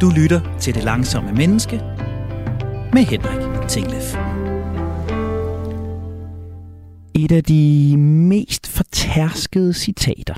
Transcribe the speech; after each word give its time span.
Du 0.00 0.10
lytter 0.16 0.56
til 0.60 0.74
Det 0.74 0.84
Langsomme 0.84 1.32
Menneske 1.32 1.76
med 2.92 3.02
Henrik 3.02 3.68
Tinglef. 3.68 4.16
Et 7.14 7.32
af 7.32 7.44
de 7.44 7.96
mest 7.98 8.66
fortærskede 8.66 9.74
citater, 9.74 10.34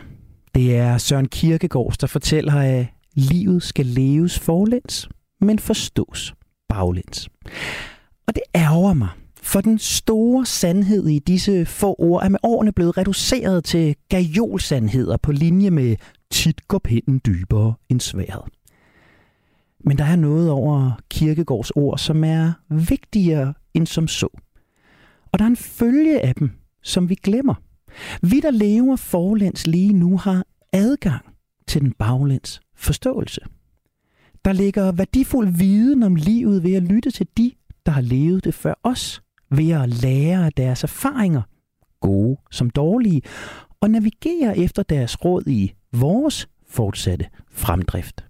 det 0.55 0.77
er 0.77 0.99
Søren 0.99 1.29
Kierkegaard, 1.29 1.95
der 2.01 2.07
fortæller, 2.07 2.55
at 2.55 2.87
livet 3.15 3.63
skal 3.63 3.87
leves 3.87 4.39
forlæns, 4.39 5.09
men 5.41 5.59
forstås 5.59 6.35
baglæns. 6.69 7.29
Og 8.27 8.35
det 8.35 8.43
ærger 8.55 8.95
mig, 8.95 9.09
for 9.43 9.61
den 9.61 9.79
store 9.79 10.47
sandhed 10.47 11.07
i 11.07 11.19
disse 11.19 11.67
få 11.67 11.97
ord 11.99 12.25
er 12.25 12.29
med 12.29 12.39
årene 12.43 12.73
blevet 12.73 12.99
reduceret 12.99 13.65
til 13.65 13.97
gajolsandheder 14.09 15.17
på 15.17 15.33
linje 15.33 15.71
med 15.71 15.97
tit 16.31 16.69
går 16.69 16.79
pinden 16.79 17.21
dybere 17.27 17.75
end 17.89 18.01
sværet. 18.01 18.43
Men 19.85 19.99
der 19.99 20.05
er 20.05 20.17
noget 20.17 20.51
over 20.51 21.01
Kirkegårds 21.11 21.71
ord, 21.71 21.99
som 21.99 22.25
er 22.25 22.53
vigtigere 22.69 23.55
end 23.75 23.87
som 23.87 24.09
så. 24.09 24.29
Og 25.33 25.39
der 25.39 25.45
er 25.45 25.49
en 25.49 25.57
følge 25.57 26.21
af 26.21 26.35
dem, 26.35 26.51
som 26.83 27.09
vi 27.09 27.15
glemmer. 27.15 27.55
Vi, 28.23 28.41
der 28.41 28.51
lever 28.51 28.97
forlæns 28.97 29.67
lige 29.67 29.93
nu, 29.93 30.17
har 30.17 30.45
adgang 30.73 31.25
til 31.67 31.81
den 31.81 31.93
baglæns 31.93 32.61
forståelse. 32.77 33.41
Der 34.45 34.53
ligger 34.53 34.93
værdifuld 34.93 35.49
viden 35.49 36.03
om 36.03 36.15
livet 36.15 36.63
ved 36.63 36.75
at 36.75 36.83
lytte 36.83 37.11
til 37.11 37.27
de, 37.37 37.53
der 37.87 37.93
har 37.93 38.01
levet 38.01 38.45
det 38.45 38.55
før 38.55 38.75
os, 38.83 39.23
ved 39.51 39.71
at 39.71 39.89
lære 39.89 40.47
af 40.47 40.53
deres 40.53 40.83
erfaringer, 40.83 41.43
gode 42.01 42.37
som 42.51 42.71
dårlige, 42.71 43.23
og 43.81 43.91
navigere 43.91 44.59
efter 44.59 44.83
deres 44.83 45.25
råd 45.25 45.43
i 45.47 45.73
vores 45.93 46.49
fortsatte 46.69 47.27
fremdrift. 47.51 48.25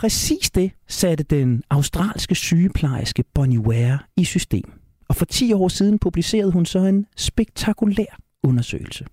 Præcis 0.00 0.50
det 0.50 0.70
satte 0.88 1.24
den 1.24 1.62
australske 1.70 2.34
sygeplejerske 2.34 3.24
Bonnie 3.34 3.60
Ware 3.60 3.98
i 4.16 4.24
system. 4.24 4.72
Og 5.08 5.16
for 5.16 5.24
10 5.24 5.52
år 5.52 5.68
siden 5.68 5.98
publicerede 5.98 6.52
hun 6.52 6.66
så 6.66 6.78
en 6.78 7.06
spektakulær 7.16 8.18
undersøgelse. 8.42 9.06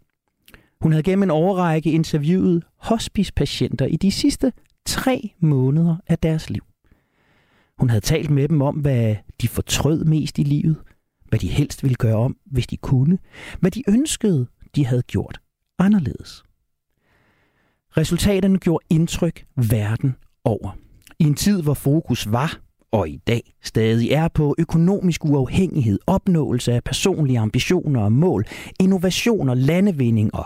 Hun 0.82 0.92
havde 0.92 1.04
gennem 1.04 1.24
en 1.24 1.32
overrække 1.32 1.92
interviewet 1.92 2.64
hospicepatienter 2.78 3.86
i 3.86 3.96
de 3.96 4.12
sidste 4.12 4.54
tre 4.86 5.34
måneder 5.40 5.96
af 6.08 6.20
deres 6.20 6.50
liv. 6.50 6.64
Hun 7.80 7.90
havde 7.90 8.02
talt 8.02 8.30
med 8.30 8.48
dem 8.48 8.62
om, 8.62 8.76
hvad 8.76 9.16
de 9.42 9.48
fortrød 9.48 10.06
mest 10.06 10.40
i 10.40 10.44
livet, 10.44 10.78
hvad 11.30 11.40
de 11.40 11.48
helst 11.48 11.84
ville 11.84 11.96
gøre 11.96 12.18
om, 12.18 12.38
hvis 12.46 12.68
de 12.68 12.78
kunne, 12.78 13.18
hvad 13.60 13.72
de 13.72 13.84
ønskede, 13.88 14.48
de 14.76 14.86
havde 14.86 15.04
gjort 15.04 15.40
anderledes. 15.80 16.44
Resultaterne 17.98 18.60
gjorde 18.60 18.86
indtryk 18.90 19.46
verden 19.56 20.16
over. 20.48 20.78
I 21.20 21.24
en 21.24 21.36
tid, 21.36 21.62
hvor 21.62 21.74
fokus 21.74 22.32
var, 22.32 22.60
og 22.92 23.10
i 23.10 23.18
dag 23.28 23.54
stadig 23.64 24.12
er 24.12 24.28
på 24.28 24.56
økonomisk 24.58 25.26
uafhængighed, 25.26 26.00
opnåelse 26.08 26.74
af 26.74 26.84
personlige 26.84 27.40
ambitioner 27.40 28.02
og 28.02 28.12
mål, 28.12 28.46
innovation 28.80 29.50
og 29.50 29.58
landevinding 29.58 30.36
og 30.36 30.46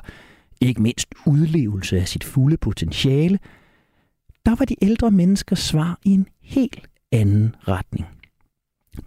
ikke 0.62 0.82
mindst 0.82 1.08
udlevelse 1.26 2.00
af 2.00 2.08
sit 2.08 2.24
fulde 2.24 2.58
potentiale, 2.58 3.40
der 4.46 4.56
var 4.56 4.66
de 4.66 4.76
ældre 4.82 5.12
menneskers 5.12 5.60
svar 5.60 6.00
i 6.06 6.12
en 6.12 6.28
helt 6.42 6.88
anden 7.12 7.56
retning. 7.68 8.06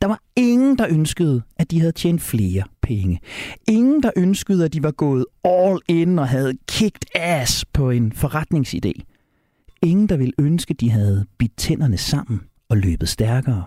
Der 0.03 0.09
var 0.09 0.21
ingen, 0.37 0.79
der 0.79 0.87
ønskede, 0.91 1.43
at 1.57 1.71
de 1.71 1.81
havde 1.81 1.93
tjent 1.93 2.23
flere 2.23 2.63
penge. 2.83 3.21
Ingen, 3.69 4.03
der 4.03 4.11
ønskede, 4.17 4.65
at 4.65 4.73
de 4.73 4.83
var 4.83 4.91
gået 4.91 5.27
all 5.45 5.79
in 5.89 6.19
og 6.19 6.29
havde 6.29 6.55
kicked 6.69 7.03
ass 7.15 7.65
på 7.65 7.91
en 7.91 8.13
forretningsidé. 8.13 9.14
Ingen, 9.85 10.09
der 10.09 10.17
ville 10.17 10.33
ønske, 10.39 10.75
de 10.75 10.91
havde 10.91 11.27
bidt 11.39 11.57
tænderne 11.57 11.97
sammen 11.97 12.41
og 12.69 12.77
løbet 12.77 13.09
stærkere. 13.09 13.65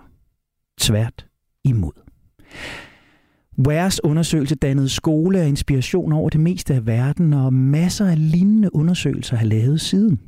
Tvært 0.80 1.26
imod. 1.64 1.92
Wares 3.66 4.04
undersøgelse 4.04 4.54
dannede 4.54 4.88
skole 4.88 5.40
og 5.40 5.48
inspiration 5.48 6.12
over 6.12 6.30
det 6.30 6.40
meste 6.40 6.74
af 6.74 6.86
verden, 6.86 7.32
og 7.32 7.52
masser 7.52 8.06
af 8.06 8.30
lignende 8.32 8.74
undersøgelser 8.74 9.36
har 9.36 9.46
lavet 9.46 9.80
siden. 9.80 10.20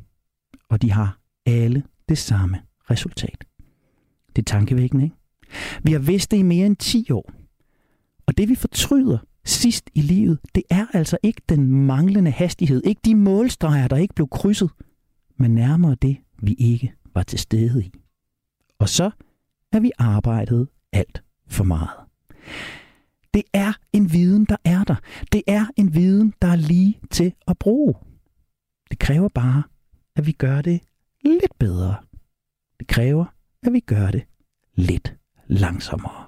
Og 0.69 0.81
de 0.81 0.91
har 0.91 1.19
alle 1.45 1.83
det 2.09 2.17
samme 2.17 2.59
resultat. 2.89 3.43
Det 4.35 4.41
er 4.41 4.45
tankevækkende, 4.45 5.03
ikke? 5.03 5.15
Vi 5.83 5.91
har 5.91 5.99
vidst 5.99 6.31
det 6.31 6.37
i 6.37 6.41
mere 6.41 6.65
end 6.65 6.75
10 6.75 7.11
år. 7.11 7.31
Og 8.27 8.37
det 8.37 8.49
vi 8.49 8.55
fortryder 8.55 9.17
sidst 9.45 9.89
i 9.95 10.01
livet, 10.01 10.39
det 10.55 10.63
er 10.69 10.85
altså 10.93 11.17
ikke 11.23 11.41
den 11.49 11.85
manglende 11.85 12.31
hastighed, 12.31 12.81
ikke 12.85 13.01
de 13.05 13.15
målstreger, 13.15 13.87
der 13.87 13.97
ikke 13.97 14.13
blev 14.13 14.27
krydset, 14.31 14.69
men 15.41 15.55
nærmere 15.55 15.95
det, 15.95 16.17
vi 16.41 16.53
ikke 16.53 16.93
var 17.13 17.23
til 17.23 17.39
stede 17.39 17.85
i. 17.85 17.91
Og 18.79 18.89
så 18.89 19.11
er 19.71 19.79
vi 19.79 19.91
arbejdet 19.97 20.67
alt 20.91 21.23
for 21.47 21.63
meget. 21.63 21.99
Det 23.33 23.43
er 23.53 23.73
en 23.93 24.13
viden, 24.13 24.45
der 24.45 24.55
er 24.63 24.83
der. 24.83 24.95
Det 25.31 25.43
er 25.47 25.65
en 25.77 25.93
viden, 25.93 26.33
der 26.41 26.47
er 26.47 26.55
lige 26.55 26.99
til 27.11 27.33
at 27.47 27.57
bruge. 27.57 27.93
Det 28.91 28.99
kræver 28.99 29.29
bare, 29.29 29.63
at 30.15 30.27
vi 30.27 30.31
gør 30.31 30.61
det 30.61 30.81
lidt 31.23 31.59
bedre. 31.59 31.95
Det 32.79 32.87
kræver, 32.87 33.25
at 33.63 33.73
vi 33.73 33.79
gør 33.79 34.11
det 34.11 34.23
lidt 34.75 35.15
langsommere. 35.47 36.25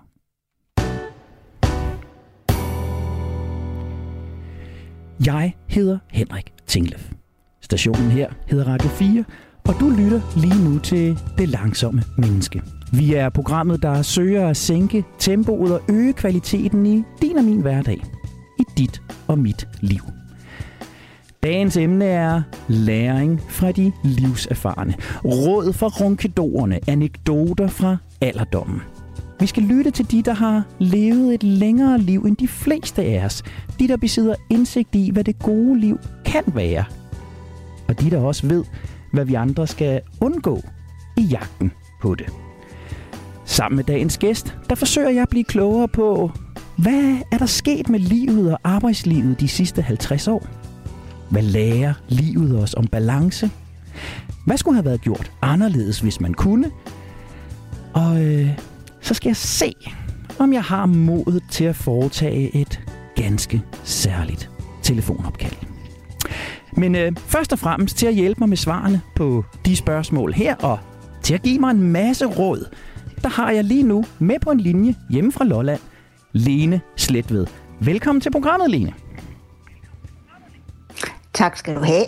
Jeg 5.25 5.56
hedder 5.68 6.00
Henrik 6.12 6.53
Tinglef. 6.68 7.22
Stationen 7.63 8.12
her 8.12 8.28
hedder 8.47 8.66
Radio 8.68 8.90
4, 8.90 9.24
og 9.68 9.75
du 9.79 9.90
lytter 9.90 10.22
lige 10.35 10.69
nu 10.69 10.79
til 10.79 11.19
Det 11.38 11.50
Langsomme 11.50 12.03
Menneske. 12.18 12.62
Vi 12.91 13.13
er 13.13 13.29
programmet, 13.29 13.81
der 13.81 14.01
søger 14.01 14.50
at 14.50 14.57
sænke 14.57 15.03
tempoet 15.19 15.74
og 15.74 15.81
øge 15.90 16.13
kvaliteten 16.13 16.85
i 16.85 17.03
din 17.22 17.38
og 17.38 17.44
min 17.44 17.62
hverdag. 17.62 18.03
I 18.59 18.63
dit 18.78 19.01
og 19.28 19.40
mit 19.40 19.68
liv. 19.81 20.01
Dagens 21.44 21.78
emne 21.78 22.06
er 22.06 22.41
læring 22.68 23.41
fra 23.50 23.72
de 23.72 23.91
livserfarne. 24.03 24.94
Råd 25.25 25.74
fra 25.74 25.88
ronkedorerne. 25.88 26.80
Anekdoter 26.88 27.68
fra 27.68 27.97
alderdommen. 28.22 28.81
Vi 29.40 29.47
skal 29.47 29.63
lytte 29.63 29.91
til 29.91 30.12
de, 30.12 30.22
der 30.22 30.34
har 30.34 30.63
levet 30.80 31.34
et 31.34 31.44
længere 31.44 32.00
liv 32.00 32.22
end 32.22 32.38
de 32.38 32.47
fleste 32.47 33.03
af 33.03 33.25
os. 33.25 33.44
De, 33.80 33.88
der 33.88 33.97
besidder 33.97 34.35
indsigt 34.50 34.95
i, 34.95 35.09
hvad 35.13 35.24
det 35.24 35.40
gode 35.40 35.80
liv 35.80 36.00
kan 36.25 36.44
være. 36.47 36.84
Og 37.93 38.01
de, 38.01 38.09
der 38.09 38.19
også 38.19 38.47
ved, 38.47 38.63
hvad 39.11 39.25
vi 39.25 39.33
andre 39.33 39.67
skal 39.67 40.01
undgå 40.21 40.61
i 41.17 41.21
jagten 41.21 41.71
på 42.01 42.15
det. 42.15 42.25
Sammen 43.45 43.75
med 43.75 43.83
dagens 43.83 44.17
gæst, 44.17 44.57
der 44.69 44.75
forsøger 44.75 45.09
jeg 45.09 45.21
at 45.21 45.29
blive 45.29 45.43
klogere 45.43 45.87
på, 45.87 46.31
hvad 46.77 47.17
er 47.31 47.37
der 47.37 47.45
sket 47.45 47.89
med 47.89 47.99
livet 47.99 48.51
og 48.53 48.59
arbejdslivet 48.63 49.39
de 49.39 49.47
sidste 49.47 49.81
50 49.81 50.27
år? 50.27 50.47
Hvad 51.29 51.41
lærer 51.41 51.93
livet 52.07 52.63
os 52.63 52.73
om 52.73 52.87
balance? 52.87 53.51
Hvad 54.45 54.57
skulle 54.57 54.75
have 54.75 54.85
været 54.85 55.01
gjort 55.01 55.31
anderledes, 55.41 55.99
hvis 55.99 56.21
man 56.21 56.33
kunne? 56.33 56.71
Og 57.93 58.23
øh, 58.23 58.49
så 59.01 59.13
skal 59.13 59.29
jeg 59.29 59.37
se, 59.37 59.73
om 60.39 60.53
jeg 60.53 60.63
har 60.63 60.85
modet 60.85 61.43
til 61.51 61.63
at 61.63 61.75
foretage 61.75 62.55
et 62.55 62.81
ganske 63.15 63.61
særligt 63.83 64.49
telefonopkald. 64.83 65.72
Men 66.78 66.95
øh, 66.95 67.11
først 67.17 67.53
og 67.53 67.59
fremmest 67.59 67.97
til 67.97 68.07
at 68.07 68.13
hjælpe 68.13 68.39
mig 68.39 68.50
med 68.50 68.57
svarene 68.57 69.01
på 69.16 69.45
de 69.66 69.75
spørgsmål 69.75 70.34
her, 70.34 70.56
og 70.56 70.79
til 71.22 71.34
at 71.34 71.41
give 71.41 71.59
mig 71.59 71.72
en 71.72 71.84
masse 71.84 72.25
råd, 72.25 72.69
der 73.22 73.29
har 73.29 73.51
jeg 73.51 73.63
lige 73.63 73.84
nu 73.84 74.06
med 74.19 74.39
på 74.39 74.51
en 74.51 74.59
linje 74.59 74.95
hjemme 75.09 75.31
fra 75.31 75.45
Lolland, 75.45 75.79
Lene 76.31 76.81
Sletved. 76.95 77.47
Velkommen 77.79 78.22
til 78.22 78.31
programmet, 78.31 78.69
Lene. 78.72 78.94
Tak 81.33 81.57
skal 81.57 81.75
du 81.75 81.79
have. 81.83 82.06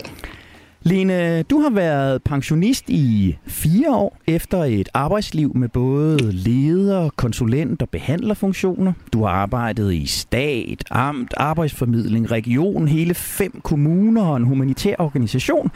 Lene, 0.86 1.42
du 1.42 1.60
har 1.60 1.70
været 1.70 2.22
pensionist 2.22 2.90
i 2.90 3.36
fire 3.46 3.94
år 3.94 4.18
efter 4.26 4.64
et 4.64 4.88
arbejdsliv 4.94 5.56
med 5.56 5.68
både 5.68 6.32
leder, 6.32 7.10
konsulent 7.16 7.82
og 7.82 7.88
behandlerfunktioner. 7.88 8.92
Du 9.12 9.24
har 9.24 9.30
arbejdet 9.30 9.94
i 9.94 10.06
stat, 10.06 10.84
amt, 10.90 11.34
arbejdsformidling, 11.36 12.30
region, 12.30 12.88
hele 12.88 13.14
fem 13.14 13.60
kommuner 13.64 14.22
og 14.22 14.36
en 14.36 14.44
humanitær 14.44 14.94
organisation. 14.98 15.70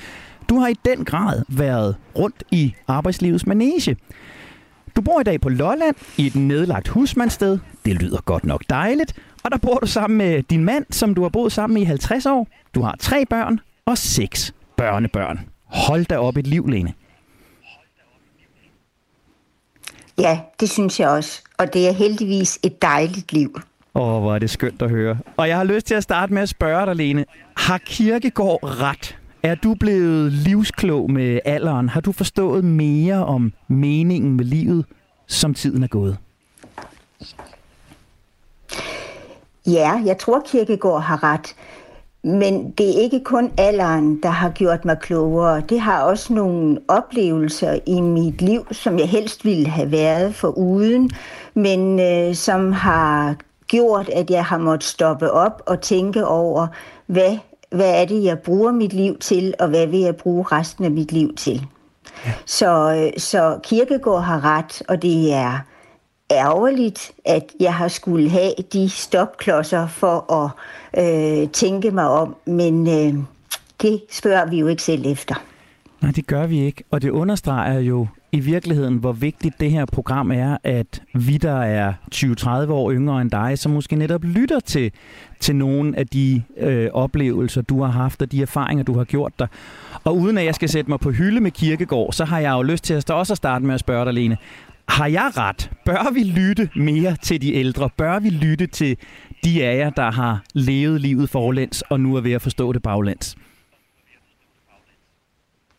Du 0.49 0.59
har 0.59 0.69
i 0.69 0.75
den 0.85 1.05
grad 1.05 1.43
været 1.49 1.97
rundt 2.19 2.45
i 2.51 2.75
arbejdslivets 2.89 3.47
manege. 3.47 3.97
Du 4.97 5.01
bor 5.01 5.21
i 5.21 5.25
dag 5.25 5.41
på 5.41 5.49
Lolland 5.49 5.97
i 6.17 6.27
et 6.27 6.37
nedlagt 6.37 6.89
husmandssted. 6.89 7.59
Det 7.85 8.03
lyder 8.03 8.21
godt 8.25 8.45
nok 8.45 8.65
dejligt. 8.71 9.15
Og 9.43 9.51
der 9.51 9.59
bor 9.59 9.79
du 9.79 9.87
sammen 9.87 10.19
med 10.19 10.43
din 10.43 10.65
mand, 10.65 10.85
som 10.91 11.15
du 11.15 11.23
har 11.23 11.29
boet 11.29 11.53
sammen 11.53 11.75
med 11.75 11.83
i 11.83 11.85
50 11.85 12.27
år. 12.27 12.49
Du 12.75 12.83
har 12.83 12.97
tre 13.01 13.27
børn 13.27 13.61
og 13.87 13.99
seks 13.99 14.55
børnebørn. 14.81 15.41
Hold 15.65 16.05
da 16.05 16.19
op 16.19 16.37
et 16.37 16.47
liv, 16.47 16.67
Lene. 16.67 16.93
Ja, 20.19 20.41
det 20.61 20.71
synes 20.71 21.01
jeg 21.01 21.09
også. 21.09 21.43
Og 21.59 21.75
det 21.75 21.89
er 21.89 21.93
heldigvis 21.93 22.59
et 22.63 22.83
dejligt 22.83 23.33
liv. 23.33 23.61
Åh, 23.95 24.15
oh, 24.15 24.23
hvor 24.23 24.35
er 24.35 24.39
det 24.39 24.51
skønt 24.51 24.83
at 24.83 24.91
høre. 24.91 25.19
Og 25.37 25.49
jeg 25.49 25.57
har 25.57 25.65
lyst 25.65 25.87
til 25.87 25.95
at 25.95 26.03
starte 26.03 26.33
med 26.33 26.43
at 26.43 26.49
spørge 26.49 26.87
dig, 26.87 26.97
Lene. 26.97 27.25
Har 27.57 27.79
Kirkegård 27.79 28.61
ret? 28.63 29.19
Er 29.43 29.55
du 29.55 29.75
blevet 29.75 30.33
livsklog 30.33 31.11
med 31.11 31.41
alderen? 31.45 31.89
Har 31.89 32.01
du 32.01 32.13
forstået 32.13 32.65
mere 32.65 33.27
om 33.27 33.53
meningen 33.69 34.37
med 34.37 34.45
livet, 34.45 34.85
som 35.27 35.55
tiden 35.55 35.83
er 35.83 35.89
gået? 35.89 36.17
Ja, 39.67 40.03
jeg 40.05 40.19
tror 40.19 40.43
Kirkegaard 40.47 41.03
har 41.03 41.23
ret. 41.23 41.55
Men 42.23 42.71
det 42.71 42.89
er 42.89 43.03
ikke 43.03 43.21
kun 43.25 43.53
alderen, 43.59 44.23
der 44.23 44.29
har 44.29 44.51
gjort 44.51 44.85
mig 44.85 44.99
klogere. 44.99 45.61
Det 45.69 45.81
har 45.81 46.03
også 46.03 46.33
nogle 46.33 46.79
oplevelser 46.89 47.79
i 47.87 48.01
mit 48.01 48.43
liv, 48.43 48.67
som 48.73 48.99
jeg 48.99 49.09
helst 49.09 49.45
ville 49.45 49.67
have 49.67 49.93
været 49.93 50.35
for 50.35 50.49
uden, 50.49 51.11
men 51.55 52.01
øh, 52.01 52.35
som 52.35 52.73
har 52.73 53.37
gjort, 53.67 54.09
at 54.09 54.31
jeg 54.31 54.45
har 54.45 54.59
måttet 54.59 54.89
stoppe 54.89 55.31
op 55.31 55.63
og 55.67 55.81
tænke 55.81 56.27
over, 56.27 56.67
hvad, 57.07 57.39
hvad 57.71 58.03
er 58.03 58.05
det, 58.05 58.25
jeg 58.25 58.39
bruger 58.39 58.73
mit 58.73 58.93
liv 58.93 59.19
til, 59.19 59.55
og 59.59 59.69
hvad 59.69 59.87
vil 59.87 60.01
jeg 60.01 60.17
bruge 60.17 60.45
resten 60.53 60.85
af 60.85 60.91
mit 60.91 61.13
liv 61.13 61.35
til. 61.35 61.63
Ja. 62.27 62.33
Så, 62.47 62.95
øh, 62.95 63.21
så 63.21 63.59
Kirkegaard 63.63 64.23
har 64.23 64.45
ret, 64.45 64.83
og 64.89 65.03
det 65.03 65.33
er 65.33 65.59
ærgerligt, 66.31 67.13
at 67.25 67.53
jeg 67.61 67.75
har 67.75 67.89
skulle 67.89 68.31
have 68.31 68.53
de 68.73 68.91
stopklodser 68.91 69.87
for 69.87 70.33
at 70.33 70.51
øh, 70.99 71.49
tænke 71.49 71.91
mig 71.91 72.09
om, 72.09 72.37
men 72.47 72.89
øh, 72.89 73.15
det 73.83 74.03
spørger 74.11 74.51
vi 74.51 74.59
jo 74.59 74.67
ikke 74.67 74.83
selv 74.83 75.07
efter. 75.07 75.35
Nej, 76.01 76.11
det 76.11 76.27
gør 76.27 76.47
vi 76.47 76.61
ikke, 76.61 76.85
og 76.91 77.03
det 77.03 77.11
understreger 77.11 77.81
jo 77.81 78.07
i 78.33 78.41
virkeligheden, 78.41 78.97
hvor 78.97 79.13
vigtigt 79.13 79.61
det 79.61 79.71
her 79.71 79.85
program 79.85 80.31
er, 80.31 80.57
at 80.65 81.03
vi, 81.15 81.37
der 81.37 81.57
er 81.57 81.93
20-30 82.15 82.49
år 82.73 82.93
yngre 82.93 83.21
end 83.21 83.31
dig, 83.31 83.59
som 83.59 83.73
måske 83.73 83.97
netop 83.97 84.25
lytter 84.25 84.61
til, 84.61 84.93
til 85.41 85.57
nogle 85.57 85.99
af 85.99 86.07
de 86.07 86.43
øh, 86.57 86.89
oplevelser, 86.93 87.63
du 87.63 87.83
har 87.83 87.91
haft, 87.91 88.23
og 88.23 88.33
de 88.33 88.43
erfaringer, 88.43 88.85
du 88.85 88.97
har 88.97 89.05
gjort 89.05 89.33
dig. 89.39 89.49
Og 90.05 90.17
uden 90.17 90.39
at 90.39 90.45
jeg 90.45 90.55
skal 90.55 90.69
sætte 90.69 90.91
mig 90.91 91.01
på 91.01 91.11
hylde 91.11 91.41
med 91.41 91.51
Kirkegård, 91.51 92.13
så 92.13 92.25
har 92.25 92.39
jeg 92.39 92.53
jo 92.53 92.63
lyst 92.63 92.85
til 92.85 92.95
at 92.95 93.11
også 93.11 93.33
at 93.33 93.37
starte 93.37 93.65
med 93.65 93.75
at 93.75 93.81
spørge 93.81 94.05
dig, 94.05 94.15
Lene. 94.15 94.37
Har 94.89 95.07
jeg 95.07 95.31
ret? 95.37 95.71
Bør 95.85 96.13
vi 96.15 96.23
lytte 96.23 96.71
mere 96.77 97.17
til 97.23 97.43
de 97.43 97.55
ældre? 97.55 97.91
Bør 97.97 98.19
vi 98.19 98.31
lytte 98.31 98.67
til 98.67 98.97
de 99.45 99.65
af 99.65 99.77
jer, 99.79 99.91
der 99.91 100.11
har 100.11 100.43
levet 100.55 101.01
livet 101.01 101.31
forlæns 101.31 101.83
og 101.83 102.01
nu 102.01 102.17
er 102.17 102.21
ved 102.21 102.33
at 102.33 102.43
forstå 102.43 102.73
det 102.73 102.83
baglæns? 102.83 103.37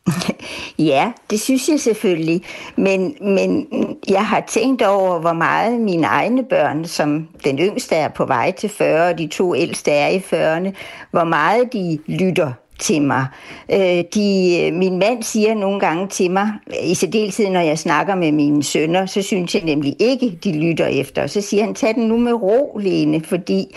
Ja, 0.80 1.12
det 1.30 1.42
synes 1.42 1.70
jeg 1.70 1.80
selvfølgelig. 1.80 2.42
Men, 2.76 3.16
men 3.22 3.68
jeg 4.10 4.28
har 4.28 4.44
tænkt 4.48 4.82
over, 4.82 5.20
hvor 5.20 5.34
meget 5.34 5.82
mine 5.82 6.08
egne 6.08 6.44
børn, 6.44 6.86
som 6.86 7.28
den 7.44 7.60
yngste 7.60 7.96
er 7.96 8.08
på 8.08 8.26
vej 8.26 8.52
til 8.52 8.70
40, 8.70 9.10
og 9.10 9.18
de 9.18 9.28
to 9.28 9.56
ældste 9.56 9.92
er 9.92 10.08
i 10.08 10.18
40'erne, 10.18 10.74
hvor 11.12 11.24
meget 11.24 11.74
de 11.74 12.00
lytter 12.08 12.52
til 12.82 13.02
mig. 13.02 13.26
Øh, 13.72 14.04
de, 14.16 14.72
min 14.74 15.00
mand 15.00 15.24
siger 15.24 15.54
nogle 15.54 15.80
gange 15.80 16.08
til 16.08 16.32
mig, 16.32 16.52
i 16.84 16.94
særdeleshed 16.94 17.50
når 17.50 17.60
jeg 17.60 17.80
snakker 17.80 18.16
med 18.16 18.32
mine 18.32 18.64
sønner, 18.64 19.06
så 19.06 19.22
synes 19.22 19.56
jeg 19.56 19.64
nemlig 19.64 19.96
ikke, 20.00 20.40
de 20.44 20.52
lytter 20.60 20.86
efter. 20.86 21.28
Så 21.28 21.42
siger 21.42 21.64
han, 21.64 21.74
tag 21.74 21.96
den 21.96 22.08
nu 22.08 22.18
med 22.18 22.34
ro, 22.34 22.78
Lene, 22.78 23.22
fordi 23.24 23.76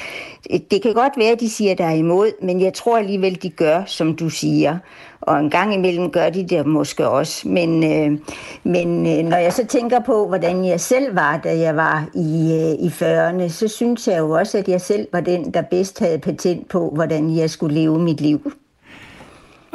øh, 0.51 0.61
det 0.71 0.83
kan 0.83 0.95
godt 0.95 1.12
være, 1.17 1.31
at 1.31 1.41
de 1.41 1.51
siger 1.51 1.75
dig 1.75 1.99
imod, 1.99 2.43
men 2.43 2.61
jeg 2.61 2.75
tror 2.75 2.99
alligevel, 2.99 3.43
de 3.43 3.51
gør, 3.51 3.83
som 3.87 4.17
du 4.17 4.29
siger. 4.29 4.79
Og 5.21 5.41
en 5.41 5.51
gang 5.51 5.75
imellem 5.75 6.11
gør 6.11 6.31
de 6.31 6.45
det 6.49 6.67
måske 6.67 7.09
også. 7.09 7.49
Men, 7.49 7.85
øh, 7.85 8.19
men 8.65 9.06
øh, 9.06 9.25
når 9.25 9.37
jeg 9.37 9.53
så 9.53 9.67
tænker 9.67 10.01
på, 10.01 10.29
hvordan 10.29 10.65
jeg 10.65 10.81
selv 10.81 11.17
var, 11.17 11.41
da 11.45 11.59
jeg 11.59 11.77
var 11.77 12.09
i, 12.15 12.53
øh, 12.53 12.87
i 12.87 12.89
40'erne, 12.89 13.49
så 13.49 13.69
synes 13.69 14.09
jeg 14.09 14.19
jo 14.19 14.31
også, 14.31 14.59
at 14.59 14.69
jeg 14.69 14.81
selv 14.81 15.06
var 15.12 15.21
den, 15.21 15.51
der 15.55 15.62
bedst 15.62 15.99
havde 15.99 16.19
patent 16.19 16.69
på, 16.69 16.91
hvordan 16.95 17.37
jeg 17.37 17.51
skulle 17.51 17.75
leve 17.75 17.99
mit 17.99 18.21
liv. 18.21 18.53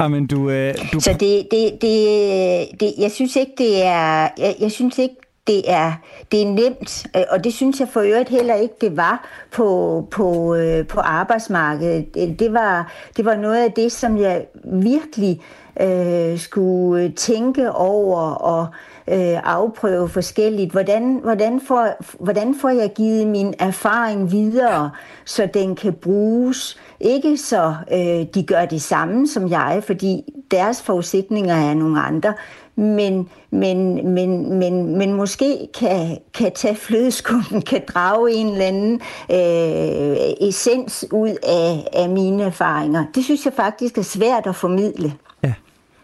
Ah, 0.00 0.04
Amen, 0.04 0.26
du, 0.26 0.50
øh, 0.50 0.74
du... 0.92 1.00
Så 1.00 1.12
det, 1.12 1.48
det, 1.50 1.82
det, 1.82 2.80
det, 2.80 2.94
jeg 2.98 3.10
synes 3.10 3.36
ikke, 3.36 3.52
det 3.58 3.84
er, 3.84 4.28
jeg, 4.38 4.56
jeg 4.60 4.70
synes 4.70 4.98
ikke, 4.98 5.14
det 5.46 5.70
er, 5.70 5.92
det 6.32 6.42
er 6.42 6.46
nemt, 6.46 7.06
øh, 7.16 7.22
og 7.30 7.44
det 7.44 7.54
synes 7.54 7.80
jeg 7.80 7.88
for 7.88 8.00
øvrigt 8.00 8.28
heller 8.28 8.54
ikke, 8.54 8.74
det 8.80 8.96
var 8.96 9.28
på, 9.52 10.08
på, 10.10 10.54
øh, 10.54 10.86
på 10.86 11.00
arbejdsmarkedet. 11.00 12.14
Det 12.14 12.52
var, 12.52 12.92
det 13.16 13.24
var 13.24 13.36
noget 13.36 13.64
af 13.64 13.72
det, 13.72 13.92
som 13.92 14.18
jeg 14.18 14.46
virkelig 14.64 15.40
øh, 15.80 16.38
skulle 16.38 17.12
tænke 17.12 17.72
over 17.72 18.20
og 18.20 18.62
øh, 18.62 18.89
øh, 19.10 19.40
afprøve 19.44 20.08
forskelligt. 20.08 20.72
Hvordan, 20.72 21.20
hvordan, 21.22 21.60
får, 21.60 21.88
hvordan 22.24 22.54
får 22.60 22.68
jeg 22.68 22.92
givet 22.94 23.26
min 23.26 23.54
erfaring 23.58 24.30
videre, 24.30 24.90
så 25.24 25.48
den 25.54 25.76
kan 25.76 25.92
bruges? 25.92 26.78
Ikke 27.00 27.36
så 27.36 27.74
øh, 27.92 28.26
de 28.34 28.42
gør 28.46 28.64
det 28.64 28.82
samme 28.82 29.28
som 29.28 29.50
jeg, 29.50 29.82
fordi 29.86 30.22
deres 30.50 30.82
forudsætninger 30.82 31.54
er 31.54 31.74
nogle 31.74 32.00
andre, 32.00 32.34
men, 32.76 33.28
men, 33.50 34.08
men, 34.14 34.58
men, 34.58 34.98
men 34.98 35.12
måske 35.12 35.68
kan, 35.78 36.18
kan 36.34 36.52
tage 36.52 36.76
flødeskummen, 36.76 37.62
kan 37.62 37.82
drage 37.88 38.32
en 38.32 38.46
eller 38.46 38.64
anden 38.64 39.00
øh, 39.30 40.48
essens 40.48 41.04
ud 41.12 41.36
af, 41.42 41.88
af 41.92 42.08
mine 42.08 42.42
erfaringer. 42.42 43.04
Det 43.14 43.24
synes 43.24 43.44
jeg 43.44 43.52
faktisk 43.52 43.98
er 43.98 44.02
svært 44.02 44.46
at 44.46 44.56
formidle. 44.56 45.12
Ja, 45.42 45.52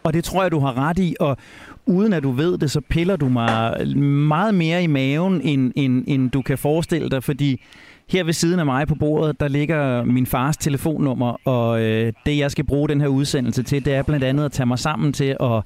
og 0.02 0.12
det 0.12 0.24
tror 0.24 0.42
jeg, 0.42 0.50
du 0.50 0.58
har 0.58 0.88
ret 0.88 0.98
i, 0.98 1.16
og 1.20 1.36
uden 1.86 2.12
at 2.12 2.22
du 2.22 2.30
ved 2.30 2.58
det, 2.58 2.70
så 2.70 2.80
piller 2.80 3.16
du 3.16 3.28
mig 3.28 3.86
meget 3.96 4.54
mere 4.54 4.82
i 4.82 4.86
maven, 4.86 5.40
end, 5.40 5.72
end, 5.76 6.04
end 6.06 6.30
du 6.30 6.42
kan 6.42 6.58
forestille 6.58 7.10
dig, 7.10 7.24
fordi 7.24 7.60
her 8.08 8.24
ved 8.24 8.32
siden 8.32 8.60
af 8.60 8.66
mig 8.66 8.88
på 8.88 8.94
bordet, 8.94 9.40
der 9.40 9.48
ligger 9.48 10.04
min 10.04 10.26
fars 10.26 10.56
telefonnummer, 10.56 11.40
og 11.44 11.82
øh, 11.82 12.12
det 12.26 12.38
jeg 12.38 12.50
skal 12.50 12.64
bruge 12.64 12.88
den 12.88 13.00
her 13.00 13.08
udsendelse 13.08 13.62
til, 13.62 13.84
det 13.84 13.94
er 13.94 14.02
blandt 14.02 14.24
andet 14.24 14.44
at 14.44 14.52
tage 14.52 14.66
mig 14.66 14.78
sammen 14.78 15.12
til 15.12 15.36
at 15.40 15.62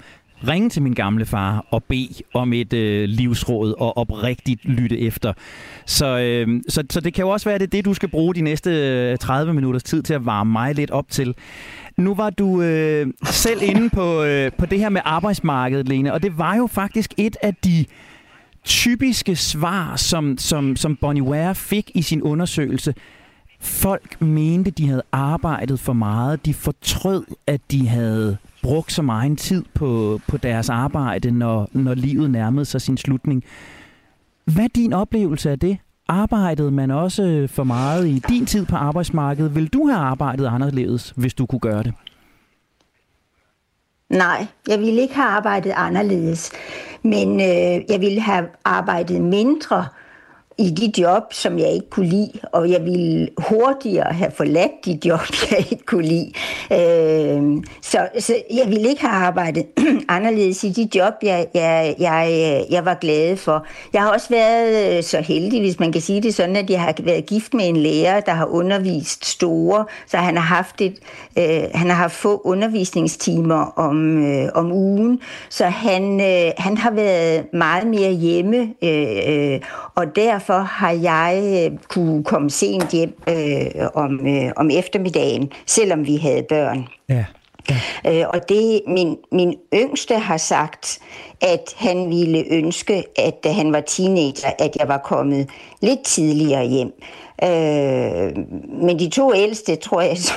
ringe 0.49 0.71
til 0.71 0.83
min 0.83 0.95
gamle 0.95 1.27
far 1.27 1.67
og 1.71 1.85
bede 1.85 2.23
om 2.35 2.53
et 2.53 2.73
øh, 2.73 3.09
livsråd 3.09 3.75
og 3.79 3.97
oprigtigt 3.97 4.65
lytte 4.65 4.99
efter. 4.99 5.33
Så, 5.87 6.19
øh, 6.19 6.63
så, 6.69 6.85
så 6.91 7.01
det 7.01 7.15
kan 7.15 7.23
jo 7.23 7.29
også 7.29 7.49
være, 7.49 7.55
at 7.55 7.61
det 7.61 7.67
er 7.67 7.71
det, 7.71 7.85
du 7.85 7.95
skal 7.95 8.09
bruge 8.09 8.35
de 8.35 8.41
næste 8.41 8.71
øh, 8.71 9.19
30 9.19 9.55
minutters 9.55 9.83
tid 9.83 10.03
til 10.03 10.15
at 10.15 10.27
varme 10.27 10.53
mig 10.53 10.75
lidt 10.75 10.91
op 10.91 11.11
til. 11.11 11.35
Nu 11.97 12.15
var 12.15 12.31
du 12.31 12.63
øh, 12.63 13.07
selv 13.25 13.61
inde 13.63 13.91
på, 13.91 14.23
øh, 14.23 14.53
på 14.59 14.67
det 14.67 14.79
her 14.79 14.89
med 14.89 15.01
arbejdsmarkedet, 15.05 15.89
Lene, 15.89 16.13
og 16.13 16.23
det 16.23 16.39
var 16.39 16.57
jo 16.57 16.67
faktisk 16.67 17.15
et 17.17 17.37
af 17.43 17.55
de 17.55 17.85
typiske 18.65 19.37
svar, 19.37 19.97
som, 19.97 20.39
som, 20.39 20.77
som 20.77 20.97
Bonnie 20.97 21.23
Ware 21.23 21.55
fik 21.55 21.91
i 21.95 22.03
sin 22.03 22.23
undersøgelse. 22.23 22.95
Folk 23.61 24.21
mente, 24.21 24.71
de 24.71 24.89
havde 24.89 25.03
arbejdet 25.13 25.81
for 25.81 25.93
meget. 25.93 26.47
De 26.47 26.55
fortrød, 26.55 27.25
at 27.47 27.61
de 27.71 27.89
havde 27.89 28.37
brugt 28.63 28.93
så 28.93 29.03
meget 29.03 29.39
tid 29.39 29.65
på, 29.75 30.21
på 30.29 30.37
deres 30.37 30.69
arbejde, 30.69 31.31
når, 31.31 31.69
når 31.73 31.95
livet 31.95 32.31
nærmede 32.31 32.65
sig 32.65 32.81
sin 32.81 32.97
slutning. 32.97 33.45
Hvad 34.45 34.65
er 34.65 34.69
din 34.75 34.93
oplevelse 34.93 35.51
af 35.51 35.59
det? 35.59 35.79
Arbejdede 36.09 36.71
man 36.71 36.91
også 36.91 37.49
for 37.51 37.65
meget 37.65 38.09
i 38.09 38.23
din 38.29 38.47
tid 38.47 38.67
på 38.67 38.77
arbejdsmarkedet? 38.77 39.55
Vil 39.55 39.67
du 39.67 39.87
have 39.87 40.01
arbejdet 40.01 40.47
anderledes, 40.47 41.13
hvis 41.17 41.35
du 41.35 41.47
kunne 41.47 41.61
gøre 41.61 41.83
det? 41.83 41.95
Nej, 44.09 44.47
jeg 44.69 44.79
ville 44.79 45.01
ikke 45.01 45.15
have 45.15 45.29
arbejdet 45.29 45.73
anderledes. 45.77 46.53
Men 47.03 47.41
øh, 47.41 47.91
jeg 47.91 48.01
ville 48.01 48.21
have 48.21 48.49
arbejdet 48.65 49.21
mindre 49.21 49.87
i 50.61 50.71
de 50.71 51.03
job, 51.03 51.23
som 51.31 51.59
jeg 51.59 51.73
ikke 51.73 51.91
kunne 51.91 52.07
lide, 52.09 52.33
og 52.53 52.71
jeg 52.71 52.85
ville 52.85 53.29
hurtigere 53.39 54.13
have 54.13 54.31
forladt 54.31 54.73
de 54.85 54.99
job, 55.05 55.21
jeg 55.51 55.59
ikke 55.59 55.85
kunne 55.87 56.07
lide. 56.07 56.33
Øh, 56.73 57.63
så, 57.83 58.09
så 58.19 58.35
jeg 58.55 58.69
ville 58.69 58.89
ikke 58.89 59.01
have 59.01 59.27
arbejdet 59.27 59.67
anderledes 60.09 60.65
i 60.65 60.69
de 60.69 60.89
job, 60.99 61.15
jeg, 61.23 61.47
jeg, 61.55 61.95
jeg, 61.99 62.65
jeg 62.71 62.85
var 62.85 62.95
glad 62.95 63.37
for. 63.37 63.67
Jeg 63.93 64.03
har 64.03 64.13
også 64.13 64.29
været 64.31 64.97
øh, 64.97 65.03
så 65.03 65.21
heldig, 65.21 65.61
hvis 65.61 65.81
man 65.81 65.93
kan 65.93 66.01
sige 66.01 66.23
det 66.23 66.35
sådan, 66.35 66.57
at 66.57 66.71
jeg 66.71 66.81
har 66.81 66.95
været 67.03 67.27
gift 67.27 67.55
med 67.55 67.69
en 67.69 67.77
lærer, 67.77 68.21
der 68.21 68.33
har 68.33 68.47
undervist 68.47 69.27
store, 69.27 69.85
så 70.07 70.17
han 70.17 70.37
har 70.37 70.55
haft, 70.57 70.81
et, 70.81 70.97
øh, 71.39 71.63
han 71.75 71.89
har 71.89 71.97
haft 71.97 72.15
få 72.15 72.41
undervisningstimer 72.45 73.73
om, 73.79 74.25
øh, 74.25 74.49
om 74.55 74.73
ugen, 74.73 75.21
så 75.49 75.65
han, 75.65 76.21
øh, 76.21 76.53
han 76.59 76.77
har 76.77 76.91
været 76.91 77.45
meget 77.53 77.87
mere 77.87 78.13
hjemme, 78.13 78.75
øh, 78.83 79.53
øh, 79.55 79.61
og 79.95 80.17
derfor 80.17 80.50
derfor 80.51 80.63
har 80.63 80.91
jeg 80.91 81.69
øh, 81.73 81.79
kunne 81.89 82.25
komme 82.25 82.51
sent 82.51 82.91
hjem 82.91 83.23
øh, 83.29 83.89
om, 83.95 84.27
øh, 84.27 84.51
om 84.57 84.71
eftermiddagen, 84.71 85.53
selvom 85.67 86.07
vi 86.07 86.17
havde 86.17 86.43
børn. 86.49 86.87
Ja. 87.09 87.25
Ja. 87.71 88.21
Øh, 88.21 88.29
og 88.29 88.49
det 88.49 88.81
min, 88.87 89.17
min 89.33 89.55
yngste 89.75 90.15
har 90.15 90.37
sagt, 90.37 90.99
at 91.41 91.75
han 91.77 92.11
ville 92.11 92.45
ønske, 92.51 93.05
at 93.19 93.45
da 93.45 93.53
han 93.53 93.73
var 93.73 93.81
teenager, 93.81 94.51
at 94.59 94.77
jeg 94.79 94.89
var 94.89 94.99
kommet 94.99 95.49
lidt 95.81 96.03
tidligere 96.05 96.67
hjem. 96.67 96.93
Øh, 97.45 98.37
men 98.83 98.99
de 98.99 99.11
to 99.11 99.35
ældste, 99.35 99.77
tror 99.77 100.01
jeg, 100.01 100.19
så, 100.29 100.33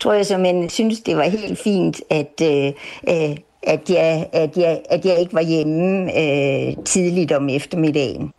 tror 0.00 0.12
jeg 0.12 0.26
så, 0.26 0.38
men 0.38 0.68
synes, 0.68 1.00
det 1.00 1.16
var 1.16 1.22
helt 1.22 1.58
fint, 1.58 2.00
at, 2.10 2.42
øh, 2.42 2.72
øh, 3.08 3.36
at, 3.62 3.90
jeg, 3.90 4.26
at, 4.32 4.56
jeg, 4.56 4.80
at 4.90 5.04
jeg 5.04 5.20
ikke 5.20 5.34
var 5.34 5.42
hjemme 5.42 6.18
øh, 6.18 6.84
tidligt 6.84 7.32
om 7.32 7.48
eftermiddagen. 7.48 8.32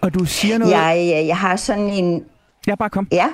Og 0.00 0.14
du 0.14 0.24
siger 0.24 0.58
noget... 0.58 0.72
Jeg, 0.72 1.24
jeg 1.26 1.36
har 1.36 1.56
sådan 1.56 1.90
en... 1.90 2.24
Ja, 2.66 2.74
bare 2.74 2.90
kom. 2.90 3.08
Ja? 3.12 3.26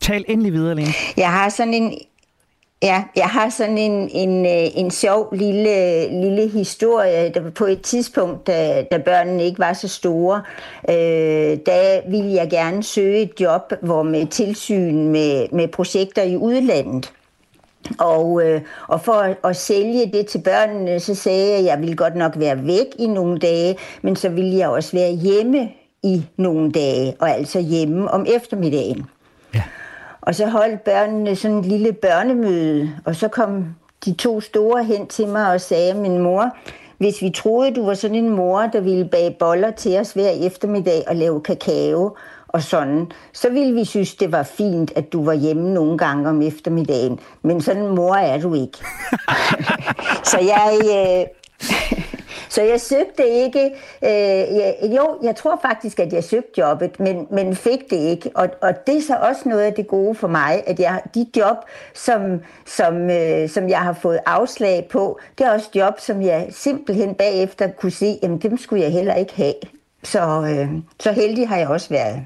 Tal 0.00 0.24
endelig 0.28 0.52
videre, 0.52 0.74
Lene. 0.74 0.88
Jeg 1.16 1.32
har 1.32 1.48
sådan 1.48 1.74
en... 1.74 1.98
Ja, 2.82 3.04
jeg 3.16 3.26
har 3.26 3.48
sådan 3.48 3.78
en, 3.78 4.10
en, 4.12 4.46
øh, 4.46 4.78
en 4.78 4.90
sjov 4.90 5.34
lille, 5.34 6.08
lille 6.22 6.48
historie. 6.48 7.28
Der 7.34 7.50
på 7.50 7.64
et 7.64 7.82
tidspunkt, 7.82 8.46
da, 8.46 8.84
da 8.92 8.98
børnene 8.98 9.44
ikke 9.44 9.58
var 9.58 9.72
så 9.72 9.88
store, 9.88 10.42
øh, 10.88 11.58
der 11.66 12.10
ville 12.10 12.32
jeg 12.32 12.50
gerne 12.50 12.82
søge 12.82 13.18
et 13.18 13.32
job, 13.40 13.72
hvor 13.82 14.02
med 14.02 14.26
tilsyn 14.26 15.08
med, 15.08 15.46
med 15.52 15.68
projekter 15.68 16.22
i 16.22 16.36
udlandet. 16.36 17.12
Og, 17.98 18.42
øh, 18.42 18.60
og 18.88 19.00
for 19.00 19.12
at, 19.12 19.36
at 19.44 19.56
sælge 19.56 20.10
det 20.12 20.26
til 20.26 20.38
børnene, 20.38 21.00
så 21.00 21.14
sagde 21.14 21.50
jeg, 21.50 21.58
at 21.58 21.64
jeg 21.64 21.80
ville 21.80 21.96
godt 21.96 22.16
nok 22.16 22.32
være 22.36 22.66
væk 22.66 22.86
i 22.98 23.06
nogle 23.06 23.38
dage, 23.38 23.76
men 24.02 24.16
så 24.16 24.28
ville 24.28 24.56
jeg 24.56 24.68
også 24.68 24.96
være 24.96 25.12
hjemme 25.12 25.68
i 26.02 26.24
nogle 26.36 26.72
dage, 26.72 27.16
og 27.20 27.30
altså 27.30 27.60
hjemme 27.60 28.10
om 28.10 28.26
eftermiddagen. 28.36 29.06
Ja. 29.54 29.62
Og 30.20 30.34
så 30.34 30.46
holdt 30.46 30.84
børnene 30.84 31.36
sådan 31.36 31.56
et 31.56 31.66
lille 31.66 31.92
børnemøde, 31.92 32.90
og 33.04 33.16
så 33.16 33.28
kom 33.28 33.64
de 34.04 34.12
to 34.12 34.40
store 34.40 34.84
hen 34.84 35.06
til 35.06 35.28
mig 35.28 35.52
og 35.52 35.60
sagde, 35.60 35.94
min 35.94 36.18
mor, 36.18 36.56
hvis 36.98 37.22
vi 37.22 37.30
troede, 37.30 37.74
du 37.74 37.86
var 37.86 37.94
sådan 37.94 38.16
en 38.16 38.30
mor, 38.30 38.60
der 38.60 38.80
ville 38.80 39.04
bage 39.04 39.36
boller 39.38 39.70
til 39.70 39.98
os 39.98 40.12
hver 40.12 40.30
eftermiddag 40.30 41.04
og 41.08 41.16
lave 41.16 41.40
kakao 41.40 42.16
og 42.56 42.62
sådan, 42.62 43.12
så 43.32 43.48
ville 43.50 43.74
vi 43.74 43.84
synes, 43.84 44.14
det 44.14 44.32
var 44.32 44.42
fint, 44.42 44.92
at 44.96 45.12
du 45.12 45.24
var 45.24 45.34
hjemme 45.34 45.74
nogle 45.74 45.98
gange 45.98 46.28
om 46.28 46.42
eftermiddagen. 46.42 47.20
Men 47.42 47.60
sådan 47.60 47.82
en 47.82 47.94
mor 47.94 48.14
er 48.14 48.40
du 48.40 48.54
ikke. 48.54 48.78
så 50.30 50.38
jeg... 50.38 50.78
Øh, 50.84 51.26
så 52.54 52.62
jeg 52.62 52.80
søgte 52.80 53.28
ikke, 53.28 53.64
øh, 54.02 54.56
jeg, 54.56 54.76
jo, 54.82 55.18
jeg 55.22 55.36
tror 55.36 55.58
faktisk, 55.62 55.98
at 55.98 56.12
jeg 56.12 56.24
søgte 56.24 56.60
jobbet, 56.60 57.00
men, 57.00 57.26
men 57.30 57.56
fik 57.56 57.90
det 57.90 57.96
ikke. 57.96 58.30
Og, 58.34 58.48
og 58.62 58.86
det 58.86 58.96
er 58.96 59.02
så 59.02 59.16
også 59.16 59.48
noget 59.48 59.62
af 59.62 59.74
det 59.74 59.86
gode 59.86 60.14
for 60.14 60.28
mig, 60.28 60.62
at 60.66 60.80
jeg, 60.80 61.02
de 61.14 61.26
job, 61.36 61.56
som, 61.94 62.40
som, 62.66 63.10
øh, 63.10 63.48
som 63.48 63.68
jeg 63.68 63.80
har 63.80 63.92
fået 63.92 64.18
afslag 64.26 64.88
på, 64.90 65.18
det 65.38 65.46
er 65.46 65.52
også 65.52 65.68
job, 65.74 66.00
som 66.00 66.22
jeg 66.22 66.46
simpelthen 66.50 67.14
bagefter 67.14 67.68
kunne 67.68 67.92
se, 67.92 68.18
jamen 68.22 68.38
dem 68.38 68.58
skulle 68.58 68.82
jeg 68.82 68.92
heller 68.92 69.14
ikke 69.14 69.34
have. 69.34 69.54
Så, 70.02 70.46
øh, 70.50 70.68
så 71.00 71.12
heldig 71.12 71.48
har 71.48 71.56
jeg 71.56 71.68
også 71.68 71.88
været. 71.88 72.20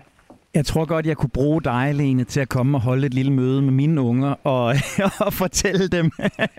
Jeg 0.55 0.67
tror 0.67 0.85
godt, 0.85 1.07
jeg 1.07 1.17
kunne 1.17 1.31
bruge 1.31 1.63
dig, 1.63 1.95
Lene, 1.95 2.25
til 2.25 2.41
at 2.41 2.49
komme 2.49 2.77
og 2.77 2.81
holde 2.81 3.07
et 3.07 3.15
lille 3.15 3.33
møde 3.33 3.63
med 3.63 3.73
mine 3.73 4.01
unger 4.01 4.35
og, 4.47 4.75
og 5.27 5.33
fortælle 5.33 5.89
dem, 5.89 6.11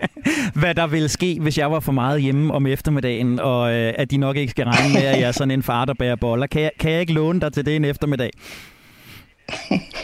hvad 0.60 0.74
der 0.74 0.86
ville 0.86 1.08
ske, 1.08 1.38
hvis 1.40 1.58
jeg 1.58 1.70
var 1.70 1.80
for 1.80 1.92
meget 1.92 2.22
hjemme 2.22 2.54
om 2.54 2.66
eftermiddagen, 2.66 3.40
og 3.40 3.72
øh, 3.72 3.94
at 3.98 4.10
de 4.10 4.16
nok 4.16 4.36
ikke 4.36 4.50
skal 4.50 4.64
regne 4.64 4.94
med, 4.94 5.02
at 5.02 5.20
jeg 5.20 5.28
er 5.28 5.32
sådan 5.32 5.50
en 5.50 5.62
far, 5.62 5.84
der 5.84 5.94
bærer 5.94 6.16
boller. 6.16 6.46
Kan 6.46 6.62
jeg, 6.62 6.70
kan 6.80 6.90
jeg 6.90 7.00
ikke 7.00 7.12
låne 7.12 7.40
dig 7.40 7.52
til 7.52 7.66
det 7.66 7.76
en 7.76 7.84
eftermiddag? 7.84 8.30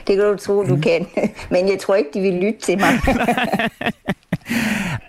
Det 0.07 0.17
kan 0.17 0.19
du 0.19 0.37
tro, 0.37 0.63
du 0.63 0.81
kan. 0.81 1.07
Men 1.51 1.69
jeg 1.69 1.79
tror 1.81 1.95
ikke, 1.95 2.11
de 2.15 2.21
vil 2.21 2.33
lytte 2.33 2.61
til 2.61 2.79
mig. 2.79 2.89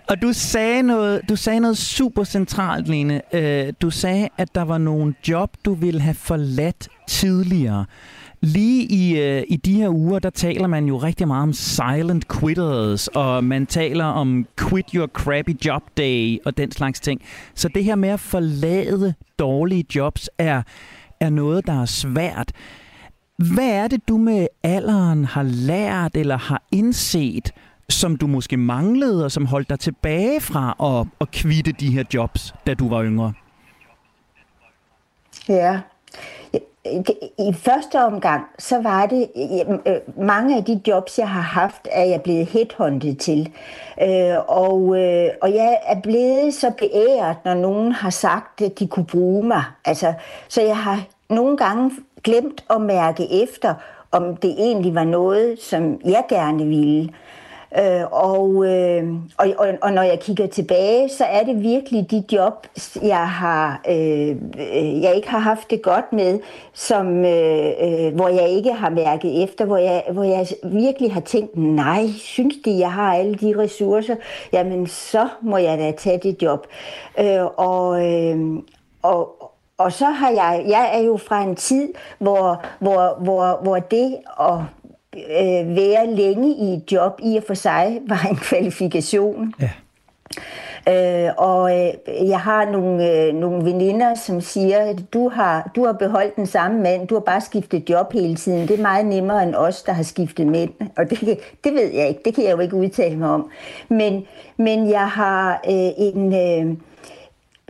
og 0.08 0.22
du 0.22 0.32
sagde 0.32 0.82
noget, 0.82 1.20
du 1.28 1.36
sagde 1.36 1.60
noget 1.60 1.78
super 1.78 2.24
centralt, 2.24 2.88
Lene. 2.88 3.34
Øh, 3.34 3.72
du 3.82 3.90
sagde, 3.90 4.28
at 4.38 4.54
der 4.54 4.62
var 4.62 4.78
nogle 4.78 5.14
job, 5.28 5.50
du 5.64 5.74
ville 5.74 6.00
have 6.00 6.14
forladt 6.14 6.88
tidligere. 7.08 7.84
Lige 8.42 8.84
i, 8.84 9.20
øh, 9.20 9.44
i 9.48 9.56
de 9.56 9.74
her 9.74 9.88
uger, 9.88 10.18
der 10.18 10.30
taler 10.30 10.66
man 10.66 10.86
jo 10.86 10.96
rigtig 10.96 11.28
meget 11.28 11.42
om 11.42 11.52
silent 11.52 12.28
quitters, 12.28 13.08
og 13.08 13.44
man 13.44 13.66
taler 13.66 14.04
om 14.04 14.46
quit 14.58 14.90
your 14.90 15.06
crappy 15.06 15.64
job 15.66 15.82
day 15.96 16.38
og 16.44 16.56
den 16.56 16.72
slags 16.72 17.00
ting. 17.00 17.22
Så 17.54 17.68
det 17.68 17.84
her 17.84 17.94
med 17.94 18.08
at 18.08 18.20
forlade 18.20 19.14
dårlige 19.38 19.84
jobs 19.96 20.30
er, 20.38 20.62
er 21.20 21.30
noget, 21.30 21.66
der 21.66 21.82
er 21.82 21.86
svært. 21.86 22.52
Hvad 23.54 23.70
er 23.70 23.88
det, 23.88 24.08
du 24.08 24.18
med 24.18 24.46
alderen 24.62 25.24
har 25.24 25.42
lært 25.42 26.16
eller 26.16 26.36
har 26.36 26.62
indset, 26.72 27.52
som 27.88 28.16
du 28.16 28.26
måske 28.26 28.56
manglede, 28.56 29.24
og 29.24 29.32
som 29.32 29.46
holdt 29.46 29.70
dig 29.70 29.78
tilbage 29.78 30.40
fra 30.40 30.76
at, 31.00 31.06
at 31.20 31.30
kvitte 31.30 31.72
de 31.72 31.90
her 31.90 32.04
jobs, 32.14 32.54
da 32.66 32.74
du 32.74 32.88
var 32.88 33.04
yngre? 33.04 33.32
Ja, 35.48 35.80
i 37.38 37.52
første 37.52 38.04
omgang, 38.04 38.44
så 38.58 38.82
var 38.82 39.06
det 39.06 39.28
øh, 39.86 40.24
mange 40.26 40.56
af 40.56 40.64
de 40.64 40.80
jobs, 40.86 41.18
jeg 41.18 41.28
har 41.28 41.40
haft, 41.40 41.88
er 41.90 42.04
jeg 42.04 42.22
blevet 42.22 42.46
headhunted 42.46 43.14
til. 43.14 43.52
Øh, 44.02 44.36
og, 44.48 44.98
øh, 44.98 45.28
og 45.42 45.54
jeg 45.54 45.78
er 45.86 46.00
blevet 46.00 46.54
så 46.54 46.72
beæret, 46.78 47.36
når 47.44 47.54
nogen 47.54 47.92
har 47.92 48.10
sagt, 48.10 48.62
at 48.62 48.78
de 48.78 48.86
kunne 48.86 49.06
bruge 49.06 49.46
mig. 49.46 49.64
Altså, 49.84 50.12
så 50.48 50.62
jeg 50.62 50.76
har 50.76 51.02
nogle 51.30 51.56
gange 51.56 51.90
glemt 52.24 52.64
at 52.70 52.80
mærke 52.80 53.42
efter, 53.42 53.74
om 54.12 54.36
det 54.36 54.50
egentlig 54.50 54.94
var 54.94 55.04
noget, 55.04 55.60
som 55.62 56.00
jeg 56.04 56.24
gerne 56.28 56.66
ville. 56.66 57.02
Øh, 57.02 57.14
Øh, 57.78 58.04
og, 58.10 58.66
øh, 58.66 59.12
og, 59.36 59.46
og, 59.58 59.68
og 59.82 59.92
når 59.92 60.02
jeg 60.02 60.20
kigger 60.20 60.46
tilbage, 60.46 61.08
så 61.08 61.24
er 61.24 61.44
det 61.44 61.62
virkelig 61.62 62.10
de 62.10 62.24
job, 62.32 62.66
jeg 63.02 63.28
har, 63.28 63.80
øh, 63.88 64.28
øh, 64.58 65.02
jeg 65.02 65.14
ikke 65.16 65.28
har 65.28 65.38
haft 65.38 65.70
det 65.70 65.82
godt 65.82 66.12
med, 66.12 66.40
som, 66.72 67.24
øh, 67.24 67.70
øh, 67.82 68.14
hvor 68.14 68.28
jeg 68.28 68.48
ikke 68.48 68.72
har 68.72 68.90
mærket 68.90 69.44
efter, 69.44 69.64
hvor 69.64 69.76
jeg, 69.76 70.04
hvor 70.12 70.24
jeg 70.24 70.46
virkelig 70.64 71.12
har 71.12 71.20
tænkt, 71.20 71.56
nej, 71.56 72.06
synes 72.18 72.54
de, 72.64 72.78
jeg 72.78 72.92
har 72.92 73.14
alle 73.14 73.34
de 73.34 73.54
ressourcer, 73.58 74.16
jamen 74.52 74.86
så 74.86 75.28
må 75.42 75.56
jeg 75.56 75.78
da 75.78 75.90
tage 75.90 76.18
det 76.18 76.42
job. 76.42 76.66
Øh, 77.18 77.44
og, 77.56 78.06
øh, 78.06 78.38
og, 79.02 79.52
og 79.78 79.92
så 79.92 80.04
har 80.04 80.30
jeg, 80.30 80.64
jeg 80.68 80.90
er 80.92 81.02
jo 81.02 81.16
fra 81.16 81.42
en 81.42 81.56
tid, 81.56 81.88
hvor, 82.18 82.62
hvor, 82.78 83.18
hvor, 83.20 83.60
hvor 83.62 83.78
det 83.78 84.16
at 84.40 84.58
øh, 85.16 85.76
være 85.76 86.14
længe 86.14 86.54
i 86.54 86.74
et 86.74 86.92
job 86.92 87.20
i 87.22 87.36
og 87.36 87.42
for 87.46 87.54
sig 87.54 88.00
var 88.06 88.26
en 88.30 88.36
kvalifikation. 88.36 89.54
Ja. 89.60 89.70
Øh, 90.88 91.32
og 91.36 91.78
øh, 91.78 91.92
jeg 92.28 92.40
har 92.40 92.64
nogle, 92.64 93.10
øh, 93.12 93.34
nogle 93.34 93.64
veninder, 93.64 94.14
som 94.14 94.40
siger, 94.40 94.78
at 94.78 95.04
du 95.12 95.28
har, 95.28 95.70
du 95.76 95.84
har 95.84 95.92
beholdt 95.92 96.36
den 96.36 96.46
samme 96.46 96.82
mand, 96.82 97.08
du 97.08 97.14
har 97.14 97.20
bare 97.20 97.40
skiftet 97.40 97.90
job 97.90 98.12
hele 98.12 98.34
tiden. 98.34 98.68
Det 98.68 98.78
er 98.78 98.82
meget 98.82 99.06
nemmere 99.06 99.42
end 99.42 99.54
os, 99.54 99.82
der 99.82 99.92
har 99.92 100.02
skiftet 100.02 100.46
mænd. 100.46 100.70
Og 100.96 101.10
det, 101.10 101.20
det 101.64 101.74
ved 101.74 101.92
jeg 101.94 102.08
ikke, 102.08 102.20
det 102.24 102.34
kan 102.34 102.44
jeg 102.44 102.52
jo 102.52 102.58
ikke 102.58 102.76
udtale 102.76 103.16
mig 103.16 103.30
om. 103.30 103.50
Men, 103.88 104.26
men 104.56 104.90
jeg 104.90 105.08
har 105.08 105.60
øh, 105.66 105.90
en... 105.96 106.34
Øh, 106.34 106.76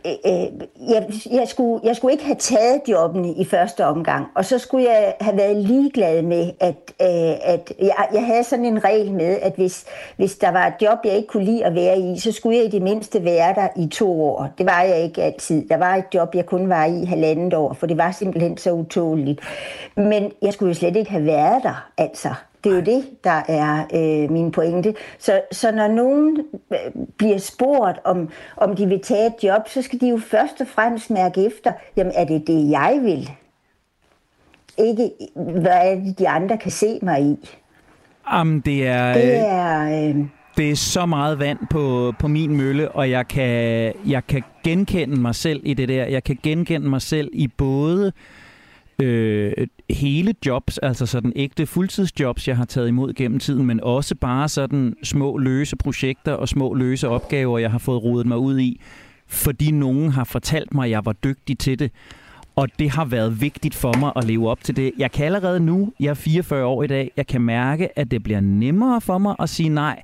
Øh, 0.07 0.13
øh, 0.27 0.49
jeg, 0.91 1.11
jeg, 1.31 1.49
skulle, 1.49 1.81
jeg 1.85 1.97
skulle 1.97 2.13
ikke 2.13 2.25
have 2.25 2.37
taget 2.37 2.81
jobbene 2.89 3.35
i 3.35 3.45
første 3.45 3.87
omgang, 3.87 4.27
og 4.35 4.45
så 4.45 4.59
skulle 4.59 4.91
jeg 4.91 5.15
have 5.21 5.37
været 5.37 5.57
ligeglad 5.57 6.23
med, 6.23 6.51
at, 6.61 6.77
øh, 7.03 7.39
at 7.43 7.73
jeg, 7.79 8.09
jeg 8.13 8.27
havde 8.27 8.45
sådan 8.45 8.65
en 8.65 8.85
regel 8.85 9.13
med, 9.13 9.39
at 9.43 9.53
hvis, 9.57 9.85
hvis 10.17 10.35
der 10.37 10.51
var 10.51 10.67
et 10.67 10.75
job, 10.83 10.99
jeg 11.05 11.13
ikke 11.13 11.29
kunne 11.29 11.45
lide 11.45 11.65
at 11.65 11.75
være 11.75 11.99
i, 11.99 12.19
så 12.19 12.33
skulle 12.33 12.57
jeg 12.57 12.65
i 12.67 12.71
det 12.71 12.83
mindste 12.83 13.25
være 13.25 13.55
der 13.55 13.69
i 13.77 13.87
to 13.89 14.25
år. 14.25 14.49
Det 14.59 14.67
var 14.67 14.83
jeg 14.83 15.03
ikke 15.03 15.23
altid. 15.23 15.69
Der 15.69 15.77
var 15.77 15.97
et 15.97 16.05
job, 16.15 16.35
jeg 16.35 16.47
kun 16.47 16.69
var 16.69 16.85
i 16.85 17.05
halvandet 17.05 17.55
år, 17.55 17.73
for 17.73 17.87
det 17.87 17.99
var 17.99 18.13
simpelthen 18.13 18.57
så 18.57 18.73
utåligt. 18.73 19.41
Men 19.97 20.33
jeg 20.43 20.53
skulle 20.53 20.69
jo 20.69 20.75
slet 20.75 20.97
ikke 20.97 21.11
have 21.11 21.27
været 21.27 21.63
der, 21.63 21.91
altså. 21.99 22.35
Det 22.65 22.73
er 22.73 22.77
jo 22.77 22.83
det, 22.83 23.05
der 23.25 23.43
er 23.49 23.85
øh, 23.95 24.31
min 24.31 24.51
pointe. 24.51 24.95
Så, 25.19 25.41
så 25.53 25.73
når 25.73 25.89
nogen 25.89 26.41
øh, 26.73 26.79
bliver 27.19 27.39
spurgt, 27.39 27.99
om, 28.05 28.29
om 28.57 28.77
de 28.77 28.87
vil 28.87 29.01
tage 29.01 29.27
et 29.27 29.45
job, 29.45 29.69
så 29.69 29.83
skal 29.83 30.01
de 30.01 30.09
jo 30.09 30.19
først 30.19 30.61
og 30.61 30.67
fremmest 30.67 31.11
mærke 31.11 31.47
efter, 31.47 31.73
jamen 31.97 32.13
er 32.17 32.25
det 32.25 32.47
det, 32.47 32.71
jeg 32.71 33.01
vil? 33.03 33.31
Ikke, 34.79 35.11
hvad 35.37 35.73
er 35.73 35.95
det, 35.95 36.19
de 36.19 36.29
andre 36.29 36.59
kan 36.59 36.71
se 36.71 36.99
mig 37.03 37.23
i? 37.23 37.49
Jamen, 38.33 38.61
det 38.61 38.87
er... 38.87 39.13
Det 39.13 39.37
er... 39.37 40.09
Øh, 40.09 40.17
det 40.57 40.71
er 40.71 40.77
så 40.77 41.07
meget 41.07 41.39
vand 41.39 41.59
på, 41.71 42.13
på 42.19 42.29
min 42.29 42.57
mølle, 42.57 42.91
og 42.91 43.11
jeg 43.11 43.29
kan, 43.29 43.49
jeg 44.07 44.27
kan 44.29 44.43
genkende 44.65 45.21
mig 45.21 45.35
selv 45.35 45.61
i 45.65 45.75
det 45.75 45.89
der. 45.89 46.05
Jeg 46.05 46.25
kan 46.25 46.39
genkende 46.43 46.89
mig 46.89 47.03
selv 47.03 47.31
i 47.33 47.49
både 47.49 48.07
øh, 48.07 48.13
Øh, 49.03 49.53
hele 49.91 50.35
jobs, 50.47 50.79
altså 50.79 51.07
sådan 51.07 51.33
ægte 51.37 51.67
fuldtidsjobs, 51.67 52.49
jeg 52.49 52.57
har 52.57 52.65
taget 52.65 52.89
imod 52.89 53.13
gennem 53.13 53.39
tiden, 53.39 53.67
men 53.67 53.81
også 53.83 54.15
bare 54.15 54.49
sådan 54.49 54.95
små 55.03 55.39
løse 55.39 55.77
projekter 55.77 56.33
og 56.33 56.49
små 56.49 56.75
løse 56.75 57.09
opgaver, 57.09 57.59
jeg 57.59 57.71
har 57.71 57.79
fået 57.79 58.03
rodet 58.03 58.27
mig 58.27 58.39
ud 58.39 58.59
i, 58.59 58.81
fordi 59.27 59.71
nogen 59.71 60.11
har 60.11 60.25
fortalt 60.25 60.75
mig, 60.75 60.85
at 60.85 60.91
jeg 60.91 61.05
var 61.05 61.13
dygtig 61.13 61.59
til 61.59 61.79
det. 61.79 61.91
Og 62.57 62.69
det 62.79 62.91
har 62.91 63.05
været 63.05 63.41
vigtigt 63.41 63.75
for 63.75 63.99
mig 63.99 64.13
at 64.17 64.25
leve 64.25 64.51
op 64.51 64.65
til 64.65 64.77
det. 64.77 64.93
Jeg 64.99 65.13
kan 65.13 65.27
allerede 65.27 65.61
nu, 65.61 65.93
jeg 66.01 66.11
er 66.11 66.15
44 66.15 66.65
år 66.65 66.83
i 66.83 66.87
dag, 66.87 67.11
jeg 67.17 67.27
kan 67.27 67.41
mærke, 67.41 67.99
at 67.99 68.11
det 68.11 68.23
bliver 68.23 68.41
nemmere 68.41 69.01
for 69.01 69.19
mig 69.19 69.37
at 69.39 69.49
sige 69.49 69.69
nej. 69.69 70.03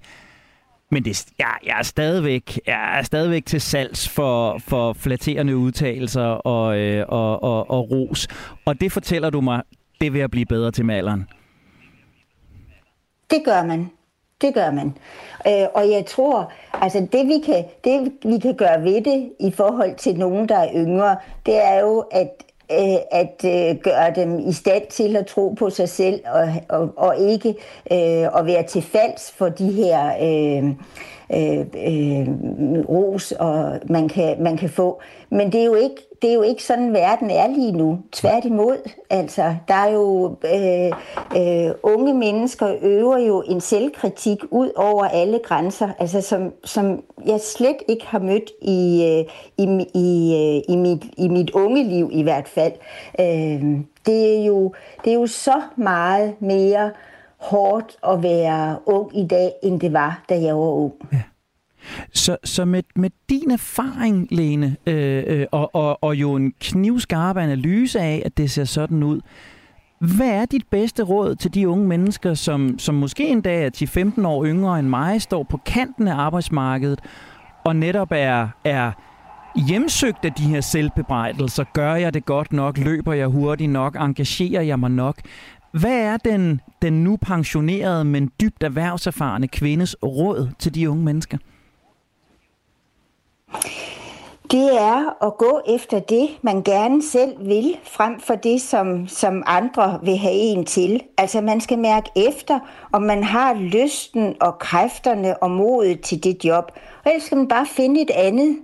Men 0.91 1.05
det, 1.05 1.27
jeg, 1.39 1.55
jeg, 1.67 1.79
er 1.79 1.83
stadigvæk, 1.83 2.61
jeg 2.67 2.99
er 2.99 3.03
stadigvæk 3.03 3.47
til 3.47 3.61
salgs 3.61 4.09
for, 4.09 4.59
for 4.59 4.93
flatterende 4.93 5.57
udtalelser 5.57 6.23
og, 6.25 6.79
øh, 6.79 7.05
og, 7.09 7.43
og, 7.43 7.71
og 7.71 7.91
ros. 7.91 8.29
Og 8.65 8.81
det 8.81 8.93
fortæller 8.93 9.31
du 9.31 9.41
mig, 9.41 9.63
det 10.01 10.13
vil 10.13 10.19
jeg 10.19 10.31
blive 10.31 10.47
bedre 10.47 10.71
til 10.71 10.85
med 10.85 10.95
alderen. 10.95 11.29
Det 13.31 13.43
gør 13.45 13.65
man. 13.65 13.91
Det 14.41 14.55
gør 14.55 14.71
man. 14.71 14.87
Øh, 15.47 15.69
og 15.75 15.91
jeg 15.91 16.07
tror, 16.07 16.53
altså 16.73 17.07
det 17.13 17.27
vi, 17.27 17.39
kan, 17.47 17.65
det 17.85 18.13
vi 18.25 18.39
kan 18.39 18.55
gøre 18.57 18.83
ved 18.83 19.01
det 19.01 19.33
i 19.41 19.51
forhold 19.51 19.97
til 19.97 20.15
nogen, 20.19 20.49
der 20.49 20.59
er 20.59 20.69
yngre, 20.75 21.17
det 21.47 21.65
er 21.65 21.81
jo, 21.81 21.99
at 21.99 22.29
øh, 22.73 22.99
at 23.11 23.45
øh, 23.45 23.77
gøre 23.83 24.13
dem 24.15 24.39
i 24.39 24.53
stand 24.53 24.87
til 24.91 25.17
at 25.17 25.27
tro 25.27 25.49
på 25.49 25.71
sig 25.71 25.89
selv 25.89 26.21
og, 26.27 26.49
og, 26.69 26.93
og 26.97 27.19
ikke 27.19 27.49
øh, 27.93 28.39
at 28.39 28.47
være 28.47 28.63
til 28.63 28.83
falds 28.83 29.33
for 29.37 29.49
de 29.49 29.73
her 29.73 30.07
øh, 30.23 30.69
øh, 31.33 31.61
øh, 31.61 32.29
ros, 32.89 33.33
og 33.33 33.81
man 33.89 34.09
kan, 34.09 34.43
man 34.43 34.57
kan 34.57 34.69
få. 34.69 35.01
Men 35.31 35.53
det 35.53 35.61
er 35.61 35.65
jo 35.65 35.75
ikke 35.75 36.06
det 36.23 36.31
er 36.31 36.35
jo 36.35 36.43
ikke 36.43 36.65
sådan, 36.65 36.93
verden 36.93 37.31
er 37.31 37.47
lige 37.47 37.73
nu. 37.73 37.99
Tværtimod, 38.13 38.91
altså, 39.11 39.57
der 39.69 39.75
er 39.75 39.91
jo 39.93 40.37
øh, 40.45 40.93
øh, 41.37 41.75
unge 41.83 42.15
mennesker 42.15 42.75
øver 42.83 43.19
jo 43.19 43.43
en 43.47 43.61
selvkritik 43.61 44.39
ud 44.51 44.71
over 44.77 45.05
alle 45.05 45.41
grænser, 45.45 45.89
altså 45.99 46.21
som, 46.21 46.53
som 46.65 47.03
jeg 47.27 47.41
slet 47.41 47.77
ikke 47.89 48.07
har 48.07 48.19
mødt 48.19 48.51
i, 48.63 49.05
øh, 49.05 49.35
i, 49.59 49.87
i, 49.95 50.35
øh, 50.35 50.75
i, 50.75 50.77
mit, 50.77 51.05
i 51.19 51.29
mit 51.29 51.51
unge 51.51 51.85
liv 51.85 52.11
i 52.13 52.23
hvert 52.23 52.49
fald. 52.49 52.73
Øh, 53.21 53.81
det, 54.07 54.39
er 54.41 54.45
jo, 54.45 54.75
det 55.05 55.11
er 55.11 55.15
jo 55.15 55.27
så 55.27 55.63
meget 55.77 56.35
mere 56.41 56.91
hårdt 57.37 57.97
at 58.09 58.23
være 58.23 58.79
ung 58.87 59.19
i 59.19 59.27
dag, 59.27 59.53
end 59.63 59.81
det 59.81 59.93
var, 59.93 60.25
da 60.29 60.43
jeg 60.43 60.57
var 60.57 60.71
ung. 60.71 60.93
Ja. 61.13 61.19
Så, 62.15 62.37
så 62.45 62.65
med, 62.65 62.83
med 62.97 63.11
din 63.31 63.51
erfaring, 63.51 64.29
Lene, 64.31 64.77
øh, 64.87 65.25
øh, 65.27 65.47
og, 65.53 65.75
og, 65.75 66.05
og 66.05 66.15
jo 66.15 66.35
en 66.35 66.53
knivskarp 66.61 67.37
analyse 67.37 68.01
af, 68.01 68.23
at 68.25 68.37
det 68.37 68.51
ser 68.51 68.65
sådan 68.65 69.03
ud, 69.03 69.21
hvad 70.01 70.31
er 70.31 70.45
dit 70.45 70.67
bedste 70.71 71.03
råd 71.03 71.35
til 71.35 71.55
de 71.55 71.69
unge 71.69 71.87
mennesker, 71.87 72.35
som, 72.35 72.79
som 72.79 72.95
måske 72.95 73.29
en 73.29 73.41
dag 73.41 73.67
er 73.67 73.71
10-15 74.21 74.27
år 74.27 74.45
yngre 74.47 74.79
end 74.79 74.89
mig, 74.89 75.23
står 75.23 75.43
på 75.43 75.61
kanten 75.67 76.09
af 76.09 76.15
arbejdsmarkedet, 76.15 77.01
og 77.65 77.77
netop 77.77 78.09
er, 78.11 78.49
er 78.65 78.93
hjemsøgt 79.69 80.25
af 80.25 80.33
de 80.33 80.43
her 80.43 80.61
selvbebrejdelser? 80.61 81.65
Gør 81.73 81.95
jeg 81.95 82.15
det 82.15 82.25
godt 82.25 82.53
nok? 82.53 82.79
Løber 82.79 83.13
jeg 83.13 83.27
hurtigt 83.27 83.71
nok? 83.71 83.97
Engagerer 84.01 84.63
jeg 84.63 84.79
mig 84.79 84.91
nok? 84.91 85.17
Hvad 85.73 85.99
er 86.01 86.17
den, 86.17 86.61
den 86.83 87.05
nu 87.05 87.17
pensionerede, 87.17 88.05
men 88.05 88.31
dybt 88.41 88.63
erhvervserfarne 88.63 89.49
kvindes 89.49 89.97
råd 90.03 90.49
til 90.59 90.75
de 90.75 90.91
unge 90.91 91.05
mennesker? 91.05 91.39
Det 94.51 94.77
er 94.81 95.27
at 95.27 95.37
gå 95.39 95.61
efter 95.69 95.99
det, 95.99 96.29
man 96.43 96.63
gerne 96.63 97.03
selv 97.03 97.49
vil, 97.49 97.79
frem 97.83 98.21
for 98.21 98.35
det, 98.35 98.61
som, 98.61 99.09
som 99.09 99.43
andre 99.47 100.01
vil 100.03 100.17
have 100.17 100.35
en 100.35 100.65
til. 100.65 101.03
Altså 101.19 101.41
man 101.41 101.61
skal 101.61 101.79
mærke 101.79 102.11
efter, 102.17 102.59
om 102.93 103.03
man 103.03 103.25
har 103.25 103.55
lysten 103.55 104.35
og 104.41 104.59
kræfterne 104.59 105.43
og 105.43 105.51
modet 105.51 106.01
til 106.01 106.25
det 106.25 106.45
job. 106.45 106.73
Og 107.05 107.11
ellers 107.11 107.23
skal 107.23 107.39
man 107.39 107.49
bare 107.49 107.67
finde 107.67 108.03
et 108.03 108.11
andet. 108.11 108.57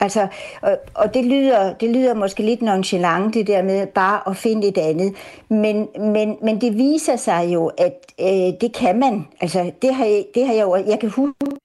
Altså, 0.00 0.28
og, 0.62 0.78
og 0.94 1.14
det, 1.14 1.24
lyder, 1.24 1.72
det 1.72 1.90
lyder 1.90 2.14
måske 2.14 2.42
lidt 2.42 2.62
nonchalant, 2.62 3.34
det 3.34 3.46
der 3.46 3.62
med 3.62 3.86
bare 3.86 4.30
at 4.30 4.36
finde 4.36 4.68
et 4.68 4.78
andet. 4.78 5.14
Men, 5.48 5.88
men, 5.98 6.36
men 6.42 6.60
det 6.60 6.78
viser 6.78 7.16
sig 7.16 7.50
jo, 7.54 7.66
at 7.66 8.12
øh, 8.20 8.60
det 8.60 8.76
kan 8.78 8.98
man. 8.98 9.26
Altså, 9.40 9.72
det 9.82 9.94
har, 9.94 10.04
jeg, 10.04 10.24
det 10.34 10.46
har 10.46 10.54
jeg 10.54 10.62
jo... 10.62 10.74
Jeg 10.76 10.98
kan 11.00 11.10
huske 11.10 11.63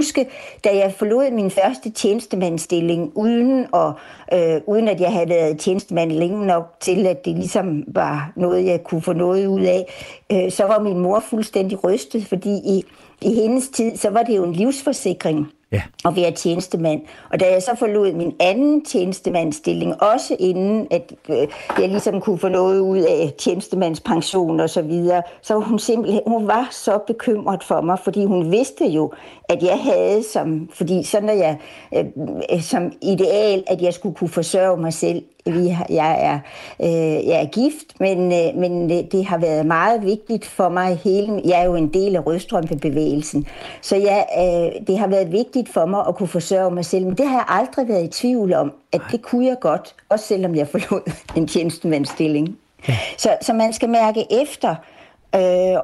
huske, 0.00 0.26
da 0.64 0.76
jeg 0.76 0.94
forlod 0.98 1.30
min 1.30 1.50
første 1.50 1.90
tjenestemandsstilling, 1.90 3.12
uden, 3.14 3.66
og, 3.72 3.92
øh, 4.32 4.60
uden 4.66 4.88
at 4.88 5.00
jeg 5.00 5.12
havde 5.12 5.28
været 5.28 5.58
tjenestemand 5.58 6.12
længe 6.12 6.46
nok 6.46 6.76
til, 6.80 7.06
at 7.06 7.24
det 7.24 7.36
ligesom 7.36 7.84
var 7.86 8.32
noget, 8.36 8.66
jeg 8.66 8.84
kunne 8.84 9.02
få 9.02 9.12
noget 9.12 9.46
ud 9.46 9.60
af, 9.60 9.86
øh, 10.32 10.50
så 10.50 10.64
var 10.64 10.78
min 10.78 10.98
mor 10.98 11.20
fuldstændig 11.20 11.84
rystet, 11.84 12.26
fordi 12.26 12.50
i, 12.50 12.84
i 13.22 13.34
hendes 13.34 13.68
tid, 13.68 13.96
så 13.96 14.10
var 14.10 14.22
det 14.22 14.36
jo 14.36 14.44
en 14.44 14.52
livsforsikring 14.52 15.46
ja. 15.72 15.82
at 16.04 16.16
være 16.16 16.30
tjenestemand. 16.30 17.00
Og 17.30 17.40
da 17.40 17.52
jeg 17.52 17.62
så 17.62 17.76
forlod 17.78 18.12
min 18.12 18.34
anden 18.40 18.84
tjenestemandsstilling, 18.84 20.02
også 20.02 20.36
inden 20.38 20.86
at 20.90 21.12
øh, 21.28 21.48
jeg 21.78 21.88
ligesom 21.88 22.20
kunne 22.20 22.38
få 22.38 22.48
noget 22.48 22.80
ud 22.80 22.98
af 22.98 23.32
tjenestemandspension 23.38 24.60
og 24.60 24.70
så 24.70 24.82
videre, 24.82 25.22
så 25.42 25.58
hun 25.58 25.78
simpelthen, 25.78 26.22
hun 26.26 26.46
var 26.46 26.68
så 26.70 26.98
bekymret 27.06 27.64
for 27.64 27.80
mig, 27.80 27.98
fordi 28.04 28.24
hun 28.24 28.50
vidste 28.50 28.84
jo, 28.84 29.12
at 29.48 29.62
jeg 29.62 29.78
havde 29.78 30.22
som, 30.32 30.70
fordi 30.74 31.02
sådan 31.02 31.28
er 31.28 31.34
jeg, 31.34 31.58
øh, 31.94 32.04
øh 32.52 32.62
som 32.62 32.92
ideal, 33.02 33.64
at 33.66 33.82
jeg 33.82 33.94
skulle 33.94 34.14
kunne 34.14 34.30
forsørge 34.30 34.76
mig 34.76 34.92
selv 34.92 35.22
vi, 35.46 35.76
jeg, 35.88 36.18
er, 36.20 36.38
øh, 36.82 37.26
jeg 37.28 37.42
er 37.42 37.46
gift, 37.46 38.00
men, 38.00 38.32
øh, 38.32 38.60
men 38.60 38.90
det 38.90 39.24
har 39.24 39.38
været 39.38 39.66
meget 39.66 40.04
vigtigt 40.04 40.44
for 40.44 40.68
mig 40.68 40.96
hele... 41.04 41.42
Jeg 41.44 41.60
er 41.60 41.64
jo 41.64 41.74
en 41.74 41.88
del 41.88 42.16
af 42.16 42.26
rødstrømpebevægelsen, 42.26 43.46
så 43.80 43.96
jeg, 43.96 44.26
øh, 44.38 44.86
det 44.86 44.98
har 44.98 45.06
været 45.06 45.32
vigtigt 45.32 45.68
for 45.68 45.86
mig 45.86 46.04
at 46.08 46.14
kunne 46.14 46.28
forsørge 46.28 46.70
mig 46.70 46.84
selv. 46.84 47.06
Men 47.06 47.14
det 47.14 47.28
har 47.28 47.36
jeg 47.36 47.44
aldrig 47.48 47.88
været 47.88 48.04
i 48.04 48.20
tvivl 48.20 48.54
om, 48.54 48.72
at 48.92 49.00
det 49.10 49.22
kunne 49.22 49.46
jeg 49.46 49.56
godt, 49.60 49.94
også 50.08 50.26
selvom 50.26 50.54
jeg 50.54 50.68
forlod 50.68 51.12
en 51.36 51.46
tjenestemandsstilling. 51.46 52.56
Ja. 52.88 52.96
Så, 53.16 53.36
så 53.40 53.52
man 53.52 53.72
skal 53.72 53.88
mærke 53.88 54.26
efter, 54.42 54.70
Øh, 54.70 54.99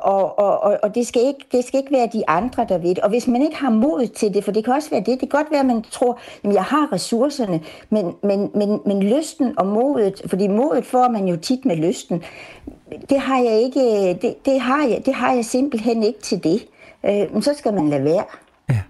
og 0.02 0.38
og, 0.38 0.78
og 0.82 0.94
det, 0.94 1.06
skal 1.06 1.22
ikke, 1.22 1.46
det 1.52 1.64
skal 1.64 1.80
ikke 1.80 1.92
være 1.92 2.08
de 2.12 2.28
andre, 2.28 2.66
der 2.68 2.78
ved 2.78 2.88
det. 2.88 2.98
Og 2.98 3.08
hvis 3.08 3.26
man 3.26 3.42
ikke 3.42 3.56
har 3.56 3.70
mod 3.70 4.06
til 4.06 4.34
det, 4.34 4.44
for 4.44 4.52
det 4.52 4.64
kan 4.64 4.74
også 4.74 4.90
være 4.90 5.00
det, 5.00 5.06
det 5.06 5.18
kan 5.18 5.28
godt 5.28 5.46
være, 5.50 5.60
at 5.60 5.66
man 5.66 5.82
tror, 5.82 6.20
at 6.44 6.54
jeg 6.54 6.64
har 6.64 6.92
ressourcerne, 6.92 7.60
men, 7.90 8.14
men, 8.22 8.50
men, 8.54 8.80
men 8.86 9.02
lysten 9.02 9.58
og 9.58 9.66
modet, 9.66 10.22
fordi 10.26 10.46
modet 10.48 10.86
får 10.86 11.08
man 11.08 11.28
jo 11.28 11.36
tit 11.36 11.64
med 11.64 11.76
lysten, 11.76 12.22
det 13.10 13.20
har 13.20 13.42
jeg 13.42 13.60
ikke, 13.60 14.08
det, 14.22 14.34
det, 14.44 14.60
har, 14.60 14.86
jeg, 14.86 15.02
det 15.06 15.14
har 15.14 15.32
jeg 15.32 15.44
simpelthen 15.44 16.02
ikke 16.02 16.20
til 16.20 16.44
det. 16.44 16.66
Øh, 17.04 17.32
men 17.32 17.42
så 17.42 17.54
skal 17.58 17.74
man 17.74 17.88
lade 17.88 18.04
være. 18.04 18.24
Ja. 18.68 18.80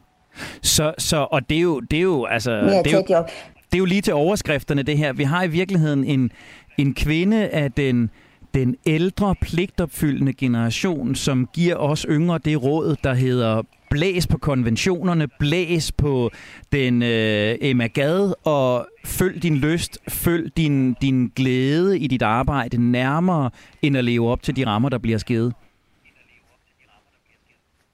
Så, 0.63 0.95
så, 0.99 1.27
og 1.31 1.51
det 1.51 1.57
er 1.57 1.63
jo, 1.63 1.81
det 1.81 1.97
er 1.97 2.03
jo, 2.03 2.25
altså, 2.25 2.51
det 2.51 2.93
er 2.93 3.17
jo, 3.17 3.25
det 3.73 3.75
er 3.75 3.79
jo 3.79 3.85
lige 3.85 4.01
til 4.01 4.15
overskrifterne 4.15 4.83
det 4.83 4.99
her. 4.99 5.13
Vi 5.13 5.25
har 5.25 5.43
i 5.43 5.49
virkeligheden 5.49 6.05
en, 6.05 6.31
en 6.79 6.95
kvinde 6.95 7.49
af 7.49 7.73
den 7.73 8.11
den 8.57 8.77
ældre, 8.87 9.35
pligtopfyldende 9.41 10.33
generation, 10.33 11.15
som 11.15 11.49
giver 11.53 11.77
os 11.77 12.07
yngre 12.09 12.39
det 12.39 12.63
råd, 12.63 12.97
der 13.05 13.15
hedder 13.15 13.63
blæs 13.91 14.27
på 14.27 14.39
konventionerne, 14.39 15.29
blæs 15.39 15.93
på 15.93 16.31
den 16.73 17.03
øh, 17.03 17.57
Emma 17.61 17.87
Gad, 17.87 18.35
og 18.45 18.87
følg 19.05 19.43
din 19.43 19.57
lyst, 19.57 19.99
følg 20.09 20.57
din, 20.57 20.95
din 20.95 21.33
glæde 21.37 21.99
i 21.99 22.07
dit 22.07 22.23
arbejde 22.23 22.91
nærmere, 22.91 23.51
end 23.83 23.97
at 23.97 24.05
leve 24.05 24.31
op 24.31 24.43
til 24.43 24.57
de 24.57 24.67
rammer, 24.67 24.89
der 24.89 24.99
bliver 24.99 25.19
skidt. 25.19 25.55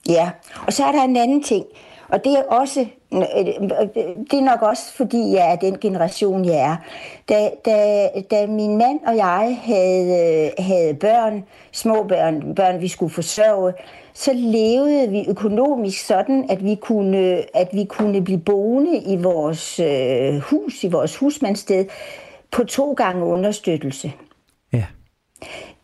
Ja, 0.08 0.30
og 0.66 0.72
så 0.72 0.84
er 0.84 0.92
der 0.92 1.02
en 1.04 1.16
anden 1.16 1.42
ting. 1.42 1.64
Og 2.12 2.24
det 2.24 2.32
er 2.32 2.42
også, 2.42 2.86
det 4.30 4.38
er 4.38 4.44
nok 4.44 4.62
også, 4.62 4.92
fordi 4.92 5.32
jeg 5.32 5.52
er 5.52 5.56
den 5.56 5.78
generation, 5.78 6.44
jeg 6.44 6.56
er. 6.56 6.76
Da, 7.28 7.50
da, 7.64 8.08
da 8.30 8.46
min 8.46 8.76
mand 8.76 9.00
og 9.06 9.16
jeg 9.16 9.58
havde, 9.62 10.50
havde 10.58 10.94
børn, 10.94 11.44
små 11.72 12.02
børn, 12.02 12.54
børn 12.54 12.80
vi 12.80 12.88
skulle 12.88 13.12
forsørge, 13.12 13.72
så 14.14 14.32
levede 14.34 15.10
vi 15.10 15.24
økonomisk 15.28 16.06
sådan, 16.06 16.46
at 16.50 16.64
vi 16.64 16.74
kunne, 16.74 17.44
at 17.54 17.68
vi 17.72 17.84
kunne 17.84 18.24
blive 18.24 18.40
boende 18.40 18.98
i 18.98 19.16
vores 19.16 19.80
øh, 19.80 20.38
hus, 20.38 20.84
i 20.84 20.88
vores 20.88 21.16
husmandssted, 21.16 21.86
på 22.50 22.64
to 22.64 22.92
gange 22.92 23.24
understøttelse. 23.24 24.12
Ja. 24.72 24.84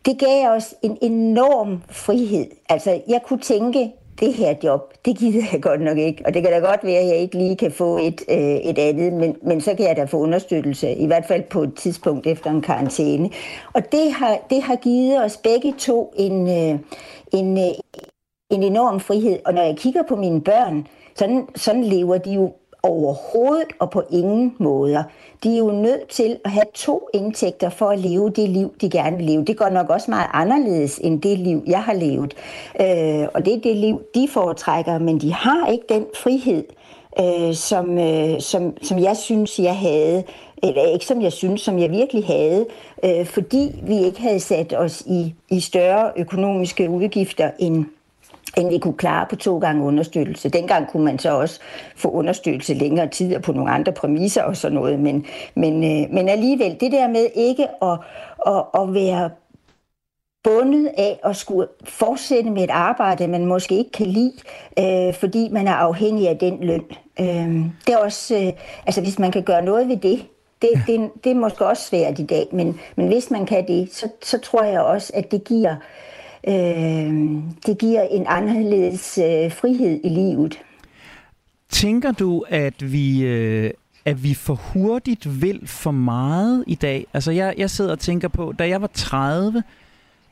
Det 0.05 0.19
gav 0.19 0.49
os 0.49 0.75
en 0.81 0.97
enorm 1.01 1.83
frihed. 1.89 2.47
Altså, 2.69 3.01
jeg 3.07 3.21
kunne 3.25 3.39
tænke, 3.39 3.91
det 4.19 4.33
her 4.33 4.55
job, 4.63 4.93
det 5.05 5.17
gider 5.17 5.43
jeg 5.51 5.61
godt 5.61 5.81
nok 5.81 5.97
ikke. 5.97 6.23
Og 6.25 6.33
det 6.33 6.41
kan 6.43 6.51
da 6.51 6.57
godt 6.57 6.83
være, 6.83 6.99
at 6.99 7.07
jeg 7.07 7.17
ikke 7.17 7.37
lige 7.37 7.55
kan 7.55 7.71
få 7.71 7.97
et, 7.97 8.21
øh, 8.29 8.37
et 8.37 8.79
andet, 8.79 9.13
men, 9.13 9.35
men 9.43 9.61
så 9.61 9.75
kan 9.75 9.87
jeg 9.87 9.95
da 9.95 10.03
få 10.03 10.17
understøttelse, 10.17 10.93
i 10.93 11.05
hvert 11.05 11.25
fald 11.25 11.43
på 11.43 11.63
et 11.63 11.75
tidspunkt 11.75 12.27
efter 12.27 12.49
en 12.49 12.61
karantæne. 12.61 13.29
Og 13.73 13.91
det 13.91 14.11
har, 14.11 14.37
det 14.49 14.61
har 14.61 14.75
givet 14.75 15.23
os 15.23 15.37
begge 15.37 15.73
to 15.77 16.13
en, 16.17 16.47
øh, 16.47 16.79
en, 17.33 17.57
øh, 17.57 17.73
en 18.51 18.63
enorm 18.63 18.99
frihed. 18.99 19.39
Og 19.45 19.53
når 19.53 19.61
jeg 19.61 19.77
kigger 19.77 20.03
på 20.09 20.15
mine 20.15 20.41
børn, 20.41 20.87
sådan, 21.15 21.47
sådan 21.55 21.83
lever 21.83 22.17
de 22.17 22.31
jo 22.31 22.53
overhovedet 22.83 23.67
og 23.79 23.89
på 23.89 24.03
ingen 24.11 24.55
måder. 24.57 25.03
De 25.43 25.53
er 25.53 25.57
jo 25.57 25.71
nødt 25.71 26.09
til 26.09 26.37
at 26.45 26.51
have 26.51 26.65
to 26.73 27.09
indtægter 27.13 27.69
for 27.69 27.85
at 27.85 27.99
leve 27.99 28.29
det 28.29 28.49
liv, 28.49 28.73
de 28.81 28.89
gerne 28.89 29.17
vil 29.17 29.25
leve. 29.25 29.45
Det 29.45 29.57
går 29.57 29.69
nok 29.69 29.89
også 29.89 30.11
meget 30.11 30.27
anderledes 30.33 30.99
end 31.03 31.21
det 31.21 31.39
liv, 31.39 31.63
jeg 31.67 31.83
har 31.83 31.93
levet. 31.93 32.33
Øh, 32.81 33.27
og 33.33 33.45
det 33.45 33.53
er 33.53 33.61
det 33.63 33.75
liv, 33.75 34.01
de 34.15 34.27
foretrækker, 34.31 34.99
men 34.99 35.21
de 35.21 35.33
har 35.33 35.67
ikke 35.67 35.85
den 35.89 36.05
frihed, 36.15 36.63
øh, 37.19 37.53
som, 37.53 37.97
øh, 37.97 38.41
som, 38.41 38.77
som 38.81 38.99
jeg 38.99 39.17
synes, 39.17 39.59
jeg 39.59 39.77
havde. 39.77 40.23
Eller 40.63 40.83
ikke 40.83 41.05
som 41.05 41.21
jeg 41.21 41.33
synes, 41.33 41.61
som 41.61 41.79
jeg 41.79 41.91
virkelig 41.91 42.25
havde, 42.25 42.65
øh, 43.05 43.25
fordi 43.25 43.81
vi 43.83 43.97
ikke 44.05 44.21
havde 44.21 44.39
sat 44.39 44.73
os 44.77 45.01
i, 45.01 45.33
i 45.49 45.59
større 45.59 46.11
økonomiske 46.17 46.89
udgifter 46.89 47.51
end 47.59 47.85
end 48.57 48.69
vi 48.69 48.77
kunne 48.77 48.97
klare 48.97 49.25
på 49.29 49.35
to 49.35 49.59
gange 49.59 49.83
understøttelse. 49.83 50.49
Dengang 50.49 50.87
kunne 50.87 51.05
man 51.05 51.19
så 51.19 51.39
også 51.39 51.59
få 51.95 52.09
understøttelse 52.09 52.73
længere 52.73 53.07
tid 53.07 53.35
og 53.35 53.41
på 53.41 53.51
nogle 53.51 53.71
andre 53.71 53.91
præmisser 53.91 54.43
og 54.43 54.57
sådan 54.57 54.75
noget. 54.75 54.99
Men, 54.99 55.25
men, 55.55 55.73
øh, 55.73 56.13
men 56.13 56.29
alligevel, 56.29 56.77
det 56.79 56.91
der 56.91 57.07
med 57.07 57.27
ikke 57.35 57.67
at, 57.81 57.99
at, 58.47 58.63
at 58.81 58.93
være 58.93 59.29
bundet 60.43 60.89
af 60.97 61.19
at 61.23 61.35
skulle 61.35 61.67
fortsætte 61.83 62.49
med 62.49 62.63
et 62.63 62.69
arbejde, 62.69 63.27
man 63.27 63.45
måske 63.45 63.77
ikke 63.77 63.91
kan 63.91 64.07
lide, 64.07 64.33
øh, 64.79 65.13
fordi 65.13 65.49
man 65.51 65.67
er 65.67 65.73
afhængig 65.73 66.29
af 66.29 66.37
den 66.37 66.57
løn. 66.61 66.83
Øh, 67.19 67.65
det 67.87 67.93
er 67.93 67.97
også, 67.97 68.35
øh, 68.35 68.53
altså 68.85 69.01
hvis 69.01 69.19
man 69.19 69.31
kan 69.31 69.43
gøre 69.43 69.61
noget 69.61 69.87
ved 69.87 69.97
det, 69.97 70.25
Det, 70.61 70.69
ja. 70.75 70.93
det, 70.93 71.09
det 71.23 71.31
er 71.31 71.35
måske 71.35 71.65
også 71.65 71.83
svært 71.83 72.19
i 72.19 72.25
dag, 72.25 72.47
men, 72.51 72.79
men 72.95 73.07
hvis 73.07 73.31
man 73.31 73.45
kan 73.45 73.67
det, 73.67 73.93
så, 73.93 74.09
så 74.23 74.39
tror 74.39 74.63
jeg 74.63 74.81
også, 74.81 75.11
at 75.15 75.31
det 75.31 75.43
giver, 75.43 75.71
øh, 75.71 75.77
øh, 76.47 76.53
det 77.65 77.77
giver 77.79 78.01
en 78.01 78.25
anderledes 78.27 79.17
øh, 79.17 79.51
frihed 79.51 79.99
i 80.03 80.09
livet. 80.09 80.59
Tænker 81.69 82.11
du, 82.11 82.45
at 82.49 82.91
vi, 82.91 83.23
øh, 83.23 83.71
at 84.05 84.23
vi 84.23 84.33
for 84.33 84.53
hurtigt 84.53 85.41
vil 85.41 85.67
for 85.67 85.91
meget 85.91 86.63
i 86.67 86.75
dag? 86.75 87.05
Altså 87.13 87.31
jeg, 87.31 87.53
jeg 87.57 87.69
sidder 87.69 87.91
og 87.91 87.99
tænker 87.99 88.27
på, 88.27 88.53
da 88.59 88.67
jeg 88.67 88.81
var 88.81 88.89
30, 88.93 89.63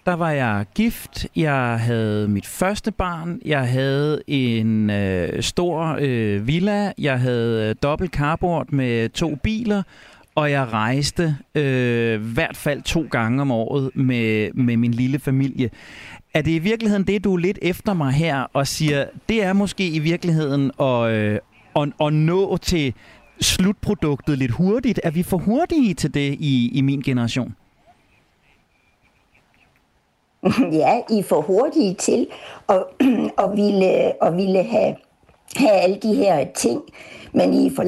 der 0.06 0.14
var 0.14 0.32
jeg 0.32 0.66
gift, 0.76 1.28
jeg 1.36 1.80
havde 1.80 2.28
mit 2.28 2.46
første 2.46 2.92
barn, 2.92 3.42
jeg 3.46 3.68
havde 3.68 4.22
en 4.28 4.90
øh, 4.90 5.44
stor 5.44 5.98
øh, 6.00 6.48
villa, 6.48 6.94
jeg 6.98 7.20
havde 7.20 7.70
øh, 7.70 7.76
dobbelt 7.84 8.12
carport 8.12 8.72
med 8.72 9.10
to 9.10 9.36
biler, 9.36 9.84
og 10.38 10.52
jeg 10.52 10.74
rejste 10.74 11.38
øh, 11.56 12.34
hvert 12.34 12.58
fald 12.58 12.82
to 12.82 13.06
gange 13.12 13.42
om 13.42 13.52
året 13.52 13.92
med, 13.96 14.52
med 14.54 14.78
min 14.78 14.92
lille 14.92 15.20
familie. 15.20 15.70
Er 16.34 16.42
det 16.42 16.52
i 16.52 16.60
virkeligheden 16.60 17.08
det, 17.08 17.24
du 17.24 17.34
er 17.34 17.38
lidt 17.38 17.60
efter 17.62 17.94
mig 17.94 18.12
her 18.12 18.46
og 18.54 18.68
siger, 18.68 19.06
det 19.30 19.44
er 19.44 19.54
måske 19.54 19.90
i 19.90 20.00
virkeligheden 20.00 20.72
at, 20.80 21.12
øh, 21.12 21.40
at, 21.76 21.90
at 22.02 22.14
nå 22.14 22.58
til 22.58 22.94
slutproduktet 23.42 24.38
lidt 24.38 24.52
hurtigt? 24.52 25.00
Er 25.04 25.12
vi 25.12 25.24
for 25.24 25.38
hurtige 25.38 25.94
til 25.94 26.14
det 26.14 26.36
i, 26.40 26.72
i 26.74 26.82
min 26.82 27.02
generation? 27.02 27.56
ja, 30.82 31.02
I 31.10 31.20
er 31.20 31.24
for 31.30 31.42
hurtige 31.42 31.94
til 31.94 32.28
at, 32.70 32.84
at, 33.44 33.52
ville, 33.56 34.24
at 34.24 34.38
ville 34.38 34.64
have, 34.64 34.96
have 35.58 35.72
alle 35.72 35.96
de 35.96 36.16
her 36.16 36.46
ting, 36.56 36.82
men 37.32 37.54
I 37.54 37.68
er 37.68 37.72
for, 37.76 37.86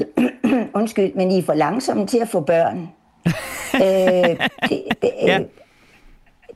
undskyld, 0.80 1.14
men 1.16 1.32
I 1.32 1.38
er 1.38 1.44
for 1.44 1.54
langsomme 1.54 2.08
til 2.08 2.18
at 2.18 2.28
få 2.28 2.40
børn. 2.40 2.90
øh, 3.86 4.48
det, 4.70 4.84
det, 5.02 5.12
ja. 5.22 5.40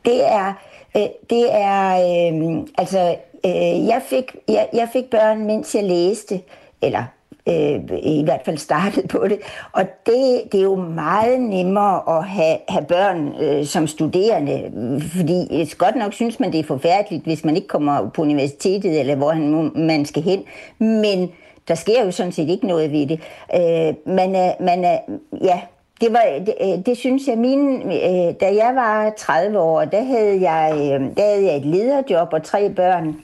det 0.06 0.26
er, 0.26 0.54
øh, 0.98 1.08
det 1.30 1.48
er, 1.52 1.94
øh, 1.94 2.68
altså, 2.78 3.16
øh, 3.46 3.88
jeg, 3.88 4.02
fik, 4.06 4.36
jeg, 4.48 4.70
jeg 4.74 4.90
fik 4.94 5.10
børn, 5.12 5.46
mens 5.46 5.76
jeg 5.76 5.84
læste, 5.84 6.42
eller 6.82 7.04
øh, 7.50 7.80
i 8.04 8.24
hvert 8.24 8.42
fald 8.46 8.58
startet 8.58 9.08
på 9.10 9.28
det. 9.28 9.40
Og 9.72 9.84
det, 10.06 10.42
det 10.52 10.60
er 10.60 10.64
jo 10.64 10.76
meget 10.76 11.42
nemmere 11.42 12.18
at 12.18 12.24
have, 12.24 12.58
have 12.70 12.86
børn 12.86 13.42
øh, 13.42 13.66
som 13.66 13.88
studerende, 13.88 14.72
fordi 15.16 15.62
øh, 15.62 15.68
godt 15.78 15.96
nok 15.96 16.14
synes 16.14 16.40
man, 16.40 16.52
det 16.52 16.60
er 16.60 16.64
forfærdeligt, 16.64 17.24
hvis 17.24 17.46
man 17.46 17.56
ikke 17.56 17.68
kommer 17.68 18.10
på 18.10 18.22
universitetet, 18.22 19.00
eller 19.00 19.16
hvor 19.16 19.32
han, 19.32 19.72
man 19.76 20.06
skal 20.06 20.24
hen. 20.24 20.44
Men 20.80 21.32
der 21.68 21.76
sker 21.76 22.06
jo 22.06 22.12
sådan 22.12 22.32
set 22.32 22.50
ikke 22.50 22.68
noget 22.68 22.92
ved 22.92 23.08
det. 23.08 23.20
Øh, 23.56 24.14
man 24.16 24.36
er, 24.36 24.54
man 24.60 24.86
er, 24.86 24.98
ja, 25.42 25.62
det, 26.02 26.14
var, 26.14 26.24
det, 26.46 26.54
øh, 26.62 26.86
det 26.86 26.98
synes 26.98 27.28
jeg, 27.28 27.38
min, 27.38 27.82
øh, 27.82 28.34
da 28.42 28.56
jeg 28.56 28.72
var 28.76 29.14
30 29.18 29.60
år, 29.60 29.86
der 29.86 30.04
havde 30.04 30.52
jeg, 30.52 30.72
øh, 30.74 31.18
der 31.18 31.24
havde 31.24 31.46
jeg 31.46 31.58
et 31.58 31.66
lederjob 31.66 32.34
og 32.34 32.44
tre 32.44 32.70
børn. 32.70 33.16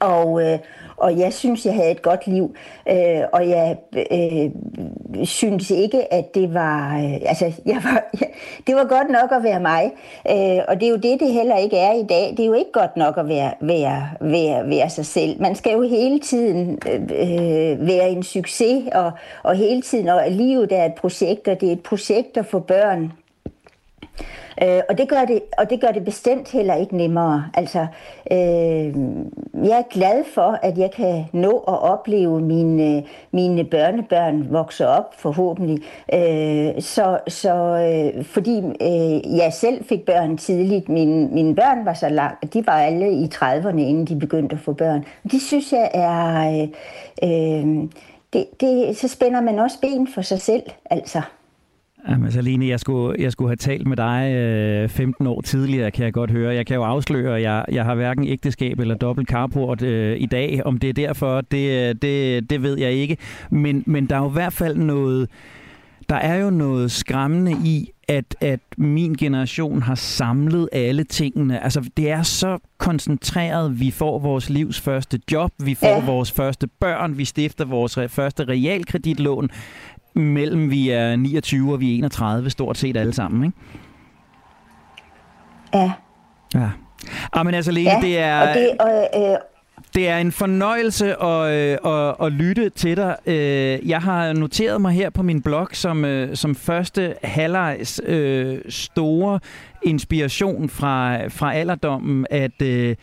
Og, 0.00 0.42
øh, 0.42 0.58
og 1.02 1.18
jeg 1.18 1.32
synes, 1.32 1.66
jeg 1.66 1.74
havde 1.74 1.90
et 1.90 2.02
godt 2.02 2.26
liv. 2.26 2.54
Øh, 2.88 3.20
og 3.32 3.48
jeg 3.48 3.76
øh, 4.12 4.50
synes 5.24 5.70
ikke, 5.70 6.14
at 6.14 6.34
det 6.34 6.54
var... 6.54 6.96
Øh, 6.96 7.14
altså, 7.26 7.52
jeg 7.66 7.80
var, 7.84 8.04
ja, 8.20 8.26
det 8.66 8.76
var 8.76 8.84
godt 8.84 9.10
nok 9.10 9.32
at 9.32 9.42
være 9.42 9.60
mig. 9.60 9.92
Øh, 10.30 10.64
og 10.68 10.80
det 10.80 10.86
er 10.86 10.90
jo 10.90 10.96
det, 10.96 11.20
det 11.20 11.32
heller 11.32 11.56
ikke 11.56 11.76
er 11.76 11.92
i 11.92 12.06
dag. 12.08 12.30
Det 12.36 12.40
er 12.40 12.46
jo 12.46 12.52
ikke 12.52 12.72
godt 12.72 12.96
nok 12.96 13.18
at 13.18 13.28
være, 13.28 13.52
være, 13.60 14.08
være, 14.20 14.68
være 14.68 14.90
sig 14.90 15.06
selv. 15.06 15.40
Man 15.40 15.54
skal 15.54 15.72
jo 15.72 15.82
hele 15.82 16.20
tiden 16.20 16.78
øh, 16.88 17.00
øh 17.02 17.86
være 17.86 18.10
en 18.10 18.22
succes, 18.22 18.88
og, 18.94 19.12
og 19.42 19.54
hele 19.54 19.82
tiden... 19.82 20.08
Og 20.08 20.22
livet 20.30 20.72
er 20.72 20.84
et 20.84 20.94
projekt, 20.94 21.48
og 21.48 21.60
det 21.60 21.68
er 21.68 21.72
et 21.72 21.82
projekt 21.82 22.36
at 22.36 22.46
få 22.46 22.58
børn. 22.58 23.12
Øh, 24.62 24.80
og, 24.88 24.98
det 24.98 25.08
gør 25.08 25.24
det, 25.24 25.42
og 25.58 25.70
det 25.70 25.80
gør 25.80 25.90
det 25.90 26.04
bestemt 26.04 26.50
heller 26.50 26.74
ikke 26.74 26.96
nemmere. 26.96 27.44
Altså, 27.54 27.86
øh, 28.32 28.38
jeg 29.64 29.78
er 29.78 29.90
glad 29.90 30.24
for, 30.34 30.58
at 30.62 30.78
jeg 30.78 30.90
kan 30.90 31.24
nå 31.32 31.50
at 31.50 31.82
opleve 31.82 32.40
mine, 32.40 33.04
mine 33.30 33.64
børnebørn 33.64 34.46
vokse 34.50 34.88
op, 34.88 35.14
forhåbentlig. 35.18 35.78
Øh, 36.14 36.82
så, 36.82 37.18
så 37.28 37.54
øh, 37.54 38.24
fordi 38.24 38.58
øh, 38.58 39.36
jeg 39.36 39.52
selv 39.52 39.84
fik 39.84 40.04
børn 40.04 40.36
tidligt, 40.36 40.88
mine, 40.88 41.28
mine 41.28 41.54
børn 41.54 41.84
var 41.84 41.94
så 41.94 42.08
langt, 42.08 42.54
de 42.54 42.66
var 42.66 42.72
alle 42.72 43.12
i 43.12 43.30
30'erne, 43.34 43.78
inden 43.78 44.04
de 44.04 44.16
begyndte 44.16 44.54
at 44.54 44.60
få 44.60 44.72
børn. 44.72 45.04
Det 45.22 45.42
synes 45.42 45.72
jeg 45.72 45.90
er... 45.94 46.48
Øh, 46.62 46.68
øh, 47.22 47.88
det, 48.32 48.46
det, 48.60 48.96
så 48.96 49.08
spænder 49.08 49.40
man 49.40 49.58
også 49.58 49.80
ben 49.80 50.08
for 50.14 50.22
sig 50.22 50.40
selv, 50.40 50.62
altså. 50.90 51.22
Jamen, 52.08 52.32
så 52.32 52.42
Line, 52.42 52.66
jeg 52.66 52.80
skulle, 52.80 53.22
jeg 53.22 53.32
skulle 53.32 53.48
have 53.48 53.56
talt 53.56 53.86
med 53.86 53.96
dig 53.96 54.34
øh, 54.34 54.88
15 54.88 55.26
år 55.26 55.40
tidligere, 55.40 55.90
kan 55.90 56.04
jeg 56.04 56.12
godt 56.12 56.30
høre. 56.30 56.54
Jeg 56.54 56.66
kan 56.66 56.76
jo 56.76 56.82
afsløre, 56.82 57.36
at 57.36 57.42
jeg, 57.42 57.64
jeg 57.72 57.84
har 57.84 57.94
hverken 57.94 58.26
ægteskab 58.26 58.80
eller 58.80 58.94
dobbelt 58.94 59.28
carport 59.28 59.82
øh, 59.82 60.16
i 60.20 60.26
dag. 60.26 60.62
Om 60.64 60.78
det 60.78 60.88
er 60.88 60.92
derfor, 60.92 61.40
det, 61.40 61.88
øh, 61.88 61.94
det, 62.02 62.50
det 62.50 62.62
ved 62.62 62.78
jeg 62.78 62.92
ikke. 62.92 63.16
Men, 63.50 63.82
men 63.86 64.06
der 64.06 64.16
er 64.16 64.20
jo 64.20 64.28
i 64.28 64.32
hvert 64.32 64.52
fald 64.52 64.76
noget... 64.76 65.28
Der 66.12 66.18
er 66.18 66.34
jo 66.34 66.50
noget 66.50 66.92
skræmmende 66.92 67.52
i, 67.52 67.90
at, 68.08 68.36
at 68.40 68.60
min 68.76 69.14
generation 69.14 69.82
har 69.82 69.94
samlet 69.94 70.68
alle 70.72 71.04
tingene. 71.04 71.64
Altså, 71.64 71.90
det 71.96 72.10
er 72.10 72.22
så 72.22 72.58
koncentreret. 72.78 73.80
Vi 73.80 73.90
får 73.90 74.18
vores 74.18 74.50
livs 74.50 74.80
første 74.80 75.20
job, 75.32 75.50
vi 75.64 75.74
får 75.74 75.86
ja. 75.86 76.04
vores 76.04 76.32
første 76.32 76.66
børn, 76.66 77.18
vi 77.18 77.24
stifter 77.24 77.64
vores 77.64 77.98
første 78.08 78.44
realkreditlån 78.44 79.50
mellem 80.14 80.70
vi 80.70 80.90
er 80.90 81.16
29 81.16 81.72
og 81.72 81.80
vi 81.80 81.94
er 81.94 81.98
31, 81.98 82.50
stort 82.50 82.78
set 82.78 82.96
alle 82.96 83.12
sammen, 83.12 83.44
ikke? 83.44 83.58
Ja. 85.74 85.92
Ja. 86.54 86.70
Ah, 87.32 87.46
men 87.46 87.54
altså, 87.54 87.72
Lene, 87.72 87.90
ja, 87.90 88.00
det 88.00 88.18
er... 88.18 88.48
Og 88.48 88.54
det, 88.54 88.70
og, 88.80 89.22
øh, 89.22 89.36
det 89.94 90.08
er 90.08 90.18
en 90.18 90.32
fornøjelse 90.32 91.22
at, 91.22 91.52
øh, 91.52 91.92
at, 91.92 92.14
at 92.26 92.32
lytte 92.32 92.70
til 92.70 92.96
dig. 92.96 93.16
Øh, 93.26 93.88
jeg 93.88 94.00
har 94.00 94.32
noteret 94.32 94.80
mig 94.80 94.92
her 94.92 95.10
på 95.10 95.22
min 95.22 95.42
blog 95.42 95.68
som, 95.72 96.04
øh, 96.04 96.36
som 96.36 96.54
første 96.54 97.14
halvlejs 97.22 98.00
øh, 98.06 98.58
store 98.68 99.40
inspiration 99.82 100.68
fra, 100.68 101.26
fra 101.26 101.54
alderdommen, 101.54 102.26
at 102.30 102.62
øh, 102.62 102.96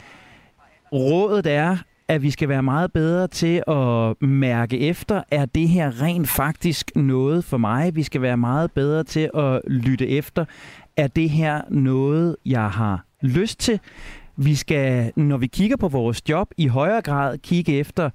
rådet 0.93 1.47
er, 1.47 1.77
at 2.07 2.21
vi 2.21 2.31
skal 2.31 2.49
være 2.49 2.63
meget 2.63 2.93
bedre 2.93 3.27
til 3.27 3.63
at 3.67 4.21
mærke 4.21 4.79
efter, 4.79 5.23
er 5.31 5.45
det 5.45 5.69
her 5.69 6.01
rent 6.01 6.29
faktisk 6.29 6.91
noget 6.95 7.45
for 7.45 7.57
mig? 7.57 7.95
Vi 7.95 8.03
skal 8.03 8.21
være 8.21 8.37
meget 8.37 8.71
bedre 8.71 9.03
til 9.03 9.29
at 9.35 9.61
lytte 9.67 10.07
efter, 10.07 10.45
er 10.97 11.07
det 11.07 11.29
her 11.29 11.61
noget, 11.69 12.35
jeg 12.45 12.69
har 12.69 13.05
lyst 13.21 13.59
til? 13.59 13.79
Vi 14.41 14.55
skal, 14.55 15.11
når 15.15 15.37
vi 15.37 15.47
kigger 15.47 15.77
på 15.77 15.87
vores 15.87 16.29
job, 16.29 16.47
i 16.57 16.67
højere 16.67 17.01
grad 17.01 17.37
kigge 17.37 17.79
efter, 17.79 18.09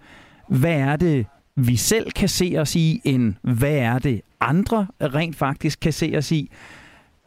hvad 0.49 0.75
er 0.75 0.97
det, 0.97 1.27
vi 1.57 1.77
selv 1.77 2.11
kan 2.11 2.29
se 2.29 2.55
os 2.59 2.77
i, 2.77 3.01
end 3.05 3.35
hvad 3.43 3.77
er 3.77 3.99
det, 3.99 4.21
andre 4.41 4.87
rent 5.01 5.37
faktisk 5.37 5.81
kan 5.81 5.93
se 5.93 6.15
os 6.17 6.33
i 6.33 6.51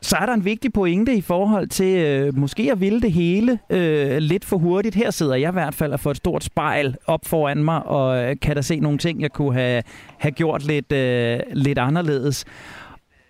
så 0.02 0.18
er 0.18 0.26
der 0.26 0.34
en 0.34 0.46
vigtig 0.46 0.74
pointe 0.74 1.16
i 1.16 1.22
forhold 1.22 1.68
til 1.68 1.98
øh, 1.98 2.38
måske 2.38 2.72
at 2.72 2.82
ville 2.82 3.02
det 3.02 3.12
hele 3.12 3.60
øh, 3.70 4.18
lidt 4.18 4.46
for 4.46 4.58
hurtigt. 4.58 4.96
Her 4.96 5.12
sidder 5.12 5.36
jeg 5.36 5.50
i 5.50 5.54
hvert 5.54 5.74
fald 5.74 5.94
og 5.94 6.00
får 6.00 6.12
et 6.12 6.18
stort 6.18 6.44
spejl 6.44 6.96
op 7.06 7.26
foran 7.26 7.64
mig, 7.64 7.86
og 7.86 8.24
øh, 8.24 8.36
kan 8.42 8.56
der 8.56 8.62
se 8.62 8.80
nogle 8.80 8.98
ting, 8.98 9.22
jeg 9.22 9.32
kunne 9.32 9.54
have, 9.54 9.84
have 10.18 10.32
gjort 10.32 10.66
lidt, 10.66 10.92
øh, 10.92 11.40
lidt 11.54 11.78
anderledes. 11.78 12.46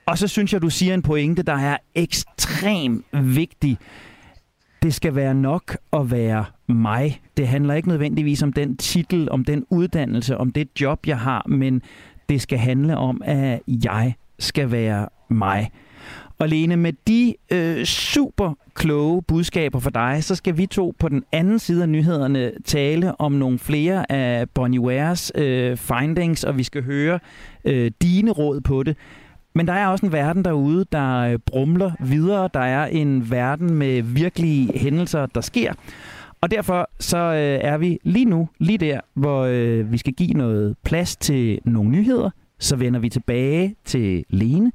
Og 0.06 0.18
så 0.18 0.28
synes 0.28 0.54
jeg, 0.54 0.62
du 0.62 0.70
siger 0.70 0.94
en 0.94 1.02
pointe, 1.02 1.44
der 1.44 1.58
er 1.58 1.78
ekstremt 1.96 3.06
vigtig. 3.14 3.78
Det 4.84 4.94
skal 4.94 5.16
være 5.16 5.34
nok 5.34 5.78
at 5.94 6.12
være 6.12 6.46
mig. 6.68 7.22
Det 7.38 7.48
handler 7.48 7.74
ikke 7.74 7.88
nødvendigvis 7.88 8.44
om 8.44 8.54
den 8.54 8.78
titel, 8.78 9.32
om 9.32 9.46
den 9.46 9.66
uddannelse, 9.70 10.38
om 10.38 10.52
det 10.52 10.82
job, 10.82 11.08
jeg 11.08 11.20
har, 11.20 11.46
men 11.48 11.82
det 12.30 12.42
skal 12.42 12.60
handle 12.60 12.98
om, 12.98 13.22
at 13.26 13.62
jeg 13.68 14.14
skal 14.40 14.72
være 14.72 15.08
mig. 15.30 15.70
Og 16.40 16.50
Lene, 16.50 16.76
med 16.76 16.94
de 17.08 17.36
øh, 17.52 17.86
super 17.86 18.54
kloge 18.74 19.22
budskaber 19.22 19.80
for 19.80 19.90
dig, 19.90 20.24
så 20.24 20.36
skal 20.36 20.58
vi 20.58 20.66
to 20.66 20.94
på 21.00 21.10
den 21.10 21.24
anden 21.32 21.60
side 21.60 21.82
af 21.82 21.90
nyhederne 21.90 22.52
tale 22.66 23.22
om 23.22 23.32
nogle 23.32 23.60
flere 23.60 24.12
af 24.12 24.50
Bonnie 24.50 24.82
Wares 24.82 25.32
øh, 25.36 25.78
findings, 25.78 26.44
og 26.44 26.58
vi 26.58 26.64
skal 26.64 26.84
høre 26.84 27.20
øh, 27.66 27.92
dine 28.02 28.32
råd 28.32 28.62
på 28.62 28.84
det. 28.84 28.98
Men 29.58 29.68
der 29.68 29.74
er 29.74 29.88
også 29.88 30.06
en 30.06 30.12
verden 30.12 30.46
derude, 30.46 30.86
der 30.92 31.20
øh, 31.20 31.40
brumler 31.46 31.92
videre. 32.00 32.50
Der 32.54 32.60
er 32.60 32.86
en 32.86 33.32
verden 33.32 33.74
med 33.74 34.02
virkelige 34.02 34.80
hændelser, 34.80 35.26
der 35.26 35.42
sker. 35.42 35.74
Og 36.42 36.52
derfor 36.52 36.90
så 37.00 37.18
øh, 37.18 37.60
er 37.62 37.78
vi 37.78 38.00
lige 38.04 38.26
nu, 38.26 38.50
lige 38.60 38.78
der, 38.78 39.00
hvor 39.14 39.44
øh, 39.44 39.92
vi 39.92 39.98
skal 39.98 40.14
give 40.14 40.34
noget 40.34 40.76
plads 40.84 41.16
til 41.16 41.60
nogle 41.66 41.90
nyheder. 41.90 42.30
Så 42.60 42.76
vender 42.76 43.00
vi 43.00 43.10
tilbage 43.10 43.76
til 43.86 44.26
Lene. 44.30 44.72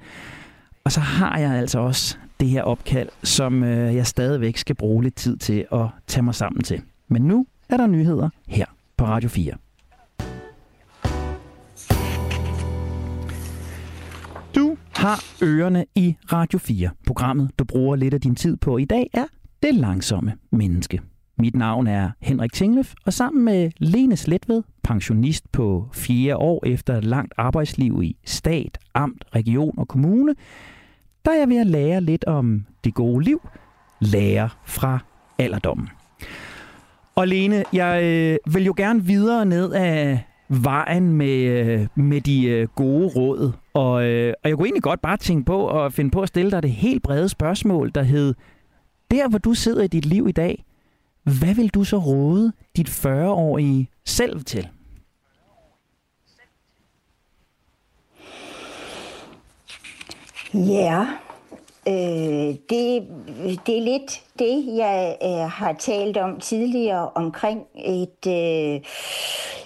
Og 0.85 0.93
så 0.93 1.01
har 1.01 1.39
jeg 1.39 1.53
altså 1.53 1.79
også 1.79 2.17
det 2.41 2.49
her 2.49 2.63
opkald, 2.63 3.09
som 3.23 3.65
øh, 3.65 3.95
jeg 3.95 4.07
stadigvæk 4.07 4.57
skal 4.57 4.75
bruge 4.75 5.03
lidt 5.03 5.15
tid 5.15 5.37
til 5.37 5.65
at 5.73 5.87
tage 6.07 6.23
mig 6.23 6.35
sammen 6.35 6.63
til. 6.63 6.81
Men 7.09 7.23
nu 7.23 7.47
er 7.69 7.77
der 7.77 7.87
nyheder 7.87 8.29
her 8.49 8.67
på 8.97 9.05
Radio 9.05 9.29
4. 9.29 9.53
har 14.97 15.25
ørerne 15.43 15.85
i 15.95 16.17
Radio 16.33 16.59
4. 16.59 16.91
Programmet, 17.07 17.51
du 17.59 17.65
bruger 17.65 17.97
lidt 17.97 18.15
af 18.15 18.21
din 18.21 18.35
tid 18.35 18.57
på 18.57 18.79
i 18.79 18.85
dag, 18.85 19.11
er 19.15 19.25
Det 19.63 19.75
Langsomme 19.75 20.35
Menneske. 20.51 21.01
Mit 21.39 21.57
navn 21.57 21.87
er 21.87 22.11
Henrik 22.21 22.53
Tinglef, 22.53 22.95
og 23.07 23.13
sammen 23.13 23.45
med 23.45 23.71
Lene 23.79 24.17
Sletved, 24.17 24.63
pensionist 24.85 25.53
på 25.53 25.89
fire 25.93 26.37
år 26.37 26.67
efter 26.67 26.97
et 26.97 27.05
langt 27.05 27.35
arbejdsliv 27.37 28.03
i 28.03 28.17
stat, 28.25 28.79
amt, 28.95 29.25
region 29.35 29.79
og 29.79 29.89
kommune, 29.89 30.35
der 31.25 31.31
er 31.31 31.39
jeg 31.39 31.49
ved 31.49 31.61
at 31.61 31.67
lære 31.67 32.01
lidt 32.01 32.25
om 32.25 32.67
det 32.85 32.95
gode 32.95 33.25
liv, 33.25 33.49
lære 34.01 34.49
fra 34.65 34.99
alderdommen. 35.39 35.89
Og 37.15 37.29
Lene, 37.29 37.65
jeg 37.73 38.03
øh, 38.05 38.55
vil 38.55 38.65
jo 38.65 38.75
gerne 38.77 39.05
videre 39.05 39.47
ned 39.47 39.73
af 39.73 40.25
vejen 40.53 41.13
med, 41.13 41.39
øh, 41.39 41.87
med 41.95 42.21
de 42.21 42.45
øh, 42.45 42.69
gode 42.69 43.09
råd. 43.09 43.53
Og, 43.75 44.05
øh, 44.05 44.35
og 44.45 44.49
jeg 44.49 44.57
kunne 44.57 44.67
egentlig 44.67 44.83
godt 44.83 45.03
bare 45.03 45.17
tænke 45.17 45.45
på 45.45 45.85
at 45.85 45.93
finde 45.93 46.11
på 46.11 46.21
at 46.21 46.29
stille 46.29 46.51
dig 46.51 46.63
det 46.63 46.71
helt 46.71 47.03
brede 47.03 47.29
spørgsmål, 47.29 47.91
der 47.95 48.03
hed, 48.03 48.35
der 49.11 49.29
hvor 49.29 49.39
du 49.39 49.55
sidder 49.55 49.83
i 49.83 49.87
dit 49.87 50.07
liv 50.07 50.29
i 50.29 50.33
dag, 50.33 50.65
hvad 51.23 51.55
vil 51.55 51.69
du 51.69 51.85
så 51.85 51.99
råde 51.99 52.53
dit 52.77 52.89
40-årige 52.89 53.89
selv 54.05 54.45
til? 54.45 54.69
Ja, 60.55 61.07
Øh, 61.89 62.55
det, 62.71 63.07
det 63.67 63.79
er 63.79 63.83
lidt 63.83 64.23
det, 64.39 64.77
jeg 64.77 65.17
øh, 65.23 65.51
har 65.51 65.73
talt 65.73 66.17
om 66.17 66.41
tidligere 66.41 67.11
omkring 67.15 67.67
et, 67.75 68.27
øh, 68.27 68.81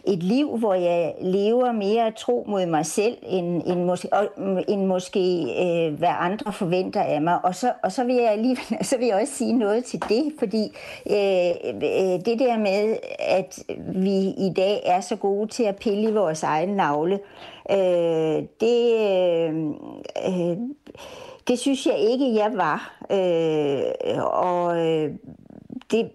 et 0.07 0.23
liv, 0.23 0.59
hvor 0.59 0.75
jeg 0.75 1.15
lever 1.21 1.73
mere 1.73 2.11
tro 2.11 2.45
mod 2.49 2.67
mig 2.67 2.87
selv, 2.87 3.17
end, 3.23 3.63
end, 3.67 3.85
måske, 3.85 4.09
og, 4.13 4.29
end 4.69 4.87
måske 4.87 5.43
øh, 5.43 5.99
hvad 5.99 6.09
andre 6.19 6.53
forventer 6.53 7.03
af 7.03 7.23
mig. 7.23 7.45
Og 7.45 7.55
så, 7.55 7.73
og 7.83 7.93
så, 7.93 8.05
vil 8.05 8.15
jeg 8.15 8.39
lige, 8.39 8.57
så 8.89 8.99
vil 8.99 9.07
jeg 9.07 9.21
også 9.21 9.35
sige 9.35 9.53
noget 9.53 9.85
til 9.85 10.03
det, 10.09 10.33
fordi 10.39 10.63
øh, 11.11 11.51
øh, 11.75 12.25
det 12.25 12.39
der 12.39 12.59
med, 12.59 12.97
at 13.19 13.59
vi 13.95 14.19
i 14.29 14.53
dag 14.57 14.83
er 14.85 15.01
så 15.01 15.17
gode 15.17 15.49
til 15.49 15.63
at 15.63 15.77
pille 15.77 16.09
i 16.09 16.13
vores 16.13 16.43
egen 16.43 16.69
navle, 16.69 17.19
øh, 17.71 18.43
det... 18.61 18.95
Øh, 19.01 19.55
øh, 20.29 20.57
det 21.49 21.59
synes 21.59 21.87
jeg 21.87 21.99
ikke, 21.99 22.35
jeg 22.35 22.51
var. 22.55 22.97
Øh, 23.11 24.25
og 24.25 24.87
øh, 24.87 25.11
det 25.91 26.11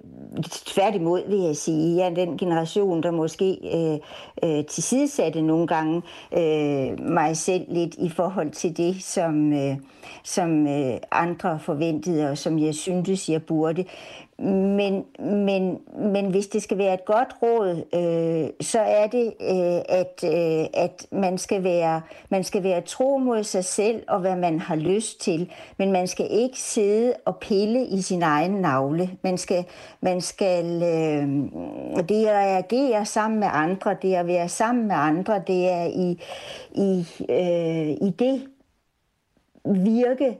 tværtimod 0.66 1.30
vil 1.30 1.40
jeg 1.40 1.56
sige, 1.56 1.98
jeg 1.98 2.06
er 2.06 2.16
den 2.26 2.38
generation, 2.38 3.04
der 3.04 3.12
måske 3.12 3.58
øh, 3.74 4.00
øh, 4.44 4.66
tilsidesatte 4.66 5.42
nogle 5.42 5.68
gange 5.68 6.02
øh, 6.34 7.00
mig 7.00 7.38
selv 7.38 7.66
lidt 7.68 7.96
i 7.96 8.10
forhold 8.10 8.52
til 8.52 8.78
det, 8.78 9.04
som, 9.04 9.54
øh, 9.54 9.76
som 10.24 10.68
øh, 10.68 10.98
andre 11.12 11.60
forventede, 11.60 12.30
og 12.30 12.38
som 12.38 12.60
jeg 12.60 12.76
syntes, 12.76 13.30
jeg 13.30 13.44
burde. 13.44 13.86
Men, 14.42 15.06
men, 15.20 15.80
men 15.98 16.30
hvis 16.30 16.48
det 16.48 16.64
skal 16.64 16.78
være 16.78 16.94
et 16.94 17.06
godt 17.06 17.36
råd, 17.42 17.70
øh, 17.94 18.66
så 18.66 18.80
er 18.80 19.08
det, 19.08 19.34
øh, 19.42 19.82
at, 19.90 20.24
øh, 20.24 20.66
at 20.74 21.08
man, 21.12 21.38
skal 21.38 21.64
være, 21.64 22.02
man 22.30 22.44
skal 22.44 22.64
være 22.64 22.82
tro 22.82 23.18
mod 23.18 23.44
sig 23.44 23.66
selv 23.66 24.04
og 24.08 24.20
hvad 24.20 24.36
man 24.36 24.60
har 24.60 24.76
lyst 24.76 25.22
til. 25.22 25.52
Men 25.78 25.92
man 25.92 26.08
skal 26.08 26.28
ikke 26.30 26.60
sidde 26.60 27.14
og 27.26 27.38
pille 27.38 27.86
i 27.86 28.02
sin 28.02 28.24
egen 28.24 28.52
navle. 28.52 29.10
Man 29.22 29.38
skal, 29.38 29.66
man 30.02 30.22
skal 30.22 30.66
øh, 30.66 31.28
det 32.10 32.26
at 32.26 32.36
reagere 32.36 33.06
sammen 33.06 33.40
med 33.40 33.48
andre, 33.52 33.96
det 34.02 34.14
at 34.14 34.28
være 34.28 34.50
sammen 34.50 34.88
med 34.88 34.96
andre, 34.96 35.42
det 35.48 35.70
er 35.70 35.86
i, 35.86 36.22
i, 36.72 37.08
øh, 37.30 38.08
i 38.08 38.14
det 38.20 38.48
virke, 39.66 40.38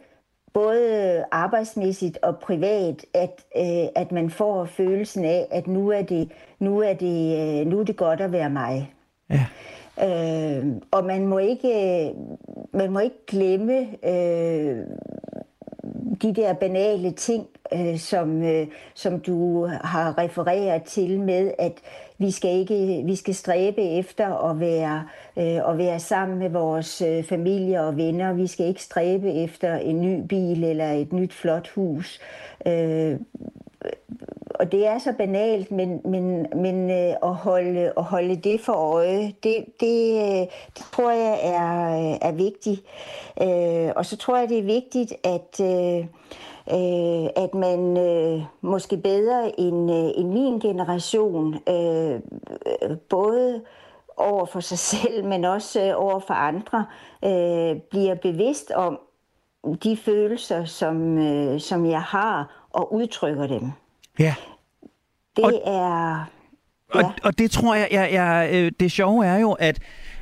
både 0.54 1.26
arbejdsmæssigt 1.32 2.18
og 2.22 2.40
privat, 2.40 3.06
at, 3.14 3.46
øh, 3.58 3.88
at 3.96 4.12
man 4.12 4.30
får 4.30 4.66
følelsen 4.66 5.26
af, 5.26 5.48
at 5.52 5.68
nu 5.68 5.90
er 5.90 6.02
det, 6.02 6.32
nu 6.60 6.80
er 6.80 6.94
det, 6.94 7.60
øh, 7.62 7.68
nu 7.68 7.80
er 7.80 7.84
det 7.84 7.98
godt 7.98 8.22
at 8.22 8.32
være 8.32 8.50
mig. 8.50 8.94
Ja. 9.30 9.46
Øh, 10.00 10.66
og 10.92 11.06
man 11.06 11.28
må 11.28 11.38
ikke, 11.38 12.14
man 12.74 12.92
må 12.92 13.00
ikke 13.00 13.26
glemme 13.28 13.88
øh, 14.08 14.86
de 16.22 16.34
der 16.36 16.54
banale 16.54 17.12
ting, 17.12 17.48
øh, 17.74 17.98
som, 17.98 18.44
øh, 18.44 18.68
som 18.94 19.20
du 19.20 19.66
har 19.66 20.18
refereret 20.18 20.84
til 20.84 21.20
med, 21.20 21.52
at 21.60 21.74
vi 22.18 22.32
skal 22.32 22.60
ikke 22.60 23.04
vi 23.06 23.16
skal 23.16 23.36
stræbe 23.36 23.82
efter 23.82 24.50
at 24.50 24.60
være 24.60 25.04
øh, 25.38 25.70
at 25.70 25.78
være 25.78 26.00
sammen 26.00 26.40
med 26.40 26.50
vores 26.50 27.02
øh, 27.02 27.24
familie 27.24 27.82
og 27.82 27.98
venner. 27.98 28.34
Vi 28.34 28.48
skal 28.48 28.66
ikke 28.66 28.84
stræbe 28.84 29.34
efter 29.34 29.76
en 29.76 30.02
ny 30.02 30.26
bil 30.30 30.64
eller 30.64 30.92
et 30.92 31.14
nyt 31.14 31.34
flot 31.34 31.70
hus. 31.70 32.20
Øh, 32.68 33.20
og 34.62 34.72
det 34.72 34.88
er 34.88 34.98
så 35.00 35.14
banalt, 35.18 35.72
men, 35.72 36.02
men, 36.06 36.48
men 36.56 36.90
øh, 36.90 37.16
at, 37.24 37.36
holde, 37.36 37.94
at 37.98 38.04
holde 38.04 38.36
det 38.36 38.62
for 38.62 38.74
øje, 38.74 39.34
det, 39.44 39.66
det, 39.80 40.16
øh, 40.16 40.48
det 40.78 40.86
tror 40.94 41.12
jeg 41.12 41.40
er, 41.44 41.98
øh, 41.98 42.18
er 42.22 42.32
vigtigt. 42.32 42.82
Øh, 43.42 43.92
og 43.96 44.06
så 44.06 44.18
tror 44.18 44.38
jeg, 44.38 44.50
det 44.50 44.60
er 44.60 44.64
vigtigt, 44.64 45.14
at, 45.24 45.60
øh, 45.62 46.00
øh, 46.74 47.30
at 47.36 47.54
man 47.54 47.98
øh, 47.98 48.44
måske 48.62 48.98
bedre 48.98 49.60
end, 49.60 49.92
øh, 49.92 50.10
end 50.16 50.30
min 50.30 50.60
generation, 50.60 51.56
øh, 51.70 52.20
både 53.10 53.62
over 54.18 54.46
for 54.46 54.60
sig 54.60 54.80
selv, 54.80 55.26
men 55.26 55.46
også 55.46 55.82
øh, 55.82 55.94
over 55.96 56.20
for 56.20 56.34
andre, 56.34 56.86
øh, 57.26 57.82
bliver 57.82 58.16
bevidst 58.16 58.72
om 58.72 59.00
de 59.84 59.98
følelser, 59.98 60.66
som, 60.66 61.18
øh, 61.18 61.60
som 61.60 61.86
jeg 61.86 62.02
har, 62.02 62.68
og 62.70 62.94
udtrykker 62.94 63.48
dem. 63.48 63.72
Ja. 64.20 64.36
Det 65.36 65.46
og, 65.46 65.52
er... 65.66 66.32
Ja. 66.96 67.04
Og, 67.04 67.14
og 67.24 67.38
det 67.38 67.52
tror 67.52 67.76
jeg, 67.76 67.88
jeg, 67.92 68.10
jeg, 68.12 68.50
øh, 68.54 68.72
det 68.80 68.92
sjove 68.92 69.26
er 69.26 69.38
jo, 69.38 69.52
at 69.52 69.80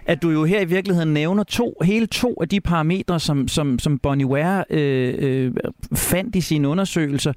at 0.09 0.21
du 0.21 0.29
jo 0.29 0.43
her 0.45 0.61
i 0.61 0.65
virkeligheden 0.65 1.13
nævner 1.13 1.43
to, 1.43 1.73
hele 1.83 2.07
to 2.07 2.33
af 2.41 2.49
de 2.49 2.61
parametre, 2.61 3.19
som, 3.19 3.47
som, 3.47 3.79
som 3.79 3.99
Bonnie 3.99 4.27
Ware 4.27 4.65
øh, 4.69 5.15
øh, 5.17 5.53
fandt 5.93 6.35
i 6.35 6.41
sine 6.41 6.67
undersøgelser. 6.67 7.33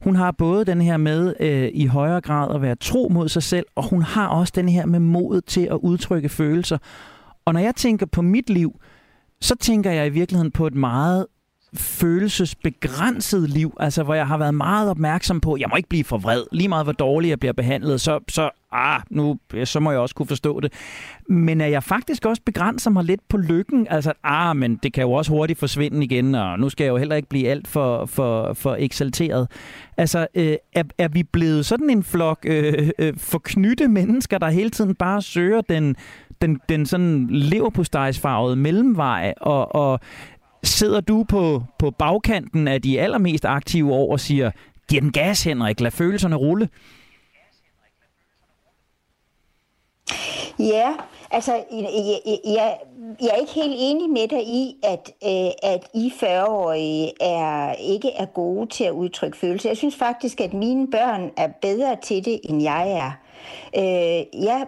Hun 0.00 0.16
har 0.16 0.32
både 0.32 0.64
den 0.64 0.80
her 0.80 0.96
med 0.96 1.34
øh, 1.40 1.70
i 1.74 1.86
højere 1.86 2.20
grad 2.20 2.54
at 2.54 2.62
være 2.62 2.76
tro 2.76 3.08
mod 3.12 3.28
sig 3.28 3.42
selv, 3.42 3.66
og 3.74 3.88
hun 3.90 4.02
har 4.02 4.28
også 4.28 4.52
den 4.56 4.68
her 4.68 4.86
med 4.86 5.00
mod 5.00 5.40
til 5.40 5.68
at 5.70 5.78
udtrykke 5.82 6.28
følelser. 6.28 6.78
Og 7.44 7.52
når 7.52 7.60
jeg 7.60 7.74
tænker 7.74 8.06
på 8.06 8.22
mit 8.22 8.50
liv, 8.50 8.80
så 9.40 9.56
tænker 9.56 9.90
jeg 9.90 10.06
i 10.06 10.10
virkeligheden 10.10 10.50
på 10.50 10.66
et 10.66 10.74
meget 10.74 11.26
følelsesbegrænset 11.74 13.50
liv, 13.50 13.76
altså 13.80 14.02
hvor 14.02 14.14
jeg 14.14 14.26
har 14.26 14.38
været 14.38 14.54
meget 14.54 14.90
opmærksom 14.90 15.40
på, 15.40 15.56
jeg 15.56 15.68
må 15.70 15.76
ikke 15.76 15.88
blive 15.88 16.04
for 16.04 16.18
vred, 16.18 16.42
lige 16.52 16.68
meget 16.68 16.86
hvor 16.86 16.92
dårligt 16.92 17.30
jeg 17.30 17.40
bliver 17.40 17.52
behandlet, 17.52 18.00
så, 18.00 18.20
så, 18.28 18.50
ah, 18.72 19.00
nu, 19.10 19.38
så 19.64 19.80
må 19.80 19.90
jeg 19.90 20.00
også 20.00 20.14
kunne 20.14 20.26
forstå 20.26 20.60
det. 20.60 20.72
Men 21.28 21.60
er 21.60 21.66
jeg 21.66 21.82
faktisk 21.82 22.24
også 22.24 22.42
begrænser 22.46 22.90
mig 22.90 23.04
lidt 23.04 23.20
på 23.28 23.36
lykken, 23.36 23.86
altså, 23.90 24.12
ah, 24.24 24.56
men 24.56 24.76
det 24.76 24.92
kan 24.92 25.02
jo 25.02 25.12
også 25.12 25.30
hurtigt 25.30 25.58
forsvinde 25.58 26.04
igen, 26.04 26.34
og 26.34 26.58
nu 26.58 26.68
skal 26.68 26.84
jeg 26.84 26.90
jo 26.90 26.96
heller 26.96 27.16
ikke 27.16 27.28
blive 27.28 27.48
alt 27.48 27.68
for, 27.68 28.06
for, 28.06 28.52
for 28.52 28.76
eksalteret. 28.78 29.48
Altså, 29.96 30.26
øh, 30.34 30.56
er, 30.74 30.82
er 30.98 31.08
vi 31.08 31.22
blevet 31.22 31.66
sådan 31.66 31.90
en 31.90 32.02
flok 32.02 32.38
øh, 32.44 32.90
øh, 32.98 33.14
forknytte 33.16 33.88
mennesker, 33.88 34.38
der 34.38 34.48
hele 34.48 34.70
tiden 34.70 34.94
bare 34.94 35.22
søger 35.22 35.60
den, 35.60 35.96
den, 36.42 36.60
den 36.68 36.86
sådan 36.86 37.26
leverpostejsfarvede 37.30 38.56
mellemvej, 38.56 39.34
og, 39.40 39.74
og 39.74 40.00
sidder 40.62 41.00
du 41.00 41.24
på, 41.24 41.62
på 41.78 41.90
bagkanten 41.90 42.68
af 42.68 42.82
de 42.82 43.00
allermest 43.00 43.44
aktive 43.44 43.92
år 43.92 44.12
og 44.12 44.20
siger, 44.20 44.50
giv 44.88 45.00
den 45.00 45.12
gas, 45.12 45.44
Henrik, 45.44 45.80
lad 45.80 45.90
følelserne 45.90 46.36
rulle? 46.36 46.68
Ja, 50.58 50.92
altså, 51.30 51.52
jeg, 51.72 52.20
jeg, 52.44 52.78
jeg 53.20 53.28
er 53.28 53.40
ikke 53.40 53.52
helt 53.52 53.74
enig 53.78 54.10
med 54.10 54.28
dig 54.28 54.46
i, 54.46 54.76
at, 54.82 55.10
øh, 55.24 55.70
at 55.72 55.88
I 55.94 56.12
40-årige 56.16 57.12
er, 57.20 57.72
ikke 57.72 58.10
er 58.12 58.26
gode 58.26 58.66
til 58.66 58.84
at 58.84 58.92
udtrykke 58.92 59.36
følelser. 59.36 59.70
Jeg 59.70 59.76
synes 59.76 59.96
faktisk, 59.96 60.40
at 60.40 60.52
mine 60.52 60.90
børn 60.90 61.30
er 61.36 61.48
bedre 61.62 61.96
til 62.02 62.24
det, 62.24 62.40
end 62.44 62.62
jeg 62.62 62.90
er. 62.90 63.12
Øh, 63.76 64.42
ja, 64.44 64.60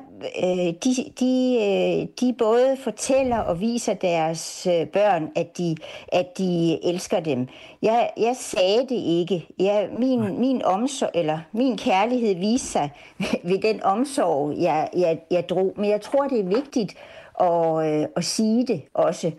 øh, 0.43 0.73
de, 0.85 0.95
de, 1.21 1.59
øh, 1.63 2.07
de 2.21 2.35
både 2.39 2.77
fortæller 2.85 3.39
og 3.39 3.61
viser 3.61 3.95
deres 3.95 4.67
øh, 4.67 4.87
børn, 4.87 5.29
at 5.37 5.59
de, 5.59 5.77
at 6.13 6.39
de 6.39 6.79
elsker 6.85 7.21
dem. 7.21 7.47
Jeg, 7.83 8.11
jeg 8.17 8.37
sagde 8.37 8.81
det 8.89 9.03
ikke. 9.05 9.47
Jeg, 9.59 9.89
min, 9.99 10.41
min 10.41 10.65
omsorg, 10.65 11.11
eller 11.15 11.39
min 11.53 11.77
kærlighed 11.77 12.35
viste 12.35 12.69
sig 12.69 12.91
ved 13.49 13.59
den 13.59 13.83
omsorg, 13.83 14.55
jeg, 14.59 14.89
jeg, 14.97 15.19
jeg 15.31 15.49
drog. 15.49 15.73
Men 15.77 15.91
jeg 15.91 16.01
tror, 16.01 16.29
det 16.29 16.41
er 16.41 16.45
vigtigt 16.45 16.95
at, 17.41 17.87
øh, 17.87 18.07
at 18.17 18.25
sige 18.25 18.67
det 18.67 18.83
også. 18.95 19.33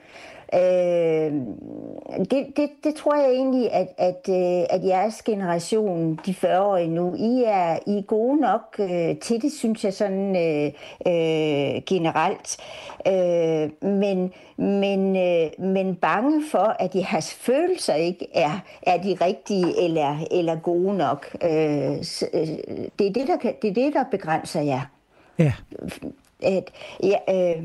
Øh, 0.53 1.31
det, 2.31 2.47
det, 2.57 2.69
det 2.83 2.95
tror 2.95 3.15
jeg 3.15 3.31
egentlig, 3.31 3.71
at, 3.71 3.87
at, 3.97 4.29
øh, 4.29 4.65
at 4.69 4.85
jeres 4.85 5.21
generation, 5.21 6.19
de 6.25 6.31
40-årige 6.31 6.87
nu, 6.87 7.15
I 7.15 7.43
er, 7.45 7.79
I 7.87 7.97
er 7.97 8.01
gode 8.01 8.41
nok 8.41 8.75
øh, 8.79 9.17
til 9.17 9.41
det, 9.41 9.51
synes 9.51 9.83
jeg 9.83 9.93
sådan 9.93 10.35
øh, 10.35 10.65
øh, 11.07 11.81
generelt. 11.85 12.57
Øh, 13.07 13.89
men, 13.89 14.33
men, 14.57 15.15
øh, 15.15 15.65
men 15.65 15.95
bange 15.95 16.43
for, 16.51 16.75
at 16.79 16.95
jeres 16.95 17.33
følelser 17.33 17.93
ikke 17.93 18.27
er, 18.33 18.59
er 18.81 18.97
de 18.97 19.17
rigtige 19.21 19.83
eller, 19.83 20.17
eller 20.31 20.55
gode 20.55 20.97
nok. 20.97 21.35
Øh, 21.43 21.49
det, 22.99 23.07
er 23.07 23.13
det, 23.13 23.27
der 23.27 23.37
kan, 23.37 23.53
det 23.61 23.69
er 23.69 23.73
det, 23.73 23.93
der 23.93 24.03
begrænser 24.11 24.61
jer. 24.61 24.81
Ja. 25.37 25.53
At, 26.43 26.71
ja, 27.03 27.17
øh, 27.29 27.63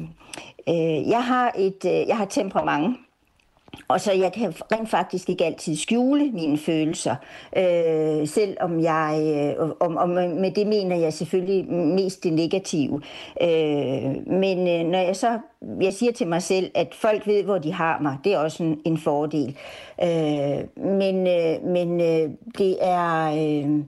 øh, 0.68 1.08
jeg 1.08 1.24
har 1.24 1.52
et 1.58 1.84
øh, 1.84 2.08
jeg 2.08 2.16
har 2.16 2.24
temperament. 2.24 2.96
Og 3.88 4.00
så 4.00 4.12
jeg 4.12 4.32
kan 4.32 4.54
rent 4.72 4.90
faktisk 4.90 5.28
ikke 5.28 5.44
altid 5.44 5.76
skjule 5.76 6.30
mine 6.32 6.58
følelser, 6.58 7.14
øh, 7.56 8.28
selvom 8.28 8.80
jeg, 8.80 9.54
øh, 9.58 9.70
om, 9.80 9.96
om 9.96 10.08
med 10.08 10.50
det 10.50 10.66
mener 10.66 10.96
jeg 10.96 11.12
selvfølgelig 11.12 11.72
mest 11.72 12.24
det 12.24 12.32
negative. 12.32 13.02
Øh, 13.42 14.26
men 14.26 14.68
øh, 14.68 14.90
når 14.90 14.98
jeg 14.98 15.16
så, 15.16 15.38
jeg 15.80 15.92
siger 15.92 16.12
til 16.12 16.26
mig 16.26 16.42
selv, 16.42 16.70
at 16.74 16.94
folk 16.94 17.26
ved, 17.26 17.42
hvor 17.42 17.58
de 17.58 17.72
har 17.72 17.98
mig, 18.00 18.16
det 18.24 18.32
er 18.32 18.38
også 18.38 18.62
en, 18.62 18.80
en 18.84 18.98
fordel. 18.98 19.56
Øh, 20.02 20.84
men 20.84 21.26
øh, 21.26 21.62
men 21.64 22.00
øh, 22.00 22.30
det 22.58 22.76
er... 22.80 23.32
Øh, 23.64 23.84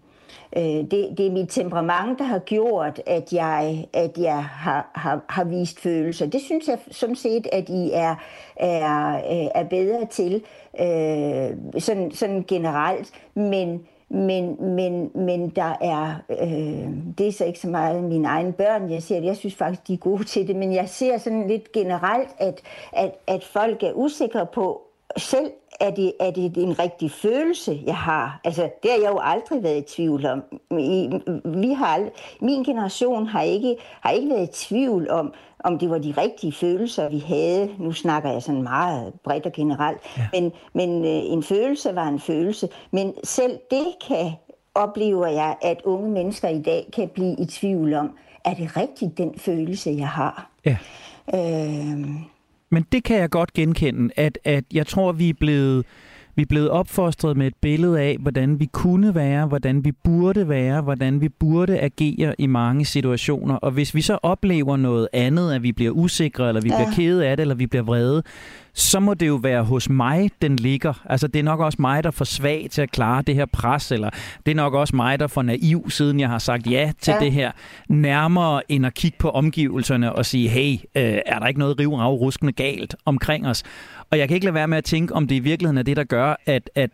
øh, 0.57 0.62
det, 0.62 1.19
det 1.19 1.27
er 1.27 1.31
mit 1.31 1.49
temperament, 1.49 2.19
der 2.19 2.25
har 2.25 2.38
gjort, 2.38 3.03
at 3.07 3.33
jeg, 3.33 3.87
at 3.92 4.19
jeg 4.19 4.45
har, 4.45 4.90
har, 4.95 5.25
har 5.29 5.45
vist 5.45 5.81
følelser. 5.81 6.27
Det 6.27 6.40
synes 6.40 6.69
jeg 6.69 6.79
som 6.90 7.14
set, 7.14 7.47
at 7.53 7.69
I 7.69 7.90
er, 7.92 8.14
er, 8.57 9.16
øh, 9.16 9.51
er 9.55 9.64
bedre 9.64 10.07
til, 10.07 10.42
øh, 10.81 11.81
sådan, 11.81 12.11
sådan 12.11 12.45
generelt. 12.49 13.11
Men, 13.35 13.87
men, 14.09 14.75
men, 14.75 15.11
men 15.14 15.49
der 15.49 15.77
er, 15.81 16.14
øh, 16.31 16.88
det 17.19 17.29
er 17.29 17.33
så 17.33 17.45
ikke 17.45 17.59
så 17.59 17.69
meget 17.69 18.05
mine 18.05 18.29
egne 18.29 18.53
børn, 18.53 18.90
jeg 18.90 19.03
ser 19.03 19.21
det. 19.21 19.27
Jeg 19.27 19.37
synes 19.37 19.55
faktisk, 19.55 19.88
de 19.88 19.95
er 19.95 19.99
gode 19.99 20.25
til 20.25 20.49
det, 20.49 20.57
men 20.57 20.73
jeg 20.73 20.88
ser 20.88 21.19
sådan 21.19 21.49
lidt 21.49 21.73
generelt, 21.73 22.29
at, 22.38 22.61
at, 22.92 23.14
at 23.27 23.45
folk 23.45 23.83
er 23.83 23.92
usikre 23.92 24.47
på 24.47 24.86
selv, 25.16 25.51
er 25.81 25.90
det, 25.90 26.12
er 26.21 26.31
det 26.31 26.57
en 26.57 26.79
rigtig 26.79 27.11
følelse, 27.11 27.81
jeg 27.87 27.97
har? 27.97 28.40
Altså, 28.45 28.71
det 28.83 28.90
har 28.90 28.99
jeg 28.99 29.11
jo 29.11 29.19
aldrig 29.23 29.62
været 29.62 29.79
i 29.79 29.95
tvivl 29.97 30.27
om. 30.27 30.42
Vi 31.45 31.73
har 31.73 31.87
aldrig, 31.87 32.12
min 32.40 32.64
generation 32.64 33.27
har 33.27 33.42
ikke, 33.42 33.77
har 34.01 34.11
ikke 34.11 34.29
været 34.29 34.49
i 34.49 34.53
tvivl 34.53 35.11
om, 35.11 35.33
om 35.64 35.79
det 35.79 35.90
var 35.90 35.99
de 35.99 36.14
rigtige 36.19 36.53
følelser, 36.53 37.09
vi 37.09 37.19
havde. 37.19 37.71
Nu 37.79 37.92
snakker 37.92 38.33
jeg 38.33 38.42
sådan 38.42 38.62
meget 38.62 39.14
bredt 39.25 39.47
og 39.47 39.53
generelt. 39.53 39.99
Ja. 40.16 40.29
Men, 40.33 40.53
men 40.73 41.05
øh, 41.05 41.33
en 41.33 41.42
følelse 41.42 41.95
var 41.95 42.09
en 42.09 42.21
følelse. 42.21 42.69
Men 42.90 43.14
selv 43.25 43.59
det 43.71 43.87
kan, 44.09 44.33
oplever 44.75 45.27
jeg, 45.27 45.57
at 45.62 45.83
unge 45.85 46.11
mennesker 46.11 46.49
i 46.49 46.62
dag 46.62 46.88
kan 46.92 47.09
blive 47.09 47.37
i 47.38 47.45
tvivl 47.45 47.95
om, 47.95 48.11
er 48.45 48.55
det 48.55 48.77
rigtigt 48.77 49.19
den 49.19 49.38
følelse, 49.38 49.90
jeg 49.90 50.09
har? 50.09 50.51
Ja. 50.64 50.77
Øh, 51.35 52.07
men 52.71 52.85
det 52.93 53.05
kan 53.05 53.17
jeg 53.17 53.31
godt 53.31 53.53
genkende, 53.53 54.11
at, 54.17 54.39
at 54.45 54.65
jeg 54.73 54.87
tror, 54.87 55.13
vi 55.13 55.29
er 55.29 55.35
blevet... 55.41 55.85
Vi 56.39 56.43
er 56.43 56.47
blevet 56.47 56.71
opfostret 56.71 57.37
med 57.37 57.47
et 57.47 57.55
billede 57.61 58.01
af, 58.01 58.17
hvordan 58.21 58.61
vi 58.61 58.69
kunne 58.73 59.15
være, 59.15 59.47
hvordan 59.47 59.85
vi 59.85 59.93
burde 59.93 60.49
være, 60.49 60.81
hvordan 60.81 61.21
vi 61.21 61.29
burde 61.29 61.81
agere 61.81 62.35
i 62.39 62.47
mange 62.47 62.85
situationer. 62.85 63.55
Og 63.55 63.71
hvis 63.71 63.95
vi 63.95 64.01
så 64.01 64.19
oplever 64.23 64.77
noget 64.77 65.09
andet, 65.13 65.53
at 65.53 65.63
vi 65.63 65.73
bliver 65.73 65.91
usikre, 65.91 66.49
eller 66.49 66.61
vi 66.61 66.69
ja. 66.69 66.77
bliver 66.77 66.91
kede 66.97 67.27
af 67.27 67.37
det, 67.37 67.43
eller 67.43 67.55
vi 67.55 67.67
bliver 67.67 67.83
vrede, 67.83 68.23
så 68.77 69.01
må 69.01 69.15
det 69.15 69.27
jo 69.27 69.35
være 69.35 69.62
hos 69.62 69.91
mig, 69.91 70.31
den 70.43 70.57
ligger. 70.57 70.93
Altså, 71.05 71.29
det 71.29 71.39
er 71.39 71.43
nok 71.43 71.61
også 71.61 71.77
mig, 71.81 72.05
der 72.05 72.11
får 72.11 72.25
svag 72.25 72.69
til 72.71 72.83
at 72.83 72.91
klare 72.91 73.23
det 73.23 73.35
her 73.35 73.47
pres, 73.47 73.93
eller 73.93 74.11
det 74.47 74.51
er 74.51 74.57
nok 74.57 74.75
også 74.75 74.97
mig, 74.97 75.19
der 75.19 75.27
får 75.27 75.43
naiv, 75.43 75.91
siden 75.91 76.21
jeg 76.21 76.29
har 76.29 76.39
sagt 76.39 76.71
ja 76.71 76.93
til 77.01 77.12
ja. 77.12 77.25
det 77.25 77.33
her, 77.33 77.53
nærmere 77.89 78.73
end 78.73 78.87
at 78.87 78.95
kigge 78.95 79.19
på 79.19 79.31
omgivelserne 79.31 80.12
og 80.12 80.27
sige, 80.27 80.49
hey, 80.49 80.73
øh, 80.73 81.19
er 81.27 81.39
der 81.39 81.47
ikke 81.47 81.61
noget 81.61 81.79
rivrav 81.79 82.15
ruskende 82.15 82.53
galt 82.53 82.97
omkring 83.05 83.47
os? 83.49 83.62
Og 84.11 84.19
jeg 84.19 84.29
kan 84.29 84.35
ikke 84.35 84.47
lade 84.47 84.55
være 84.55 84.69
med 84.69 84.79
at 84.79 84.85
tænke, 84.85 85.15
om 85.15 85.27
det 85.27 85.35
i 85.35 85.39
virkeligheden 85.39 85.79
er 85.79 85.83
det, 85.83 85.97
der 85.97 86.05
gør, 86.05 86.35
at, 86.47 86.71
at 86.75 86.91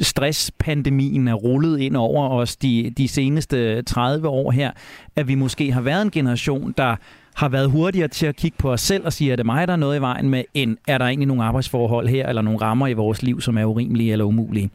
stresspandemien 0.00 1.28
er 1.28 1.34
rullet 1.34 1.80
ind 1.80 1.96
over 1.96 2.28
os 2.28 2.56
de, 2.56 2.92
de 2.96 3.08
seneste 3.08 3.82
30 3.82 4.28
år 4.28 4.50
her, 4.50 4.70
at 5.16 5.28
vi 5.28 5.34
måske 5.34 5.72
har 5.72 5.80
været 5.80 6.02
en 6.02 6.10
generation, 6.10 6.74
der 6.78 6.96
har 7.34 7.48
været 7.48 7.70
hurtigere 7.70 8.08
til 8.08 8.26
at 8.26 8.36
kigge 8.36 8.56
på 8.58 8.72
os 8.72 8.80
selv 8.80 9.06
og 9.06 9.12
sige, 9.12 9.32
er 9.32 9.36
det 9.36 9.46
mig, 9.46 9.66
der 9.68 9.72
er 9.72 9.76
noget 9.78 9.98
i 9.98 10.00
vejen 10.00 10.30
med, 10.30 10.44
end 10.54 10.76
er 10.88 10.98
der 10.98 11.04
egentlig 11.04 11.28
nogle 11.28 11.44
arbejdsforhold 11.44 12.08
her, 12.08 12.28
eller 12.28 12.42
nogle 12.42 12.60
rammer 12.60 12.86
i 12.86 12.92
vores 12.92 13.22
liv, 13.22 13.40
som 13.40 13.58
er 13.58 13.64
urimelige 13.64 14.12
eller 14.12 14.24
umulige? 14.24 14.70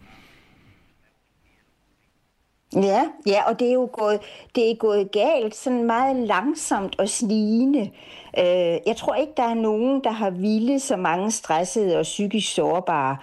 Ja, 2.76 3.06
ja, 3.28 3.50
og 3.50 3.60
det 3.60 3.70
er 3.70 3.74
jo 3.74 3.90
gået, 3.92 4.20
det 4.56 4.72
er 4.72 4.76
gået 4.76 5.12
galt 5.12 5.56
sådan 5.56 5.84
meget 5.84 6.16
langsomt 6.16 7.00
og 7.00 7.10
snigende. 7.10 7.92
Øh, 8.38 8.78
jeg 8.86 8.96
tror 8.98 9.16
ikke, 9.16 9.34
der 9.38 9.44
er 9.44 9.54
nogen, 9.54 10.04
der 10.04 10.12
har 10.12 10.30
ville 10.30 10.80
så 10.80 10.96
mange 10.96 11.32
stressede 11.32 11.98
og 11.98 12.04
psykisk 12.04 12.54
sårbare, 12.54 13.18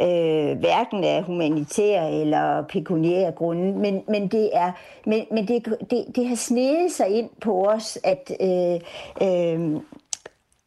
øh, 0.00 0.58
hverken 0.58 1.04
af 1.04 1.22
humanitære 1.22 2.12
eller 2.12 2.62
pekuniære 2.62 3.32
grunde, 3.32 3.72
men, 3.72 4.02
men, 4.08 4.28
det, 4.28 4.50
er, 4.52 4.72
men, 5.06 5.24
men 5.30 5.48
det, 5.48 5.76
det, 5.90 6.04
det 6.16 6.28
har 6.28 6.36
snedet 6.36 6.92
sig 6.92 7.08
ind 7.08 7.30
på 7.40 7.64
os, 7.64 7.98
at, 8.04 8.32
øh, 8.40 8.80
øh, 9.28 9.80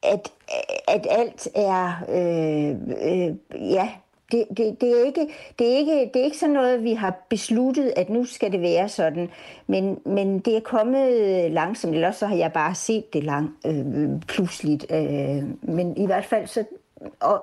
at, 0.03 0.31
at 0.87 1.07
alt 1.09 1.47
er 1.55 1.91
øh, 2.09 2.75
øh, 3.11 3.35
ja, 3.71 3.89
det, 4.31 4.45
det, 4.57 4.81
det, 4.81 5.01
er 5.01 5.05
ikke, 5.05 5.27
det, 5.59 5.73
er 5.73 5.77
ikke, 5.77 6.11
det 6.13 6.19
er 6.19 6.23
ikke 6.23 6.37
sådan 6.37 6.53
noget, 6.53 6.83
vi 6.83 6.93
har 6.93 7.25
besluttet, 7.29 7.93
at 7.95 8.09
nu 8.09 8.25
skal 8.25 8.51
det 8.51 8.61
være 8.61 8.89
sådan. 8.89 9.29
Men, 9.67 9.99
men 10.05 10.39
det 10.39 10.55
er 10.55 10.61
kommet 10.61 11.51
langsomt, 11.51 11.95
eller 11.95 12.11
så 12.11 12.25
har 12.25 12.35
jeg 12.35 12.53
bare 12.53 12.75
set 12.75 13.13
det 13.13 13.23
lang, 13.23 13.55
øh, 13.65 14.21
pludseligt. 14.27 14.85
Øh, 14.91 15.43
men 15.61 15.97
i 15.97 16.05
hvert 16.05 16.25
fald 16.25 16.47
så 16.47 16.63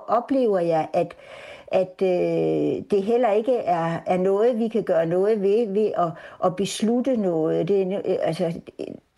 oplever 0.07 0.59
jeg, 0.59 0.87
at, 0.93 1.15
at 1.67 2.01
øh, 2.01 2.83
det 2.91 3.03
heller 3.03 3.31
ikke 3.31 3.55
er, 3.55 3.99
er 4.05 4.17
noget, 4.17 4.59
vi 4.59 4.67
kan 4.67 4.83
gøre 4.83 5.05
noget 5.05 5.41
ved, 5.41 5.67
ved 5.67 5.91
at, 5.97 6.11
at 6.45 6.55
beslutte 6.55 7.17
noget. 7.17 7.67
Det, 7.67 8.01
øh, 8.05 8.15
altså, 8.21 8.53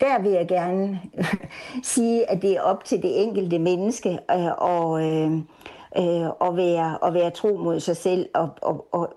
der 0.00 0.22
vil 0.22 0.32
jeg 0.32 0.48
gerne 0.48 1.00
sige, 1.82 2.30
at 2.30 2.42
det 2.42 2.56
er 2.56 2.60
op 2.60 2.84
til 2.84 3.02
det 3.02 3.22
enkelte 3.22 3.58
menneske. 3.58 4.18
Øh, 4.30 4.52
og... 4.58 5.02
Øh, 5.02 5.38
øh, 5.98 6.28
og, 6.40 6.56
være, 6.56 6.98
og 6.98 7.14
være 7.14 7.30
tro 7.30 7.56
mod 7.56 7.80
sig 7.80 7.96
selv, 7.96 8.28
og, 8.34 8.48
og, 8.62 8.88
og, 8.92 9.16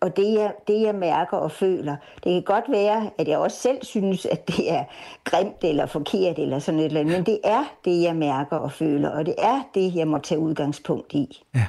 og 0.00 0.16
det, 0.16 0.32
jeg, 0.34 0.52
det 0.68 0.82
jeg 0.82 0.94
mærker 0.94 1.36
og 1.36 1.50
føler. 1.50 1.96
Det 2.14 2.32
kan 2.32 2.42
godt 2.42 2.64
være, 2.68 3.10
at 3.18 3.28
jeg 3.28 3.38
også 3.38 3.60
selv 3.60 3.84
synes, 3.84 4.26
at 4.26 4.48
det 4.48 4.72
er 4.72 4.84
grimt 5.24 5.64
eller 5.64 5.86
forkert 5.86 6.38
eller 6.38 6.58
sådan 6.58 6.80
et 6.80 6.86
eller 6.86 7.00
andet, 7.00 7.16
men 7.16 7.26
det 7.26 7.38
er 7.44 7.64
det, 7.84 8.02
jeg 8.02 8.16
mærker 8.16 8.56
og 8.56 8.72
føler, 8.72 9.08
og 9.10 9.26
det 9.26 9.34
er 9.38 9.62
det, 9.74 9.94
jeg 9.94 10.08
må 10.08 10.18
tage 10.18 10.40
udgangspunkt 10.40 11.12
i. 11.12 11.42
Ja. 11.54 11.66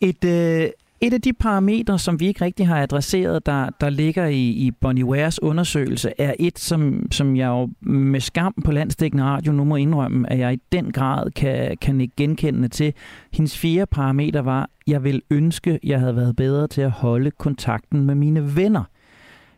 Et, 0.00 0.24
øh, 0.24 0.70
et 1.00 1.14
af 1.14 1.20
de 1.20 1.32
parametre, 1.32 1.98
som 1.98 2.20
vi 2.20 2.26
ikke 2.26 2.44
rigtig 2.44 2.66
har 2.66 2.82
adresseret, 2.82 3.46
der, 3.46 3.70
der 3.80 3.90
ligger 3.90 4.26
i, 4.26 4.48
i 4.48 4.70
Bonnie 4.70 5.04
Wares 5.04 5.42
undersøgelse, 5.42 6.12
er 6.18 6.34
et, 6.38 6.58
som, 6.58 7.12
som 7.12 7.36
jeg 7.36 7.46
jo 7.46 7.68
med 7.80 8.20
skam 8.20 8.54
på 8.64 8.72
landstækkende 8.72 9.24
radio 9.24 9.52
nu 9.52 9.64
må 9.64 9.76
indrømme, 9.76 10.32
at 10.32 10.38
jeg 10.38 10.52
i 10.52 10.58
den 10.72 10.92
grad 10.92 11.30
kan, 11.30 11.76
kan 11.80 12.00
ikke 12.00 12.16
genkende 12.16 12.68
til. 12.68 12.94
Hendes 13.32 13.58
fire 13.58 13.86
parameter 13.86 14.42
var, 14.42 14.70
jeg 14.86 15.04
vil 15.04 15.22
ønske, 15.30 15.78
jeg 15.82 16.00
havde 16.00 16.16
været 16.16 16.36
bedre 16.36 16.66
til 16.66 16.80
at 16.80 16.90
holde 16.90 17.30
kontakten 17.30 18.00
med 18.00 18.14
mine 18.14 18.56
venner. 18.56 18.84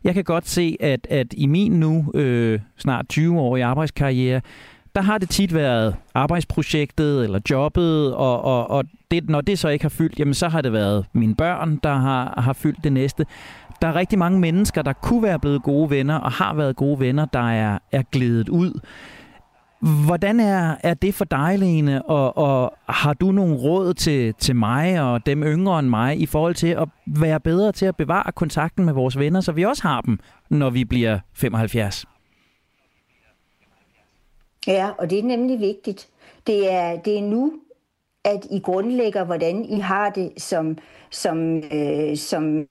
Jeg 0.05 0.15
kan 0.15 0.25
godt 0.25 0.49
se, 0.49 0.77
at, 0.81 1.07
at 1.11 1.27
i 1.37 1.47
min 1.47 1.73
nu 1.73 2.13
øh, 2.15 2.61
snart 2.77 3.07
20-årige 3.19 3.65
arbejdskarriere, 3.65 4.41
der 4.95 5.01
har 5.01 5.19
det 5.19 5.31
tit 5.31 5.55
været 5.55 5.97
arbejdsprojektet 6.15 7.25
eller 7.25 7.41
jobbet, 7.51 8.15
og, 8.15 8.45
og, 8.45 8.71
og 8.71 8.85
det, 9.11 9.31
når 9.31 9.41
det 9.41 9.59
så 9.59 9.69
ikke 9.69 9.85
har 9.85 9.89
fyldt, 9.89 10.19
jamen 10.19 10.35
så 10.35 10.49
har 10.49 10.61
det 10.61 10.73
været 10.73 11.07
mine 11.13 11.35
børn, 11.35 11.77
der 11.83 11.95
har, 11.95 12.41
har 12.41 12.53
fyldt 12.53 12.85
det 12.85 12.93
næste. 12.93 13.27
Der 13.83 13.89
er 13.89 13.95
rigtig 13.95 14.19
mange 14.19 14.41
mennesker, 14.41 14.83
der 14.83 14.93
kunne 14.93 15.23
være 15.23 15.39
blevet 15.39 15.63
gode 15.63 15.91
venner, 15.91 16.17
og 16.17 16.33
har 16.33 16.55
været 16.55 16.77
gode 16.77 17.01
venner, 17.01 17.25
der 17.25 17.51
er, 17.51 17.79
er 17.93 18.03
glædet 18.13 18.49
ud. 18.49 18.81
Hvordan 20.07 20.41
er, 20.41 20.75
er 20.83 20.95
det 20.95 21.15
for 21.15 21.25
dig, 21.25 21.59
Lene, 21.59 22.03
og, 22.03 22.39
og 22.39 22.75
har 22.89 23.13
du 23.13 23.33
nogle 23.33 23.57
råd 23.57 23.95
til, 23.95 24.35
til 24.35 24.57
mig 24.57 25.03
og 25.03 25.27
dem 25.27 25.43
yngre 25.43 25.79
end 25.79 25.89
mig 25.89 26.21
i 26.21 26.27
forhold 26.27 26.55
til 26.55 26.67
at 26.67 26.89
være 27.07 27.41
bedre 27.41 27.73
til 27.73 27.87
at 27.87 27.97
bevare 27.97 28.33
kontakten 28.33 28.85
med 28.85 28.93
vores 28.93 29.19
venner, 29.19 29.41
så 29.41 29.53
vi 29.53 29.65
også 29.65 29.83
har 29.83 30.01
dem, 30.01 30.19
når 30.51 30.71
vi 30.71 30.85
bliver 30.85 31.19
75? 31.35 32.07
Ja, 34.67 34.91
og 34.99 35.11
det 35.11 35.19
er 35.19 35.23
nemlig 35.23 35.61
vigtigt. 35.61 36.09
Det 36.47 36.73
er, 36.73 36.97
det 36.97 37.19
er 37.19 37.23
nu, 37.23 37.53
at 38.25 38.47
I 38.51 38.59
grundlægger, 38.59 39.25
hvordan 39.25 39.65
I 39.65 39.79
har 39.79 40.11
det 40.11 40.33
som, 40.43 40.79
som, 41.11 41.57
øh, 41.57 42.17
som 42.17 42.67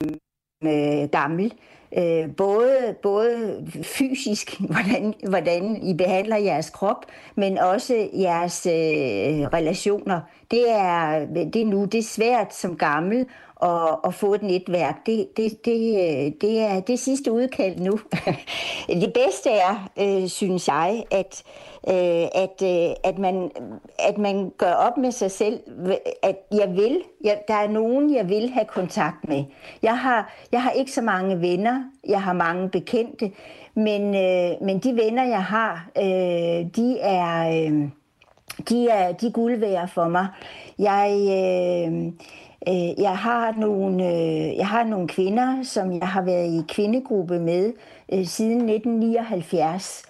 øh, 0.63 1.09
gammel. 1.11 1.53
Øh, 1.97 2.35
både, 2.35 2.95
både 3.01 3.65
fysisk, 3.83 4.59
hvordan, 4.71 5.13
hvordan 5.29 5.83
I 5.83 5.93
behandler 5.93 6.37
jeres 6.37 6.69
krop, 6.69 7.05
men 7.35 7.57
også 7.57 8.09
jeres 8.13 8.65
øh, 8.65 9.47
relationer. 9.47 10.21
Det 10.51 10.69
er, 10.69 11.25
det 11.53 11.61
er 11.61 11.65
nu, 11.65 11.85
det 11.85 11.97
er 11.97 12.03
svært 12.03 12.55
som 12.55 12.77
gammel 12.77 13.25
og, 13.59 14.05
og 14.05 14.13
få 14.13 14.33
et 14.33 14.43
netværk. 14.43 15.05
Det, 15.05 15.37
det, 15.37 15.65
det, 15.65 16.41
det 16.41 16.59
er 16.59 16.79
det 16.79 16.99
sidste 16.99 17.31
udkald 17.31 17.79
nu. 17.79 17.99
det 19.03 19.13
bedste 19.13 19.49
er, 19.49 19.89
øh, 19.99 20.27
synes 20.27 20.67
jeg, 20.67 21.03
at, 21.11 21.43
øh, 21.87 22.27
at, 22.43 22.61
øh, 22.63 22.95
at, 23.03 23.19
man, 23.19 23.51
at 23.99 24.17
man 24.17 24.51
gør 24.57 24.73
op 24.73 24.97
med 24.97 25.11
sig 25.11 25.31
selv, 25.31 25.59
at 26.23 26.37
jeg 26.51 26.75
vil, 26.75 27.01
jeg, 27.23 27.41
der 27.47 27.53
er 27.53 27.67
nogen, 27.67 28.15
jeg 28.15 28.29
vil 28.29 28.49
have 28.49 28.65
kontakt 28.65 29.27
med. 29.27 29.43
Jeg 29.81 29.99
har, 29.99 30.33
jeg 30.51 30.63
har 30.63 30.71
ikke 30.71 30.91
så 30.91 31.01
mange 31.01 31.41
venner, 31.41 31.83
jeg 32.07 32.21
har 32.21 32.33
mange 32.33 32.69
bekendte, 32.69 33.31
men, 33.73 34.15
øh, 34.15 34.51
men 34.61 34.79
de 34.79 34.95
venner, 34.95 35.23
jeg 35.23 35.43
har, 35.43 35.89
øh, 35.97 36.65
de 36.75 36.99
er... 36.99 37.65
Øh, 37.65 37.89
de 38.69 38.89
er, 38.89 39.11
de 39.11 39.27
er 39.27 39.31
guld 39.31 39.59
værd 39.59 39.87
for 39.87 40.07
mig. 40.07 40.27
Jeg, 40.79 41.11
øh, 41.11 42.11
øh, 42.67 43.01
jeg, 43.01 43.17
har 43.17 43.53
nogle, 43.57 44.07
øh, 44.07 44.57
jeg 44.57 44.67
har 44.67 44.83
nogle 44.83 45.07
kvinder, 45.07 45.63
som 45.63 45.91
jeg 45.91 46.07
har 46.07 46.21
været 46.21 46.47
i 46.47 46.61
kvindegruppe 46.67 47.39
med 47.39 47.73
øh, 48.13 48.25
siden 48.25 48.69
1979, 48.69 50.03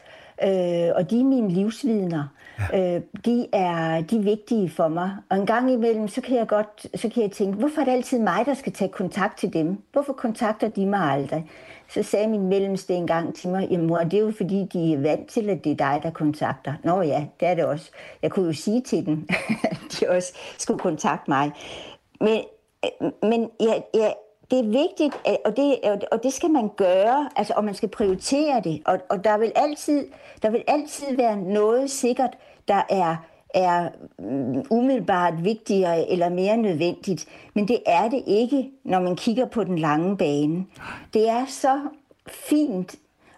øh, 0.44 0.50
og 0.96 1.10
de 1.10 1.20
er 1.20 1.24
mine 1.24 1.50
livsvidner. 1.50 2.28
Ja. 2.74 2.96
Øh, 2.96 3.02
de, 3.26 3.48
er, 3.54 4.02
de 4.02 4.18
er 4.18 4.22
vigtige 4.22 4.70
for 4.70 4.88
mig. 4.88 5.12
Og 5.30 5.38
en 5.38 5.46
gang 5.46 5.72
imellem, 5.72 6.08
så 6.08 6.22
kan 6.22 6.38
jeg 6.38 6.48
godt 6.48 6.88
så 6.96 7.10
kan 7.10 7.24
jeg 7.24 7.32
tænke, 7.32 7.58
hvorfor 7.58 7.82
er 7.82 7.86
det 7.86 7.92
altid 7.92 8.20
mig, 8.20 8.46
der 8.46 8.54
skal 8.54 8.74
tage 8.74 8.92
kontakt 8.92 9.38
til 9.38 9.54
dem? 9.54 9.78
Hvorfor 9.92 10.14
kontakter 10.14 10.68
de 10.68 10.86
mig 10.86 11.00
aldrig? 11.00 11.46
Så 11.90 12.04
sagde 12.04 12.28
min 12.28 12.48
mellemste 12.48 12.94
en 12.94 13.08
gang 13.08 13.36
til 13.36 13.50
mig, 13.50 13.68
jamen 13.72 13.88
mor, 13.88 13.98
det 13.98 14.14
er 14.14 14.22
jo 14.22 14.34
fordi, 14.38 14.68
de 14.74 14.94
er 14.94 14.98
vant 14.98 15.28
til, 15.28 15.50
at 15.50 15.64
det 15.64 15.72
er 15.72 15.76
dig, 15.76 16.00
der 16.04 16.10
kontakter. 16.10 16.74
Nå 16.84 17.02
ja, 17.02 17.26
det 17.40 17.48
er 17.48 17.56
det 17.56 17.66
også. 17.66 17.92
Jeg 18.22 18.32
kunne 18.32 18.46
jo 18.46 18.54
sige 18.54 18.82
til 18.82 19.06
dem, 19.06 19.28
at 19.72 19.80
de 20.00 20.10
også 20.10 20.34
skulle 20.58 20.80
kontakte 20.80 21.32
mig. 21.32 21.52
Men, 22.20 22.44
øh, 22.86 23.12
men 23.30 23.50
ja, 23.60 23.74
ja, 23.94 24.12
det 24.52 24.60
er 24.60 24.64
vigtigt, 24.64 25.20
og 25.46 25.58
det, 25.58 25.80
og 26.12 26.24
det 26.24 26.34
skal 26.34 26.50
man 26.50 26.70
gøre, 26.78 27.30
altså, 27.36 27.54
og 27.54 27.64
man 27.64 27.74
skal 27.74 27.90
prioritere 27.90 28.62
det. 28.64 28.82
Og, 28.86 29.00
og 29.10 29.24
der, 29.24 29.38
vil 29.38 29.52
altid, 29.56 30.08
der 30.42 30.50
vil 30.50 30.64
altid 30.68 31.16
være 31.18 31.38
noget 31.38 31.92
sikkert, 31.92 32.38
der 32.68 32.82
er 32.90 33.16
er 33.54 33.90
mm, 34.20 34.66
umiddelbart 34.70 35.44
vigtigere 35.44 36.10
eller 36.10 36.30
mere 36.30 36.58
nødvendigt. 36.58 37.26
Men 37.54 37.68
det 37.68 37.80
er 37.86 38.10
det 38.10 38.24
ikke, 38.28 38.72
når 38.84 39.00
man 39.00 39.16
kigger 39.16 39.46
på 39.46 39.64
den 39.64 39.80
lange 39.80 40.18
bane. 40.18 40.66
Det 41.14 41.30
er 41.30 41.46
så 41.46 41.80
fint 42.28 42.96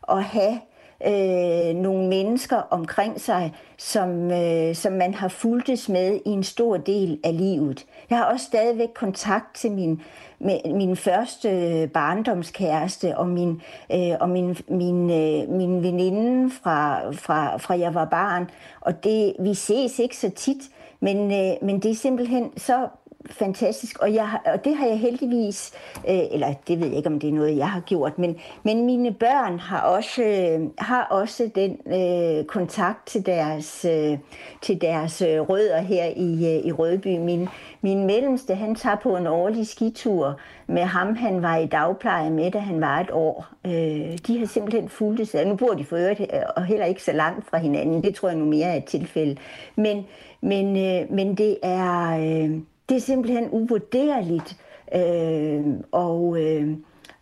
at 0.10 0.24
have 0.24 0.60
øh, 1.08 1.76
nogle 1.76 2.08
mennesker 2.08 2.58
omkring 2.58 3.22
sig, 3.22 3.54
som, 3.84 4.32
øh, 4.32 4.76
som 4.76 4.94
man 4.94 5.14
har 5.14 5.28
fulgtes 5.28 5.90
med 5.90 6.20
i 6.26 6.30
en 6.30 6.44
stor 6.44 6.78
del 6.78 7.20
af 7.24 7.38
livet. 7.38 7.86
Jeg 8.10 8.18
har 8.18 8.26
også 8.26 8.46
stadigvæk 8.46 8.90
kontakt 8.96 9.56
til 9.56 9.72
min, 9.72 10.02
med 10.40 10.74
min 10.74 10.96
første 10.96 11.50
øh, 11.50 11.90
barndomskæreste 11.90 13.18
og 13.18 13.28
min, 13.28 13.62
øh, 13.94 14.12
og 14.20 14.30
min, 14.30 14.58
min, 14.68 15.10
øh, 15.10 15.50
min 15.50 15.84
veninde 15.84 16.52
fra, 16.64 17.12
fra, 17.12 17.58
fra 17.58 17.80
jeg 17.80 17.94
var 17.94 18.06
barn. 18.06 18.50
Og 18.82 19.04
det, 19.04 19.34
vi 19.40 19.54
ses 19.54 20.00
ikke 20.00 20.18
så 20.18 20.30
tit, 20.30 20.62
men, 21.00 21.32
øh, 21.32 21.58
men 21.62 21.80
det 21.80 21.92
er 21.92 21.96
simpelthen 21.96 22.52
så 22.58 22.88
fantastisk, 23.30 24.00
og, 24.00 24.14
jeg, 24.14 24.30
og 24.46 24.66
det 24.66 24.76
har 24.76 24.88
jeg 24.88 25.00
heldigvis, 25.00 25.74
øh, 26.10 26.20
eller 26.32 26.54
det 26.68 26.80
ved 26.80 26.88
jeg 26.88 26.98
ikke, 26.98 27.10
om 27.10 27.20
det 27.20 27.30
er 27.30 27.34
noget, 27.34 27.58
jeg 27.58 27.70
har 27.70 27.80
gjort, 27.80 28.20
men, 28.20 28.36
men 28.64 28.86
mine 28.86 29.14
børn 29.14 29.60
har 29.60 29.82
også, 29.82 30.24
øh, 30.24 30.70
har 30.78 31.04
også 31.04 31.50
den 31.56 31.78
øh, 31.94 32.46
kontakt 32.46 33.08
til 33.08 33.26
deres, 33.26 33.86
øh, 33.86 34.18
til 34.62 34.82
deres 34.82 35.22
øh, 35.22 35.40
rødder 35.40 35.82
her 35.82 36.06
i, 36.06 36.58
øh, 36.58 36.66
i 36.66 36.72
Rødby. 36.72 37.18
Min, 37.18 37.50
min 37.82 38.06
mellemste, 38.06 38.56
han 38.56 38.76
tager 38.76 38.96
på 38.96 39.16
en 39.16 39.28
årlig 39.28 39.68
skitur 39.68 40.40
med 40.68 40.84
ham, 40.84 41.16
han 41.16 41.42
var 41.42 41.58
i 41.58 41.66
dagpleje 41.66 42.30
med, 42.30 42.52
da 42.52 42.60
han 42.60 42.82
var 42.82 43.00
et 43.00 43.12
år. 43.12 43.46
Øh, 43.66 44.18
de 44.28 44.40
har 44.40 44.46
simpelthen 44.46 44.90
fulgt 44.90 45.28
sig. 45.28 45.46
Nu 45.46 45.56
bor 45.56 45.74
de 45.74 45.86
for 45.86 45.98
øvrigt, 45.98 46.20
øh, 46.20 46.28
og 46.56 46.66
heller 46.66 46.86
ikke 46.86 47.04
så 47.04 47.12
langt 47.12 47.50
fra 47.50 47.58
hinanden. 47.58 48.04
Det 48.04 48.16
tror 48.16 48.30
jeg 48.30 48.38
nu 48.38 48.46
mere 48.46 48.68
er 48.68 48.76
et 48.76 48.86
tilfælde. 48.86 49.38
Men, 49.76 50.06
men, 50.42 50.78
øh, 50.78 51.12
men 51.12 51.36
det 51.36 51.58
er... 51.64 52.18
Øh, 52.20 52.62
det 52.92 52.98
er 52.98 53.02
simpelthen 53.02 53.50
uvurderligt 53.52 54.58
øh, 54.96 55.64
og, 55.92 56.42
øh, 56.42 56.78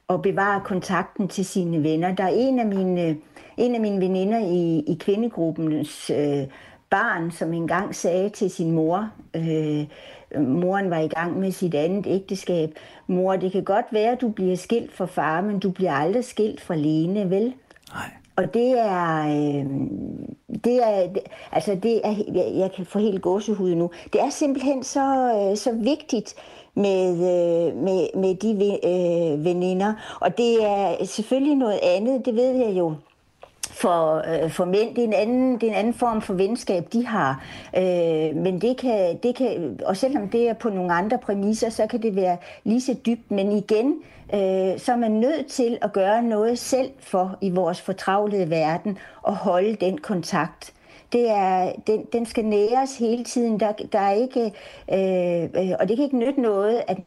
at 0.10 0.22
bevare 0.22 0.62
kontakten 0.66 1.28
til 1.28 1.46
sine 1.46 1.84
venner. 1.84 2.16
Der 2.16 2.24
er 2.24 2.34
en 2.34 2.60
af 2.60 2.66
mine, 2.66 3.18
en 3.58 3.76
af 3.76 3.82
mine 3.82 4.02
veninder 4.02 4.40
i, 4.40 4.84
i 4.88 4.98
kvindegruppens 5.00 6.10
øh, 6.10 6.48
barn, 6.90 7.32
som 7.32 7.54
engang 7.54 7.96
sagde 7.96 8.30
til 8.30 8.52
sin 8.52 8.72
mor, 8.72 9.10
øh, 9.36 9.86
moren 10.42 10.90
var 10.90 11.00
i 11.00 11.08
gang 11.08 11.40
med 11.40 11.52
sit 11.52 11.76
andet 11.76 12.08
ægteskab, 12.08 12.70
mor, 13.08 13.36
det 13.36 13.52
kan 13.52 13.64
godt 13.64 13.86
være, 13.92 14.12
at 14.12 14.22
du 14.22 14.30
bliver 14.30 14.56
skilt 14.56 14.94
fra 14.94 15.06
far, 15.06 15.42
men 15.42 15.60
du 15.60 15.72
bliver 15.72 15.94
aldrig 15.94 16.26
skilt 16.26 16.62
fra 16.62 16.76
Lene, 16.76 17.30
vel? 17.30 17.54
Nej. 17.94 18.19
Og 18.40 18.54
det 18.54 18.80
er, 18.80 19.28
øh, 19.28 19.66
det 20.64 20.76
er, 20.84 21.08
altså 21.52 21.76
det 21.84 22.02
er, 22.04 22.16
jeg, 22.34 22.52
jeg 22.56 22.72
kan 22.72 22.86
få 22.86 23.00
helt 23.00 23.22
gåsehud 23.22 23.76
nu. 23.76 23.92
Det 24.14 24.22
er 24.22 24.30
simpelthen 24.30 24.84
så, 24.84 25.34
øh, 25.36 25.58
så 25.58 25.72
vigtigt 25.72 26.36
med, 26.74 27.10
øh, 27.12 27.76
med, 27.76 28.08
med 28.16 28.36
de 28.36 28.80
øh, 28.84 29.46
veninder. 29.46 29.94
Og 30.22 30.38
det 30.38 30.64
er 30.64 31.06
selvfølgelig 31.06 31.56
noget 31.56 31.80
andet, 31.84 32.26
det 32.26 32.36
ved 32.36 32.52
jeg 32.52 32.78
jo 32.78 32.94
for, 33.70 34.24
øh, 34.44 34.52
for 34.52 34.66
mænd. 34.66 34.96
Det 34.96 35.04
er, 35.04 35.08
en 35.08 35.14
anden, 35.14 35.54
det 35.54 35.64
er 35.64 35.72
en 35.72 35.78
anden 35.78 35.94
form 35.94 36.22
for 36.22 36.34
venskab, 36.34 36.94
de 36.94 37.06
har. 37.06 37.44
Øh, 37.78 38.36
men 38.36 38.62
det 38.62 38.78
kan, 38.78 39.18
det 39.24 39.36
kan, 39.36 39.80
og 39.86 39.98
selvom 39.98 40.30
det 40.30 40.50
er 40.50 40.54
på 40.54 40.70
nogle 40.70 40.94
andre 40.94 41.18
præmisser, 41.18 41.70
så 41.70 41.88
kan 41.88 42.02
det 42.02 42.16
være 42.16 42.38
lige 42.64 42.82
så 42.82 42.96
dybt. 43.06 43.32
Men 43.32 43.52
igen, 43.52 43.96
øh, 44.34 44.80
så 44.80 44.92
er 44.92 44.96
man 44.96 45.12
nødt 45.12 45.48
til 45.48 45.78
at 45.82 45.94
gøre 45.94 46.24
noget 46.24 46.60
selv 46.60 46.92
for 47.00 47.38
i 47.42 47.50
vores 47.50 47.82
fortravlede 47.82 48.50
verden 48.50 48.98
og 49.22 49.36
holde 49.36 49.76
den 49.76 49.98
kontakt. 49.98 50.74
Det 51.14 51.30
er, 51.30 51.74
den, 51.88 52.06
den 52.14 52.26
skal 52.26 52.46
næres 52.46 52.98
hele 52.98 53.24
tiden. 53.24 53.60
Der, 53.60 53.72
der 53.72 54.00
er 54.00 54.12
ikke, 54.12 54.46
øh, 54.94 55.44
øh, 55.44 55.76
og 55.80 55.88
det 55.88 55.98
kan 55.98 56.06
ikke 56.06 56.18
nytte 56.18 56.42
noget, 56.42 56.84
at 56.88 56.98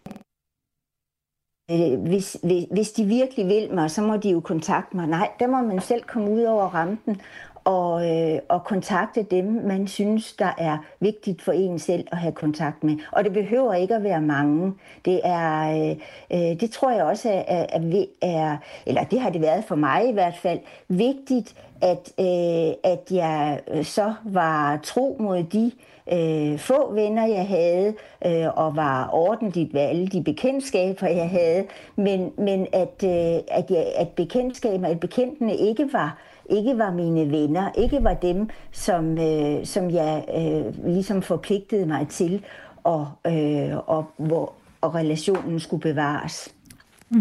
øh, 1.71 2.01
hvis, 2.01 2.37
hvis, 2.43 2.65
hvis 2.71 2.93
de 2.93 3.05
virkelig 3.05 3.47
vil 3.47 3.75
mig, 3.75 3.91
så 3.91 4.03
må 4.03 4.17
de 4.17 4.31
jo 4.31 4.41
kontakte 4.41 4.97
mig. 4.97 5.07
Nej, 5.07 5.31
der 5.41 5.47
må 5.47 5.63
man 5.63 5.81
selv 5.81 6.03
komme 6.03 6.31
ud 6.31 6.43
over 6.43 6.65
rampen 6.65 7.21
og, 7.65 8.11
øh, 8.11 8.39
og 8.49 8.65
kontakte 8.65 9.23
dem, 9.23 9.45
man 9.45 9.89
synes, 9.89 10.33
der 10.33 10.55
er 10.59 10.79
vigtigt 11.01 11.43
for 11.43 11.53
en 11.53 11.79
selv 11.79 12.07
at 12.13 12.19
have 12.19 12.33
kontakt 12.33 12.85
med. 12.85 12.97
Og 13.13 13.25
det 13.25 13.33
behøver 13.33 13.75
ikke 13.75 13.95
at 13.95 14.03
være 14.03 14.21
mange. 14.21 14.75
Det 15.05 15.21
er, 15.25 15.71
øh, 15.71 15.97
øh 16.31 16.61
det 16.61 16.71
tror 16.71 16.91
jeg 16.91 17.05
også 17.05 17.29
er, 17.29 17.67
er, 17.69 18.05
er, 18.23 18.57
eller 18.87 19.05
det 19.05 19.21
har 19.21 19.31
det 19.31 19.41
været 19.41 19.65
for 19.65 19.75
mig 19.75 20.09
i 20.09 20.13
hvert 20.13 20.37
fald, 20.37 20.59
vigtigt, 20.89 21.55
at, 21.81 22.13
øh, 22.21 22.75
at 22.93 23.03
jeg 23.11 23.61
øh, 23.75 23.85
så 23.85 24.15
var 24.25 24.81
tro 24.83 25.17
mod 25.21 25.43
de 25.43 25.73
øh, 26.13 26.59
få 26.59 26.93
venner, 26.93 27.27
jeg 27.27 27.47
havde, 27.47 27.95
øh, 28.27 28.59
og 28.59 28.77
var 28.77 29.09
ordentligt 29.13 29.75
ved 29.75 29.81
alle 29.81 30.09
de 30.09 30.23
bekendtskaber, 30.23 31.07
jeg 31.07 31.29
havde, 31.29 31.65
men, 31.97 32.33
men 32.39 32.67
at, 32.73 33.05
øh, 33.05 33.43
at, 33.49 33.71
jeg, 33.71 33.93
at 33.97 34.09
bekendtskaber, 34.09 34.89
at 34.89 35.01
bekendtene 35.01 35.57
ikke 35.57 35.93
var 35.93 36.19
ikke 36.53 36.79
var 36.79 36.93
mine 36.93 37.31
venner, 37.31 37.71
ikke 37.79 38.05
var 38.05 38.15
dem, 38.15 38.49
som, 38.73 39.19
øh, 39.19 39.67
som 39.67 39.91
jeg 39.91 40.25
øh, 40.39 40.87
ligesom 40.87 41.23
forpligtede 41.23 41.87
mig 41.87 42.09
til, 42.09 42.43
og, 42.85 43.09
øh, 43.27 43.77
og 43.87 44.05
hvor 44.17 44.53
og 44.83 44.95
relationen 44.95 45.61
skulle 45.61 45.81
bevares. 45.81 46.55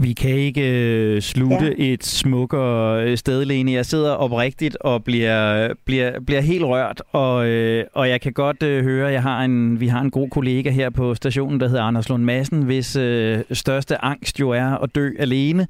Vi 0.01 0.13
kan 0.13 0.29
ikke 0.29 0.61
øh, 0.61 1.21
slutte 1.21 1.75
ja. 1.77 1.93
et 1.93 2.03
smukkere 2.03 3.17
sted, 3.17 3.45
Lene. 3.45 3.71
Jeg 3.71 3.85
sidder 3.85 4.11
oprigtigt 4.11 4.75
og 4.75 5.03
bliver, 5.03 5.73
bliver, 5.85 6.19
bliver 6.19 6.41
helt 6.41 6.63
rørt, 6.63 7.01
og, 7.11 7.47
øh, 7.47 7.85
og 7.93 8.09
jeg 8.09 8.21
kan 8.21 8.33
godt 8.33 8.63
øh, 8.63 8.83
høre, 8.83 9.11
jeg 9.11 9.21
har 9.21 9.43
en, 9.43 9.79
vi 9.79 9.87
har 9.87 10.01
en 10.01 10.11
god 10.11 10.29
kollega 10.29 10.69
her 10.69 10.89
på 10.89 11.15
stationen, 11.15 11.59
der 11.59 11.67
hedder 11.67 11.83
Anders 11.83 12.09
Lund 12.09 12.23
Madsen, 12.23 12.63
hvis 12.63 12.95
øh, 12.95 13.39
største 13.51 14.03
angst 14.03 14.39
jo 14.39 14.49
er 14.49 14.83
at 14.83 14.95
dø 14.95 15.09
alene. 15.19 15.67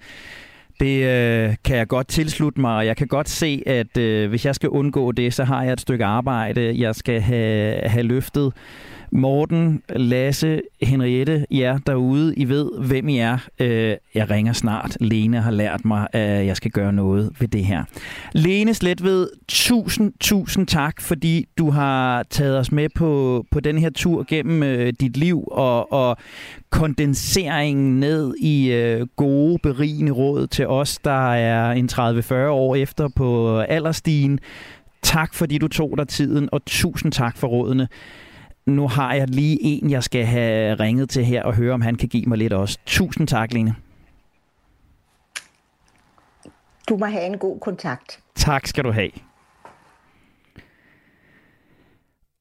Det 0.82 1.04
øh, 1.04 1.56
kan 1.64 1.78
jeg 1.78 1.88
godt 1.88 2.08
tilslutte 2.08 2.62
mig, 2.62 2.76
og 2.76 2.86
jeg 2.86 2.98
kan 2.98 3.08
godt 3.08 3.30
se, 3.30 3.64
at 3.66 3.98
øh, 3.98 4.30
hvis 4.30 4.46
jeg 4.46 4.56
skal 4.56 4.70
undgå 4.70 5.12
det, 5.12 5.34
så 5.34 5.44
har 5.44 5.64
jeg 5.64 5.74
et 5.74 5.82
stykke 5.82 6.06
arbejde, 6.06 6.74
jeg 6.78 6.96
skal 6.96 7.22
have, 7.22 7.76
have 7.90 8.04
løftet. 8.04 8.54
Morten, 9.12 9.82
Lasse, 9.90 10.62
Henriette, 10.82 11.46
jer 11.52 11.78
derude, 11.78 12.36
I 12.36 12.50
ved, 12.50 12.70
hvem 12.88 13.10
I 13.10 13.18
er. 13.18 13.38
Øh, 13.60 13.96
jeg 14.16 14.30
ringer 14.30 14.54
snart. 14.54 14.98
Lene 15.00 15.42
har 15.42 15.52
lært 15.52 15.86
mig, 15.86 16.08
at 16.14 16.46
jeg 16.46 16.58
skal 16.58 16.72
gøre 16.72 16.94
noget 16.94 17.32
ved 17.40 17.48
det 17.48 17.66
her. 17.66 17.84
Lene 18.34 18.74
Sletved, 18.74 19.30
tusind, 19.48 20.14
tusind 20.20 20.68
tak, 20.68 21.02
fordi 21.02 21.46
du 21.58 21.70
har 21.70 22.24
taget 22.24 22.58
os 22.58 22.72
med 22.72 22.90
på, 22.96 23.46
på 23.52 23.60
den 23.60 23.78
her 23.78 23.90
tur 23.90 24.26
gennem 24.28 24.64
øh, 24.64 24.94
dit 25.00 25.18
liv 25.18 25.44
og, 25.52 25.94
og 25.94 26.18
kondenseringen 26.70 28.00
ned 28.00 28.36
i 28.40 28.72
øh, 28.72 29.08
gode, 29.16 29.60
berigende 29.64 30.12
råd 30.12 30.48
til 30.48 30.68
os, 30.68 31.00
der 31.04 31.34
er 31.34 31.72
en 31.72 31.90
30-40 31.92 32.34
år 32.34 32.76
efter 32.76 33.10
på 33.16 33.60
alderstigen. 33.60 34.40
Tak 35.02 35.34
fordi 35.34 35.58
du 35.58 35.68
tog 35.68 35.98
dig 35.98 36.08
tiden, 36.08 36.50
og 36.52 36.66
tusind 36.66 37.12
tak 37.12 37.38
for 37.38 37.48
rådene 37.48 37.88
nu 38.66 38.88
har 38.88 39.14
jeg 39.14 39.28
lige 39.30 39.58
en, 39.62 39.92
jeg 39.92 40.04
skal 40.04 40.26
have 40.26 40.76
ringet 40.76 41.10
til 41.10 41.26
her 41.26 41.44
og 41.44 41.56
høre, 41.56 41.74
om 41.74 41.82
han 41.82 41.96
kan 41.96 42.10
give 42.10 42.26
mig 42.26 42.38
lidt 42.38 42.54
også. 42.54 42.78
Tusind 42.86 43.28
tak, 43.28 43.54
Lene. 43.54 43.76
Du 46.90 46.98
må 46.98 47.06
have 47.06 47.26
en 47.26 47.38
god 47.38 47.60
kontakt. 47.60 48.20
Tak 48.36 48.68
skal 48.68 48.84
du 48.84 48.92
have. 48.92 49.10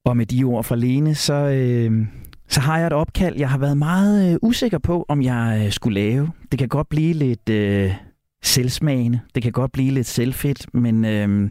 Og 0.05 0.17
med 0.17 0.27
de 0.27 0.45
ord 0.45 0.65
fra 0.65 0.77
Lene, 0.77 1.15
så, 1.15 1.35
øh, 1.35 2.07
så 2.49 2.61
har 2.61 2.79
jeg 2.79 2.87
et 2.87 2.93
opkald. 2.93 3.37
Jeg 3.37 3.51
har 3.51 3.59
været 3.59 3.77
meget 3.77 4.33
øh, 4.33 4.39
usikker 4.43 4.79
på, 4.79 5.05
om 5.09 5.23
jeg 5.23 5.63
øh, 5.65 5.73
skulle 5.73 6.01
lave. 6.01 6.31
Det 6.51 6.59
kan 6.59 6.69
godt 6.69 6.89
blive 6.89 7.13
lidt 7.13 7.49
øh, 7.49 7.95
selvsmagende. 8.43 9.21
Det 9.35 9.43
kan 9.43 9.53
godt 9.53 9.73
blive 9.73 9.91
lidt 9.91 10.07
selvfedt, 10.07 10.75
men 10.75 11.05
øh, 11.05 11.51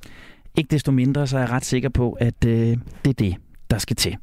ikke 0.56 0.72
desto 0.72 0.92
mindre, 0.92 1.28
så 1.28 1.38
er 1.38 1.42
jeg 1.42 1.50
ret 1.50 1.66
sikker 1.66 1.90
på, 1.90 2.12
at 2.12 2.46
øh, 2.46 2.78
det 3.06 3.10
er 3.10 3.14
det, 3.14 3.36
der 3.70 3.78
skal 3.78 3.96
til. 3.96 4.18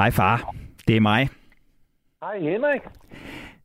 Hej 0.00 0.10
far, 0.10 0.54
det 0.88 0.96
er 0.96 1.00
mig. 1.00 1.28
Hej 2.22 2.38
Henrik. 2.38 2.80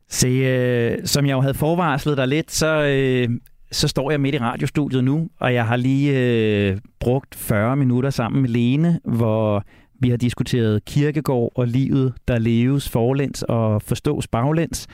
Se, 0.09 0.27
øh, 0.27 0.97
som 1.05 1.25
jeg 1.25 1.33
jo 1.33 1.41
havde 1.41 1.53
forvarslet 1.53 2.17
dig 2.17 2.27
lidt, 2.27 2.51
så, 2.51 2.83
øh, 2.83 3.29
så 3.71 3.87
står 3.87 4.11
jeg 4.11 4.21
midt 4.21 4.35
i 4.35 4.37
radiostudiet 4.37 5.03
nu, 5.03 5.29
og 5.39 5.53
jeg 5.53 5.65
har 5.65 5.75
lige 5.75 6.19
øh, 6.19 6.77
brugt 6.99 7.35
40 7.35 7.75
minutter 7.75 8.09
sammen 8.09 8.41
med 8.41 8.49
Lene, 8.49 8.99
hvor 9.03 9.63
vi 9.99 10.09
har 10.09 10.17
diskuteret 10.17 10.85
kirkegård 10.85 11.51
og 11.55 11.67
livet, 11.67 12.13
der 12.27 12.37
leves 12.39 12.89
forlæns 12.89 13.43
og 13.43 13.81
forstås 13.81 14.27
baglæns. 14.27 14.87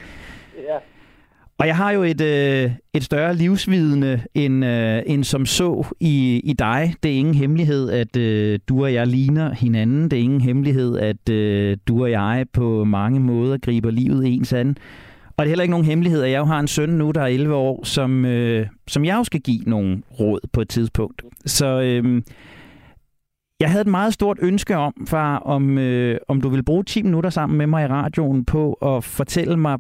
Og 1.62 1.68
jeg 1.68 1.76
har 1.76 1.92
jo 1.92 2.04
et, 2.04 2.22
øh, 2.22 2.72
et 2.94 3.04
større 3.04 3.36
livsvidende 3.36 4.22
end, 4.34 4.66
øh, 4.66 5.02
end 5.06 5.24
som 5.24 5.46
så 5.46 5.86
i, 6.00 6.42
i 6.44 6.54
dig. 6.54 6.94
Det 7.04 7.12
er 7.12 7.16
ingen 7.16 7.36
hemmelighed, 7.36 7.90
at 7.90 8.18
øh, 8.18 8.60
du 8.70 8.84
og 8.84 8.94
jeg 8.94 9.08
ligner 9.08 9.54
hinanden. 9.54 10.12
Det 10.12 10.20
er 10.20 10.24
ingen 10.24 10.42
hemmelighed, 10.42 10.98
at 10.98 11.30
øh, 11.30 11.78
du 11.88 12.04
og 12.04 12.12
jeg 12.12 12.46
på 12.54 12.84
mange 12.84 13.20
måder 13.20 13.58
griber 13.58 13.92
livet 13.92 14.28
ens 14.28 14.54
an. 14.54 14.78
Og 15.38 15.46
det 15.46 15.46
er 15.46 15.48
heller 15.48 15.64
ikke 15.64 15.72
nogen 15.72 15.86
hemmelighed, 15.86 16.22
at 16.22 16.32
jeg 16.32 16.40
jo 16.40 16.46
har 16.46 16.60
en 16.60 16.68
søn 16.68 16.90
nu, 16.90 17.12
der 17.12 17.22
er 17.22 17.28
11 17.28 17.56
år, 17.56 17.84
som, 17.84 18.26
øh, 18.26 18.68
som 18.88 19.06
jeg 19.06 19.18
jo 19.18 19.24
skal 19.24 19.42
give 19.42 19.64
nogle 19.68 20.02
råd 20.20 20.40
på 20.54 20.62
et 20.62 20.70
tidspunkt. 20.70 21.24
Så 21.46 21.82
øh, 21.82 22.22
jeg 23.60 23.70
havde 23.70 23.82
et 23.82 23.88
meget 23.88 24.14
stort 24.14 24.38
ønske 24.42 24.78
om, 24.78 24.94
far, 25.08 25.38
om, 25.38 25.78
øh, 25.78 26.20
om 26.28 26.42
du 26.42 26.50
vil 26.50 26.64
bruge 26.64 26.84
10 26.84 27.02
minutter 27.02 27.30
sammen 27.30 27.58
med 27.58 27.68
mig 27.68 27.84
i 27.84 27.88
radioen 27.88 28.46
på 28.46 28.74
at 28.74 29.04
fortælle 29.04 29.58
mig 29.58 29.78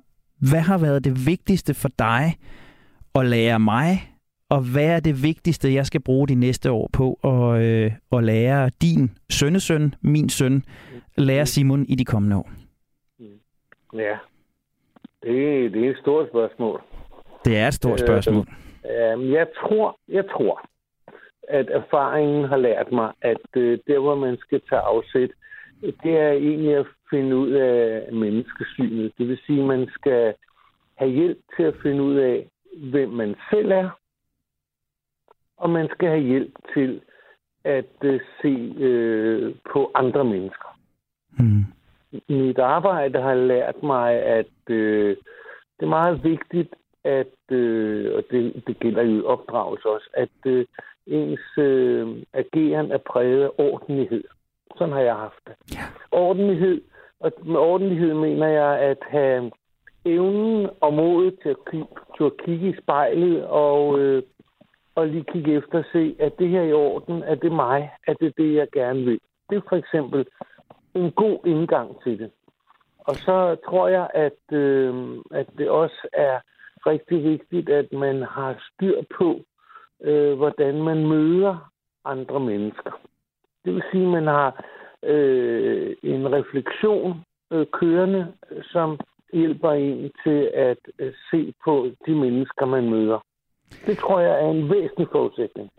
hvad 0.50 0.60
har 0.60 0.78
været 0.78 1.04
det 1.04 1.14
vigtigste 1.26 1.74
for 1.74 1.90
dig 2.00 2.24
at 3.16 3.26
lære 3.26 3.60
mig, 3.60 3.90
og 4.50 4.62
hvad 4.74 4.96
er 4.96 5.00
det 5.00 5.24
vigtigste, 5.24 5.74
jeg 5.74 5.86
skal 5.86 6.02
bruge 6.02 6.28
de 6.28 6.36
næste 6.36 6.72
år 6.72 6.90
på 6.94 7.20
at, 7.24 7.62
øh, 7.62 7.92
at 8.12 8.24
lære 8.24 8.72
din 8.82 9.12
sønnesøn, 9.30 9.96
min 10.02 10.30
søn, 10.30 10.64
lære 11.18 11.46
Simon 11.46 11.86
i 11.86 11.96
de 11.96 12.06
kommende 12.06 12.38
år? 12.38 12.50
Ja, 13.94 14.18
det, 15.24 15.74
det 15.74 15.86
er 15.86 15.90
et 15.90 15.98
stort 15.98 16.28
spørgsmål. 16.30 16.82
Det 17.46 17.58
er 17.58 17.68
et 17.68 17.74
stort 17.74 18.00
spørgsmål. 18.00 18.46
Øh, 18.92 19.32
jeg 19.32 19.48
tror, 19.60 20.00
jeg 20.08 20.26
tror, 20.30 20.62
at 21.50 21.70
erfaringen 21.70 22.46
har 22.46 22.58
lært 22.58 22.92
mig, 22.92 23.12
at 23.22 23.48
øh, 23.56 23.80
der, 23.88 24.00
hvor 24.00 24.16
man 24.16 24.38
skal 24.38 24.62
tage 24.70 24.82
afsæt, 24.82 25.30
det 25.82 26.20
er 26.20 26.32
egentlig 26.32 26.76
at 26.76 26.86
finde 27.12 27.36
ud 27.36 27.52
af 27.52 28.14
menneskesynet. 28.14 29.14
Det 29.18 29.28
vil 29.28 29.40
sige, 29.46 29.62
at 29.62 29.68
man 29.68 29.88
skal 29.94 30.34
have 30.96 31.12
hjælp 31.12 31.38
til 31.58 31.64
at 31.64 31.76
finde 31.84 32.04
ud 32.04 32.16
af, 32.16 32.50
hvem 32.92 33.10
man 33.10 33.36
selv 33.52 33.72
er, 33.72 33.90
og 35.58 35.70
man 35.70 35.90
skal 35.92 36.10
have 36.10 36.22
hjælp 36.22 36.56
til 36.74 37.02
at 37.64 37.94
uh, 38.06 38.20
se 38.42 38.54
uh, 38.88 39.56
på 39.74 39.92
andre 39.96 40.24
mennesker. 40.26 40.78
Mm. 41.40 41.66
Mit 42.30 42.60
arbejde 42.60 43.22
har 43.22 43.36
lært 43.36 43.84
mig, 43.84 44.14
at 44.14 44.56
uh, 44.70 45.16
det 45.78 45.82
er 45.82 45.96
meget 46.00 46.24
vigtigt, 46.24 46.76
at, 47.04 47.36
uh, 47.52 48.16
og 48.16 48.24
det, 48.32 48.64
det 48.68 48.80
gælder 48.80 49.04
jo 49.04 49.28
opdragelse 49.28 49.90
også, 49.90 50.10
at 50.14 50.46
uh, 50.46 50.64
ens 51.08 51.58
uh, 51.58 52.18
ageren 52.34 52.92
er 52.92 52.98
præget 52.98 53.44
af 53.44 53.50
ordentlighed. 53.58 54.24
Sådan 54.78 54.94
har 54.94 55.02
jeg 55.02 55.16
haft 55.16 55.40
det. 55.48 55.56
Ja. 55.76 55.84
Ordentlighed, 56.12 56.82
og 57.24 57.32
med 57.46 57.60
ordentlighed 57.60 58.14
mener 58.14 58.48
jeg 58.48 58.80
at 58.80 58.98
have 59.10 59.52
evnen 60.06 60.70
og 60.82 60.94
modet 60.94 61.40
til 61.42 61.50
at, 61.50 61.66
kigge, 61.72 61.88
til 62.18 62.24
at 62.24 62.38
kigge 62.46 62.70
i 62.70 62.82
spejlet 62.82 63.46
og, 63.46 64.00
øh, 64.00 64.24
og 64.96 65.08
lige 65.08 65.26
kigge 65.32 65.54
efter 65.54 65.80
og 65.80 65.86
se, 65.92 66.16
at 66.20 66.40
det 66.40 66.50
her 66.50 66.62
i 66.62 66.74
orden, 66.74 67.24
er 67.24 67.36
det 67.36 67.52
mig, 67.52 67.92
at 68.08 68.18
det 68.20 68.38
det, 68.38 68.54
jeg 68.56 68.68
gerne 68.74 69.04
vil. 69.06 69.20
Det 69.50 69.58
er 69.58 69.62
for 69.70 69.76
eksempel 69.76 70.26
en 70.96 71.12
god 71.12 71.40
indgang 71.46 72.04
til 72.04 72.20
det. 72.20 72.32
Og 73.00 73.16
så 73.16 73.56
tror 73.66 73.88
jeg, 73.88 74.10
at, 74.14 74.58
øh, 74.58 75.18
at 75.32 75.48
det 75.58 75.70
også 75.70 76.08
er 76.14 76.40
rigtig 76.86 77.24
vigtigt, 77.24 77.70
at 77.70 77.94
man 77.94 78.22
har 78.22 78.64
styr 78.74 79.02
på, 79.18 79.40
øh, 80.02 80.34
hvordan 80.38 80.84
man 80.84 81.08
møder 81.08 81.72
andre 82.06 82.40
mennesker. 82.40 82.92
Det 83.66 83.74
vil 83.74 83.84
sige, 83.92 84.04
at 84.04 84.10
man 84.10 84.28
har 84.28 84.66
øh, 85.04 85.96
en 86.04 86.32
refleksion 86.32 87.14
øh, 87.52 87.66
kørende, 87.74 88.28
som 88.62 89.00
hjælper 89.34 89.72
en 89.72 90.12
til 90.24 90.52
at 90.54 90.78
øh, 91.00 91.14
se 91.32 91.54
på 91.66 91.88
de 92.08 92.16
mennesker, 92.16 92.66
man 92.66 92.90
møder. 92.90 93.20
Det 93.86 93.98
tror 93.98 94.20
jeg 94.20 94.44
er 94.44 94.50
en 94.50 94.70
væsentlig 94.70 95.08
forudsætning. 95.12 95.70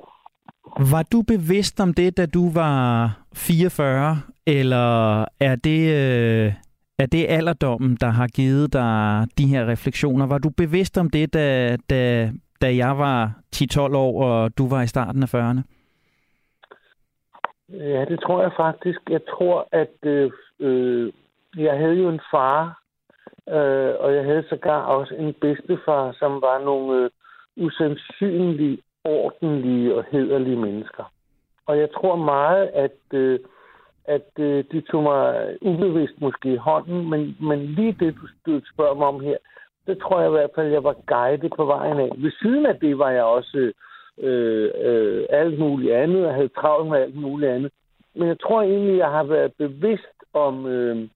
Var 0.93 1.03
du 1.13 1.23
bevidst 1.23 1.81
om 1.81 1.95
det, 1.95 2.17
da 2.17 2.27
du 2.27 2.51
var 2.51 3.11
44, 3.35 4.21
eller 4.47 5.21
er 5.41 5.57
det, 5.57 5.81
øh, 5.81 6.53
er 6.99 7.07
det 7.07 7.27
alderdommen, 7.29 7.97
der 8.01 8.07
har 8.11 8.27
givet 8.27 8.73
dig 8.73 9.27
de 9.39 9.47
her 9.47 9.67
refleksioner? 9.67 10.27
Var 10.27 10.39
du 10.39 10.51
bevidst 10.51 10.99
om 10.99 11.11
det, 11.11 11.35
da, 11.35 11.77
da, 11.91 12.33
da 12.63 12.77
jeg 12.77 12.99
var 12.99 13.33
10-12 13.57 13.81
år, 13.97 14.25
og 14.25 14.59
du 14.59 14.69
var 14.69 14.83
i 14.83 14.87
starten 14.87 15.23
af 15.23 15.35
40'erne? 15.35 15.63
Ja, 17.73 18.05
det 18.05 18.21
tror 18.21 18.43
jeg 18.43 18.53
faktisk. 18.57 19.01
Jeg 19.11 19.21
tror, 19.27 19.69
at 19.73 19.97
øh, 20.03 20.31
øh, 20.61 21.13
jeg 21.57 21.79
havde 21.79 21.95
jo 21.95 22.09
en 22.09 22.21
far, 22.31 22.83
øh, 23.49 23.95
og 24.01 24.15
jeg 24.15 24.25
havde 24.25 24.45
sågar 24.49 24.83
også 24.83 25.15
en 25.15 25.35
bedstefar, 25.41 26.13
som 26.13 26.33
var 26.43 26.65
nogle 26.65 27.05
øh, 27.05 27.11
usandsynlige, 27.57 28.79
ordentlige 29.05 29.95
og 29.95 30.05
hederlige 30.11 30.57
mennesker. 30.57 31.05
Og 31.67 31.79
jeg 31.79 31.89
tror 31.93 32.17
meget, 32.17 32.67
at, 32.67 33.15
øh, 33.15 33.41
at 34.05 34.31
øh, 34.39 34.65
de 34.73 34.81
tog 34.81 35.03
mig 35.03 35.57
ubevidst 35.61 36.21
måske 36.21 36.53
i 36.53 36.57
hånden, 36.57 37.11
men, 37.11 37.37
men 37.41 37.59
lige 37.59 37.97
det, 38.01 38.17
du, 38.47 38.61
spørger 38.75 38.95
mig 38.95 39.07
om 39.07 39.21
her, 39.21 39.37
det 39.87 39.99
tror 39.99 40.21
jeg 40.21 40.29
i 40.29 40.37
hvert 40.37 40.51
fald, 40.55 40.69
jeg 40.69 40.85
var 40.85 40.97
guidet 41.07 41.53
på 41.57 41.65
vejen 41.65 42.01
af. 42.01 42.11
Ved 42.17 42.33
siden 42.43 42.67
af 42.67 42.77
det 42.77 42.99
var 42.99 43.11
jeg 43.11 43.25
også... 43.25 43.59
Øh, 43.59 43.75
øh, 44.23 44.71
øh, 44.83 45.25
alt 45.31 45.59
muligt 45.59 45.93
andet, 45.93 46.27
og 46.27 46.35
havde 46.35 46.49
travlt 46.49 46.91
med 46.91 46.99
alt 46.99 47.17
muligt 47.17 47.51
andet. 47.51 47.71
Men 48.17 48.29
jeg 48.29 48.41
tror 48.41 48.63
egentlig, 48.63 48.99
jeg 48.99 49.09
har 49.09 49.25
været 49.25 49.53
bevidst 49.59 50.17
om, 50.33 50.67
øh, 50.67 51.09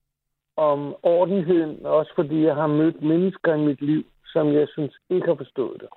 om 0.57 0.95
ordentligheden, 1.03 1.87
også 1.87 2.13
fordi 2.15 2.45
jeg 2.45 2.55
har 2.55 2.67
mødt 2.67 3.03
mennesker 3.03 3.55
i 3.55 3.61
mit 3.61 3.83
liv, 3.83 4.05
som 4.25 4.53
jeg 4.53 4.67
synes 4.73 4.95
ikke 5.11 5.27
har 5.27 5.35
forstået 5.35 5.81
det. 5.81 5.89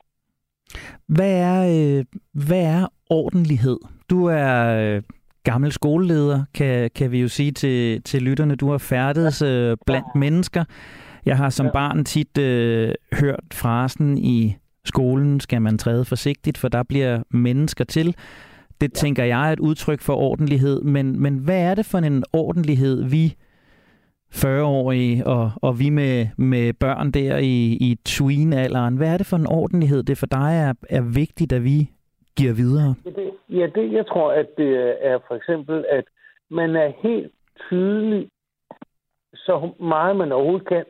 Hvad 1.08 1.34
er, 1.42 1.60
øh, 1.76 2.06
hvad 2.48 2.64
er 2.64 2.88
ordentlighed? 3.10 3.78
Du 4.10 4.26
er 4.26 4.56
øh, 4.80 5.02
gammel 5.44 5.72
skoleleder, 5.72 6.44
kan, 6.54 6.90
kan 6.96 7.12
vi 7.12 7.22
jo 7.22 7.28
sige 7.28 7.52
til, 7.52 8.04
til 8.04 8.22
lytterne. 8.22 8.56
Du 8.56 8.70
har 8.72 8.78
færdedes 8.78 9.42
øh, 9.42 9.78
blandt 9.86 10.16
mennesker. 10.16 10.64
Jeg 11.26 11.38
har 11.38 11.50
som 11.50 11.66
ja. 11.66 11.72
barn 11.72 12.06
tit 12.06 12.38
øh, 12.38 12.94
hørt 13.14 13.44
frasen 13.54 14.18
i 14.18 14.56
skolen, 14.94 15.40
skal 15.40 15.62
man 15.62 15.78
træde 15.78 16.06
forsigtigt, 16.06 16.58
for 16.58 16.68
der 16.68 16.84
bliver 16.84 17.14
mennesker 17.30 17.86
til. 17.86 18.08
Det 18.82 18.90
ja. 18.90 19.00
tænker 19.02 19.24
jeg 19.24 19.50
er 19.50 19.54
et 19.54 19.60
udtryk 19.60 20.02
for 20.02 20.14
ordentlighed, 20.14 20.82
men, 20.82 21.22
men 21.24 21.34
hvad 21.38 21.62
er 21.70 21.76
det 21.76 21.86
for 21.86 21.98
en 21.98 22.24
ordentlighed, 22.34 23.04
vi 23.16 23.36
40-årige 24.34 25.28
og, 25.28 25.52
og 25.62 25.80
vi 25.80 25.90
med, 25.90 26.28
med 26.38 26.74
børn 26.74 27.12
der 27.12 27.38
i, 27.38 27.78
i 27.88 27.98
tween-alderen, 28.06 28.98
hvad 28.98 29.14
er 29.14 29.18
det 29.18 29.26
for 29.26 29.38
en 29.38 29.48
ordentlighed, 29.48 30.04
det 30.04 30.18
for 30.18 30.26
dig 30.26 30.52
er, 30.68 30.74
er 30.90 31.02
vigtigt, 31.02 31.52
at 31.54 31.64
vi 31.64 31.90
giver 32.38 32.54
videre? 32.54 32.96
Ja, 33.06 33.10
det, 33.10 33.32
ja, 33.50 33.66
det 33.76 33.94
jeg 33.94 34.08
tror, 34.08 34.32
at 34.32 34.48
det 34.58 34.72
er 35.02 35.20
for 35.28 35.36
eksempel, 35.36 35.86
at 35.90 36.06
man 36.50 36.76
er 36.76 36.92
helt 37.04 37.32
tydelig, 37.70 38.30
så 39.34 39.72
meget 39.80 40.16
man 40.16 40.32
overhovedet 40.32 40.68
kan, 40.68 40.84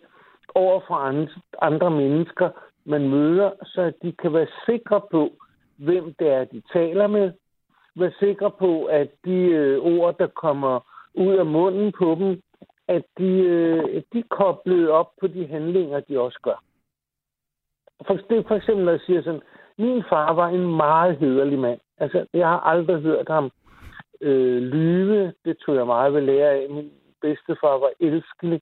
over 0.56 0.82
for 0.88 0.94
andre, 0.94 1.42
andre 1.62 1.92
mennesker, 1.92 2.50
man 2.90 3.10
møder, 3.10 3.52
så 3.64 3.92
de 4.02 4.12
kan 4.12 4.34
være 4.34 4.48
sikre 4.66 5.02
på, 5.12 5.32
hvem 5.78 6.14
det 6.20 6.28
er, 6.28 6.44
de 6.44 6.62
taler 6.74 7.08
med. 7.08 7.32
Være 7.96 8.12
sikre 8.20 8.52
på, 8.52 8.86
at 8.86 9.10
de 9.26 9.36
øh, 9.36 9.80
ord, 9.80 10.18
der 10.18 10.28
kommer 10.28 10.80
ud 11.14 11.34
af 11.34 11.46
munden 11.46 11.92
på 11.92 12.16
dem, 12.20 12.42
at 12.88 13.04
de, 13.18 13.32
øh, 13.54 14.02
de 14.14 14.20
er 14.20 14.30
koblet 14.30 14.90
op 14.90 15.12
på 15.20 15.28
de 15.28 15.48
handlinger, 15.48 16.00
de 16.00 16.20
også 16.20 16.40
gør. 16.44 16.64
For, 18.08 18.14
det 18.14 18.48
for 18.48 18.56
eksempel, 18.56 18.86
når 18.86 18.92
jeg 18.92 19.02
siger 19.06 19.22
sådan, 19.22 19.42
min 19.78 20.04
far 20.10 20.34
var 20.34 20.48
en 20.48 20.76
meget 20.76 21.18
hederlig 21.18 21.60
mand. 21.60 21.80
Altså, 21.98 22.26
jeg 22.34 22.48
har 22.48 22.60
aldrig 22.60 23.02
hørt 23.02 23.28
ham 23.30 23.52
øh, 24.22 24.62
lyve. 24.62 25.34
Det 25.46 25.58
tog 25.58 25.76
jeg 25.76 25.86
meget 25.86 26.14
ved 26.14 26.22
lære 26.22 26.50
af. 26.50 26.70
Min 26.70 26.92
bedstefar 27.22 27.78
var 27.78 27.92
elskelig. 28.00 28.62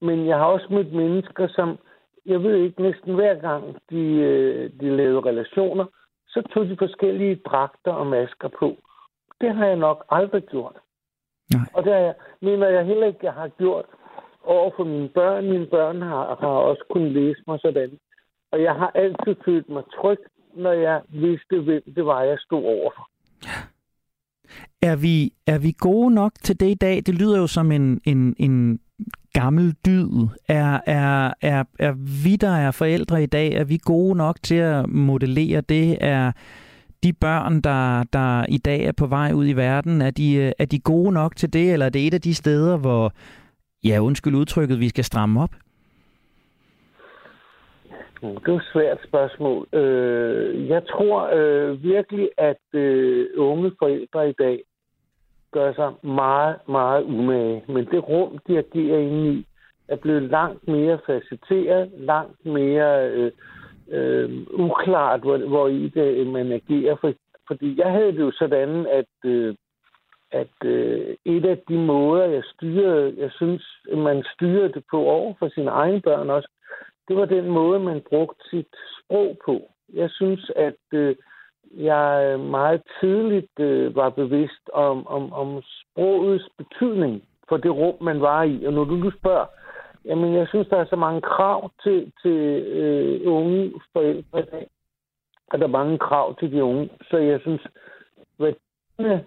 Men 0.00 0.26
jeg 0.26 0.36
har 0.38 0.44
også 0.44 0.66
mødt 0.70 0.92
mennesker, 0.92 1.48
som, 1.48 1.78
jeg 2.26 2.42
ved 2.42 2.56
ikke, 2.56 2.82
næsten 2.82 3.14
hver 3.14 3.34
gang 3.34 3.76
de, 3.90 4.02
øh, 4.30 4.70
de 4.80 4.96
lavede 4.96 5.20
relationer, 5.20 5.86
så 6.28 6.42
tog 6.54 6.66
de 6.66 6.76
forskellige 6.78 7.36
dragter 7.36 7.92
og 7.92 8.06
masker 8.06 8.48
på. 8.58 8.76
Det 9.40 9.54
har 9.54 9.66
jeg 9.66 9.76
nok 9.76 10.04
aldrig 10.10 10.42
gjort. 10.42 10.76
Nej. 11.54 11.68
Og 11.74 11.84
det 11.84 11.90
jeg, 11.90 12.14
mener 12.40 12.68
jeg 12.68 12.86
heller 12.86 13.06
ikke, 13.06 13.18
jeg 13.22 13.32
har 13.32 13.48
gjort 13.48 13.84
over 14.44 14.70
for 14.76 14.84
mine 14.84 15.08
børn. 15.08 15.50
Mine 15.50 15.66
børn 15.66 16.02
har, 16.02 16.36
har 16.40 16.56
også 16.70 16.84
kunnet 16.90 17.12
læse 17.12 17.42
mig 17.46 17.60
sådan. 17.60 17.98
Og 18.52 18.62
jeg 18.62 18.74
har 18.74 18.90
altid 18.94 19.34
følt 19.44 19.68
mig 19.68 19.82
tryg, 20.00 20.18
når 20.54 20.72
jeg 20.72 21.02
vidste, 21.08 21.60
hvem 21.60 21.82
det 21.96 22.06
var, 22.06 22.22
jeg 22.22 22.38
stod 22.38 22.64
overfor. 22.64 23.08
Er 24.82 24.96
vi, 24.96 25.32
er 25.46 25.58
vi 25.58 25.74
gode 25.78 26.14
nok 26.14 26.32
til 26.42 26.60
det 26.60 26.70
i 26.70 26.74
dag? 26.74 26.96
Det 27.06 27.14
lyder 27.14 27.38
jo 27.38 27.46
som 27.46 27.72
en, 27.72 28.00
en, 28.04 28.36
en 28.38 28.80
gammel 29.40 29.74
dyd. 29.86 30.28
Er, 30.48 30.80
er, 30.86 31.32
er, 31.42 31.64
er 31.78 31.92
vi, 32.24 32.36
der 32.36 32.54
er 32.66 32.70
forældre 32.70 33.22
i 33.22 33.26
dag, 33.26 33.52
er 33.52 33.64
vi 33.64 33.78
gode 33.84 34.14
nok 34.16 34.36
til 34.42 34.54
at 34.54 34.88
modellere 34.88 35.60
det? 35.60 35.98
Er, 36.00 36.32
de 37.04 37.12
børn, 37.12 37.60
der, 37.60 38.04
der 38.12 38.44
i 38.48 38.58
dag 38.58 38.84
er 38.84 38.92
på 38.92 39.06
vej 39.06 39.32
ud 39.32 39.46
i 39.46 39.52
verden, 39.52 40.02
er 40.02 40.10
de, 40.10 40.34
øh, 40.34 40.52
er 40.58 40.64
de 40.64 40.78
gode 40.80 41.12
nok 41.12 41.36
til 41.36 41.52
det, 41.52 41.72
eller 41.72 41.86
er 41.86 41.90
det 41.90 42.06
et 42.06 42.14
af 42.14 42.20
de 42.20 42.34
steder, 42.34 42.76
hvor, 42.78 43.12
ja, 43.84 43.98
undskyld 43.98 44.34
udtrykket, 44.34 44.80
vi 44.80 44.88
skal 44.88 45.04
stramme 45.04 45.42
op? 45.42 45.50
Det 48.20 48.48
er 48.48 48.56
et 48.56 48.62
svært 48.72 48.98
spørgsmål. 49.08 49.66
Øh, 49.72 50.68
jeg 50.68 50.82
tror 50.86 51.30
øh, 51.38 51.82
virkelig, 51.82 52.28
at 52.38 52.80
øh, 52.80 53.26
unge 53.36 53.72
forældre 53.78 54.30
i 54.30 54.34
dag 54.38 54.62
gør 55.56 55.72
sig 55.72 55.90
meget, 56.02 56.56
meget 56.68 57.02
umage. 57.04 57.64
Men 57.68 57.84
det 57.92 58.08
rum, 58.08 58.38
de 58.46 58.58
agerer 58.58 58.98
inde 58.98 59.32
i, 59.34 59.46
er 59.88 59.96
blevet 59.96 60.22
langt 60.22 60.68
mere 60.68 60.98
facetteret, 61.06 61.90
langt 61.96 62.46
mere 62.46 63.10
øh, 63.10 63.32
øh, 63.90 64.30
uklart, 64.50 65.20
hvor, 65.20 65.36
hvor 65.38 65.68
i 65.68 65.88
det 65.88 66.08
øh, 66.20 66.26
man 66.26 66.52
agerer. 66.52 66.96
For, 67.00 67.12
fordi 67.48 67.78
jeg 67.80 67.90
havde 67.92 68.12
det 68.12 68.20
jo 68.20 68.30
sådan, 68.30 68.86
at, 68.86 69.30
øh, 69.30 69.54
at 70.30 70.56
øh, 70.64 71.16
et 71.24 71.44
af 71.44 71.58
de 71.68 71.78
måder, 71.78 72.24
jeg 72.24 72.42
styrede, 72.54 73.14
jeg 73.18 73.30
synes, 73.30 73.64
man 73.96 74.24
styrede 74.34 74.72
det 74.72 74.84
på 74.90 74.98
over 74.98 75.34
for 75.38 75.48
sine 75.48 75.70
egne 75.70 76.00
børn 76.00 76.30
også, 76.30 76.48
det 77.08 77.16
var 77.16 77.24
den 77.24 77.46
måde, 77.50 77.80
man 77.80 78.02
brugte 78.08 78.50
sit 78.50 78.74
sprog 78.98 79.38
på. 79.44 79.70
Jeg 79.94 80.10
synes, 80.10 80.50
at 80.56 80.82
øh, 80.92 81.16
jeg 81.74 82.32
øh, 82.32 82.40
meget 82.40 82.82
tidligt 83.00 83.60
øh, 83.60 83.96
var 83.96 84.10
bevidst 84.10 84.70
om, 84.72 85.06
om, 85.06 85.32
om 85.32 85.62
sprogets 85.62 86.48
betydning 86.58 87.22
for 87.48 87.56
det 87.56 87.70
rum, 87.70 87.94
man 88.00 88.20
var 88.20 88.42
i. 88.42 88.64
Og 88.64 88.72
når 88.72 88.84
du 88.84 88.94
nu 88.94 89.10
spørger, 89.10 89.46
Jamen, 90.06 90.34
jeg 90.34 90.48
synes, 90.48 90.68
der 90.68 90.76
er 90.76 90.84
så 90.84 90.96
mange 90.96 91.20
krav 91.20 91.70
til, 91.82 92.12
til 92.22 92.38
øh, 92.80 93.20
unge 93.32 93.72
forældre 93.92 94.40
i 94.40 94.42
dag. 94.42 94.66
at 95.52 95.60
der 95.60 95.66
er 95.66 95.78
mange 95.80 95.98
krav 95.98 96.38
til 96.38 96.52
de 96.52 96.64
unge. 96.64 96.90
Så 97.10 97.16
jeg 97.16 97.40
synes, 97.40 97.66
værdierne, 98.38 99.24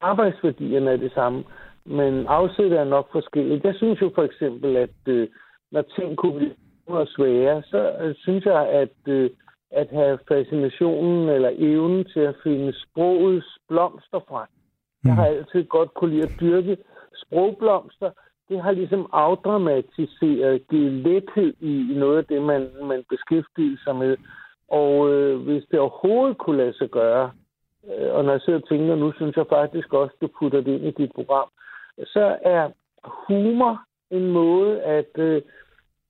arbejdsværdierne 0.00 0.90
er 0.90 0.96
det 0.96 1.12
samme. 1.12 1.44
Men 1.84 2.26
afsættet 2.26 2.78
er 2.78 2.84
nok 2.84 3.12
forskelligt. 3.12 3.64
Jeg 3.64 3.74
synes 3.74 4.00
jo 4.00 4.10
for 4.14 4.22
eksempel, 4.22 4.76
at 4.76 5.08
øh, 5.08 5.28
når 5.70 5.82
ting 5.82 6.16
kunne 6.16 6.36
blive 6.36 7.06
svære, 7.06 7.62
så 7.62 7.96
øh, 8.00 8.14
synes 8.18 8.44
jeg, 8.44 8.68
at, 8.68 9.08
øh, 9.08 9.30
at 9.72 9.88
have 9.90 10.18
fascinationen 10.28 11.28
eller 11.28 11.50
evnen 11.56 12.04
til 12.04 12.20
at 12.20 12.34
finde 12.42 12.72
sprogets 12.82 13.58
blomster 13.68 14.20
frem. 14.28 14.48
Jeg 15.04 15.14
har 15.14 15.28
mm. 15.28 15.36
altid 15.36 15.64
godt 15.64 15.94
kunne 15.94 16.10
lide 16.10 16.22
at 16.22 16.40
dyrke 16.40 16.76
sprogblomster, 17.14 18.10
det 18.48 18.62
har 18.62 18.72
ligesom 18.72 19.08
afdramatiseret, 19.12 20.68
givet 20.70 20.92
lethed 20.92 21.54
i 21.60 21.94
noget 21.96 22.18
af 22.18 22.24
det, 22.24 22.42
man, 22.42 22.70
man 22.82 23.04
beskæftiger 23.08 23.76
sig 23.84 23.96
med. 23.96 24.16
Og 24.68 25.12
øh, 25.12 25.40
hvis 25.40 25.64
det 25.70 25.78
overhovedet 25.80 26.38
kunne 26.38 26.56
lade 26.56 26.76
sig 26.78 26.90
gøre, 26.90 27.30
øh, 27.88 28.14
og 28.14 28.24
når 28.24 28.32
jeg 28.32 28.40
sidder 28.40 28.58
og 28.58 28.68
tænker, 28.68 28.94
nu 28.94 29.12
synes 29.12 29.36
jeg 29.36 29.46
faktisk 29.48 29.92
også, 29.92 30.14
du 30.20 30.28
putter 30.38 30.60
det 30.60 30.72
ind 30.72 30.84
i 30.84 31.02
dit 31.02 31.12
program, 31.14 31.48
så 31.98 32.38
er 32.42 32.70
humor 33.04 33.82
en 34.10 34.30
måde 34.30 34.82
at, 34.82 35.18
øh, 35.18 35.42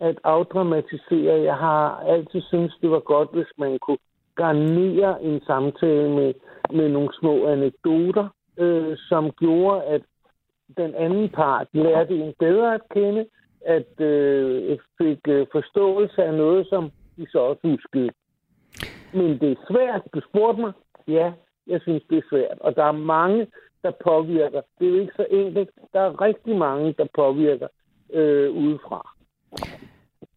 at 0.09 0.17
afdramatisere. 0.25 1.43
Jeg 1.51 1.57
har 1.57 2.05
altid 2.07 2.41
synes 2.41 2.73
det 2.83 2.91
var 2.91 3.01
godt, 3.01 3.29
hvis 3.33 3.53
man 3.59 3.79
kunne 3.79 4.05
garnere 4.35 5.23
en 5.23 5.41
samtale 5.47 6.11
med, 6.11 6.35
med 6.71 6.89
nogle 6.89 7.09
små 7.21 7.47
anekdoter, 7.47 8.29
øh, 8.59 8.97
som 9.09 9.31
gjorde, 9.31 9.85
at 9.85 10.03
den 10.77 10.95
anden 10.95 11.29
part 11.29 11.67
lærte 11.73 12.15
en 12.15 12.35
bedre 12.39 12.75
at 12.75 12.81
kende, 12.95 13.27
at 13.67 14.01
øh, 14.01 14.79
fik 14.99 15.19
øh, 15.29 15.47
forståelse 15.53 16.25
af 16.25 16.35
noget, 16.35 16.67
som 16.69 16.91
de 17.17 17.27
så 17.31 17.39
også 17.39 17.61
huskede. 17.65 18.11
Men 19.15 19.41
det 19.41 19.53
er 19.53 19.65
svært. 19.71 20.03
Du 20.15 20.21
spurgte 20.29 20.61
mig. 20.61 20.73
Ja, 21.09 21.33
jeg 21.67 21.81
synes, 21.81 22.03
det 22.11 22.19
er 22.19 22.29
svært. 22.31 22.59
Og 22.61 22.77
der 22.77 22.85
er 22.85 22.93
mange, 22.93 23.47
der 23.83 23.93
påvirker. 24.05 24.61
Det 24.79 24.87
er 24.87 24.91
jo 24.91 25.01
ikke 25.01 25.13
så 25.17 25.27
enkelt. 25.31 25.71
Der 25.93 26.01
er 26.01 26.21
rigtig 26.21 26.57
mange, 26.57 26.95
der 26.99 27.07
påvirker 27.15 27.69
øh, 28.13 28.51
udefra. 28.51 29.13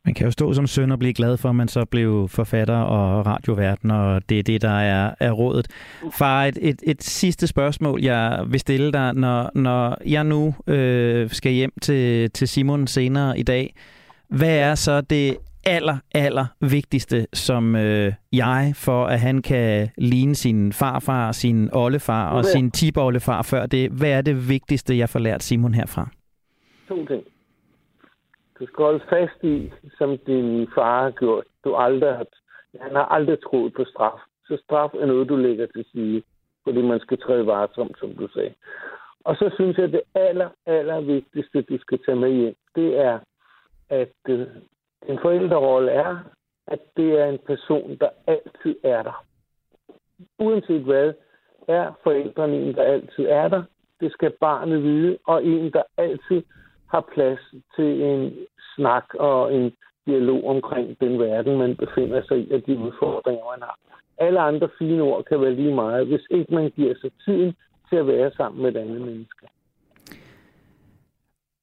Man 0.06 0.14
kan 0.14 0.26
jo 0.26 0.32
stå 0.32 0.53
som 0.53 0.68
søn 0.68 0.91
og 0.91 0.99
blive 0.99 1.14
glad 1.14 1.38
for, 1.38 1.49
at 1.49 1.56
man 1.56 1.68
så 1.68 1.86
blev 1.86 2.28
forfatter 2.30 2.78
og 2.78 3.26
radioverden, 3.26 3.91
og 3.91 4.30
det 4.30 4.39
er 4.39 4.43
det, 4.43 4.62
der 4.62 4.80
er, 4.80 5.14
er 5.20 5.32
rådet. 5.32 5.68
Far, 6.18 6.45
et, 6.45 6.58
et, 6.62 6.80
et 6.84 7.03
sidste 7.03 7.47
spørgsmål, 7.47 8.01
jeg 8.01 8.45
vil 8.47 8.60
stille 8.60 8.91
dig, 8.91 9.14
når, 9.14 9.51
når 9.56 9.97
jeg 10.06 10.24
nu 10.24 10.56
øh, 10.68 11.30
skal 11.30 11.51
hjem 11.51 11.72
til, 11.82 12.32
til 12.32 12.47
Simon 12.47 12.88
senere 12.88 13.39
i 13.39 13.43
dag. 13.43 13.74
Hvad 14.30 14.58
er 14.58 14.76
så 14.76 15.01
det 15.01 15.38
aller, 15.66 15.97
aller 16.16 16.45
vigtigste, 16.62 17.28
som 17.34 17.76
øh, 17.76 18.14
jeg, 18.32 18.72
for 18.76 19.06
at 19.06 19.20
han 19.20 19.41
kan 19.41 19.89
ligne 19.97 20.36
sin 20.36 20.74
farfar, 20.74 21.32
sin 21.32 21.70
oldefar 21.74 22.30
og 22.30 22.45
sin 22.45 22.72
tipoldefar 22.72 23.41
før 23.41 23.66
det, 23.66 23.91
hvad 23.91 24.12
er 24.12 24.22
det 24.22 24.49
vigtigste, 24.49 24.97
jeg 24.97 25.10
får 25.10 25.20
lært 25.20 25.43
Simon 25.43 25.74
herfra? 25.74 26.10
To 26.88 27.06
ting. 27.06 27.24
Du 28.60 28.68
skal 28.68 28.84
holde 28.86 29.06
fast 29.10 29.43
i, 29.43 29.74
som 29.97 30.18
din 30.18 30.68
far 30.76 31.03
har 31.03 31.12
gjort. 31.12 31.45
Du 31.64 31.76
aldrig 31.76 32.16
har, 32.16 32.26
han 32.82 32.95
har 32.95 33.06
aldrig 33.06 33.41
troet 33.43 33.74
på 33.74 33.86
straf. 33.86 34.20
Så 34.47 34.58
straf 34.64 34.93
er 34.93 35.06
noget, 35.06 35.30
du 35.30 35.36
lægger 35.36 35.66
til 35.66 35.86
side, 35.91 36.24
fordi 36.64 36.82
man 36.82 36.99
skal 36.99 37.18
træde 37.18 37.45
varsomt, 37.45 37.99
som 37.99 38.16
du 38.16 38.28
sagde. 38.28 38.53
Og 39.24 39.36
så 39.36 39.51
synes 39.56 39.78
jeg, 39.78 39.86
at 39.86 39.91
det 39.91 40.01
aller, 40.16 40.49
aller 40.66 41.01
vigtigste, 41.01 41.62
du 41.62 41.78
skal 41.78 41.99
tage 42.06 42.16
med 42.16 42.32
hjem, 42.32 42.56
det 42.76 42.99
er, 42.99 43.20
at 43.89 44.16
øh, 44.30 44.47
en 45.08 45.20
forældrerolle 45.22 45.91
er, 45.91 46.18
at 46.68 46.80
det 46.97 47.20
er 47.20 47.26
en 47.26 47.39
person, 47.45 47.97
der 48.01 48.10
altid 48.28 48.76
er 48.84 49.03
der. 49.03 49.26
Uanset 50.39 50.82
hvad, 50.82 51.14
er 51.68 51.91
forældrene 52.03 52.56
en, 52.56 52.76
der 52.76 52.84
altid 52.84 53.26
er 53.26 53.47
der. 53.47 53.64
Det 53.99 54.12
skal 54.12 54.32
barnet 54.39 54.84
vide, 54.84 55.18
og 55.28 55.45
en, 55.45 55.72
der 55.72 55.84
altid 55.97 56.43
har 56.88 57.09
plads 57.13 57.39
til 57.75 58.01
en 58.01 58.33
snak 58.75 59.05
og 59.19 59.55
en 59.55 59.71
dialog 60.07 60.47
omkring 60.47 60.99
den 60.99 61.19
verden, 61.19 61.57
man 61.57 61.75
befinder 61.75 62.21
sig 62.27 62.38
i, 62.38 62.51
og 62.51 62.61
de 62.67 62.77
udfordringer, 62.77 63.45
man 63.53 63.61
har. 63.61 63.77
Alle 64.17 64.39
andre 64.39 64.69
fine 64.79 65.01
ord 65.01 65.23
kan 65.23 65.41
være 65.41 65.55
lige 65.55 65.75
meget, 65.75 66.07
hvis 66.07 66.25
ikke 66.29 66.53
man 66.53 66.71
giver 66.75 66.93
sig 67.01 67.11
tiden 67.25 67.53
til 67.89 67.95
at 67.95 68.07
være 68.07 68.31
sammen 68.38 68.61
med 68.61 68.75
et 68.75 68.77
andet 68.77 69.01
menneske. 69.01 69.45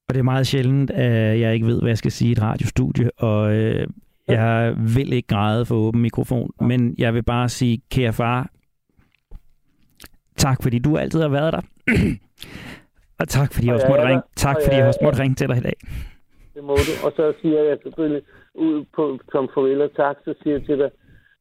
Og 0.09 0.15
det 0.15 0.19
er 0.19 0.23
meget 0.23 0.47
sjældent, 0.47 0.91
at 0.91 1.41
jeg 1.41 1.55
ikke 1.55 1.67
ved, 1.67 1.81
hvad 1.81 1.91
jeg 1.91 1.99
skal 1.99 2.13
sige 2.13 2.29
i 2.29 2.33
et 2.33 2.43
radiostudie, 2.43 3.11
og 3.19 3.55
øh, 3.55 3.87
jeg 4.29 4.75
vil 4.97 5.13
ikke 5.13 5.29
græde 5.29 5.67
for 5.67 5.75
åben 5.75 6.03
mikrofon, 6.03 6.51
men 6.61 6.95
jeg 6.99 7.15
vil 7.15 7.23
bare 7.23 7.49
sige, 7.49 7.83
kære 7.91 8.13
far, 8.13 8.51
tak 10.37 10.63
fordi 10.63 10.79
du 10.79 10.97
altid 10.97 11.21
har 11.21 11.29
været 11.29 11.53
der. 11.53 11.61
og 13.23 13.29
tak 13.29 13.49
fordi 13.55 13.67
jeg 13.67 13.75
også 13.75 13.91
måtte 13.93 14.07
ringe, 14.09 14.23
tak 14.37 14.57
fordi 14.65 14.77
jeg 14.77 14.87
også 14.87 15.03
måtte 15.07 15.19
ringe 15.23 15.35
til 15.35 15.49
dig 15.49 15.57
i 15.63 15.65
dag. 15.69 15.77
Det 16.55 16.65
må 16.69 16.75
du. 16.89 16.93
Og 17.07 17.13
så 17.19 17.25
siger 17.41 17.61
jeg 17.69 17.79
selvfølgelig 17.83 18.23
ud 18.55 18.85
på 18.97 19.19
som 19.33 19.49
farvel 19.55 19.81
og 19.83 19.93
tak, 19.97 20.17
så 20.25 20.35
siger 20.43 20.55
jeg 20.57 20.65
til 20.67 20.79
dig, 20.79 20.91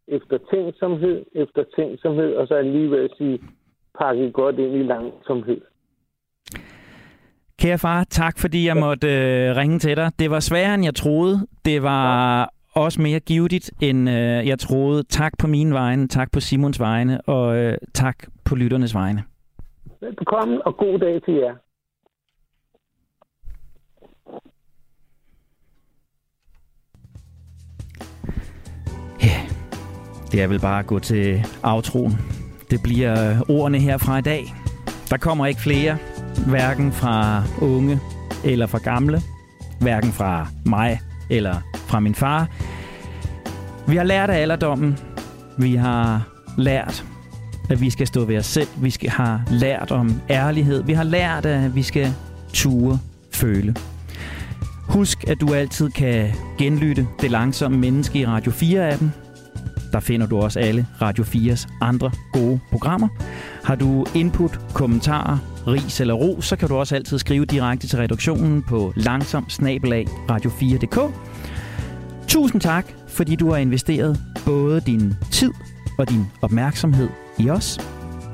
efter 0.07 0.37
tænksomhed, 0.51 1.17
efter 1.35 1.63
tænksomhed, 1.75 2.31
og 2.39 2.47
så 2.47 2.53
alligevel 2.53 3.09
sige, 3.17 3.39
pakke 3.99 4.31
godt 4.31 4.55
ind 4.59 4.75
i 4.75 4.83
langsomhed. 4.83 5.61
Kære 7.59 7.77
far, 7.77 8.03
tak 8.03 8.39
fordi 8.39 8.67
jeg 8.67 8.77
måtte 8.77 9.07
øh, 9.07 9.55
ringe 9.55 9.79
til 9.79 9.97
dig. 9.97 10.11
Det 10.19 10.31
var 10.31 10.39
sværere, 10.39 10.73
end 10.73 10.83
jeg 10.83 10.95
troede. 10.95 11.47
Det 11.65 11.83
var 11.83 12.39
ja. 12.39 12.45
også 12.81 13.01
mere 13.01 13.19
givetigt, 13.19 13.71
end 13.81 14.09
øh, 14.09 14.47
jeg 14.47 14.59
troede. 14.59 15.03
Tak 15.03 15.33
på 15.39 15.47
mine 15.47 15.73
vegne, 15.73 16.07
tak 16.07 16.31
på 16.31 16.39
Simons 16.39 16.79
vegne, 16.79 17.21
og 17.21 17.57
øh, 17.57 17.77
tak 17.93 18.15
på 18.45 18.55
lytternes 18.55 18.95
vegne. 18.95 19.23
Velkommen, 20.01 20.61
og 20.65 20.77
god 20.77 20.99
dag 20.99 21.23
til 21.23 21.33
jer. 21.33 21.55
Det 30.31 30.41
er 30.41 30.47
vel 30.47 30.59
bare 30.59 30.79
at 30.79 30.87
gå 30.87 30.99
til 30.99 31.45
aftroen. 31.63 32.19
Det 32.71 32.83
bliver 32.83 33.41
ordene 33.49 33.79
her 33.79 33.97
fra 33.97 34.17
i 34.17 34.21
dag. 34.21 34.53
Der 35.09 35.17
kommer 35.17 35.45
ikke 35.45 35.61
flere, 35.61 35.97
hverken 36.47 36.91
fra 36.91 37.43
unge 37.61 37.99
eller 38.43 38.67
fra 38.67 38.77
gamle, 38.77 39.21
hverken 39.79 40.11
fra 40.11 40.47
mig 40.65 40.99
eller 41.29 41.55
fra 41.87 41.99
min 41.99 42.15
far. 42.15 42.47
Vi 43.87 43.95
har 43.95 44.03
lært 44.03 44.29
af 44.29 44.41
alderdommen. 44.41 44.97
Vi 45.57 45.75
har 45.75 46.27
lært, 46.57 47.05
at 47.69 47.81
vi 47.81 47.89
skal 47.89 48.07
stå 48.07 48.25
ved 48.25 48.37
os 48.37 48.45
selv. 48.45 48.67
Vi 48.77 48.89
skal 48.89 49.09
har 49.09 49.41
lært 49.51 49.91
om 49.91 50.21
ærlighed. 50.29 50.83
Vi 50.83 50.93
har 50.93 51.03
lært, 51.03 51.45
at 51.45 51.75
vi 51.75 51.83
skal 51.83 52.13
ture 52.53 52.99
føle. 53.31 53.75
Husk, 54.89 55.27
at 55.27 55.41
du 55.41 55.53
altid 55.53 55.89
kan 55.89 56.29
genlytte 56.57 57.07
det 57.21 57.31
langsomme 57.31 57.77
menneske 57.77 58.19
i 58.19 58.25
Radio 58.25 58.51
4-appen. 58.51 59.20
Der 59.93 59.99
finder 59.99 60.27
du 60.27 60.37
også 60.37 60.59
alle 60.59 60.87
Radio 61.01 61.23
4's 61.23 61.67
andre 61.81 62.11
gode 62.33 62.59
programmer. 62.71 63.07
Har 63.63 63.75
du 63.75 64.05
input, 64.15 64.59
kommentarer, 64.73 65.37
ris 65.67 66.01
eller 66.01 66.13
ro, 66.13 66.41
så 66.41 66.55
kan 66.55 66.67
du 66.67 66.75
også 66.75 66.95
altid 66.95 67.19
skrive 67.19 67.45
direkte 67.45 67.87
til 67.87 67.99
redaktionen 67.99 68.61
på 68.61 68.93
langsom 68.95 69.45
radio4.dk. 70.31 71.13
Tusind 72.27 72.61
tak, 72.61 72.85
fordi 73.07 73.35
du 73.35 73.51
har 73.51 73.57
investeret 73.57 74.19
både 74.45 74.81
din 74.81 75.13
tid 75.31 75.51
og 75.97 76.09
din 76.09 76.25
opmærksomhed 76.41 77.09
i 77.39 77.49
os. 77.49 77.79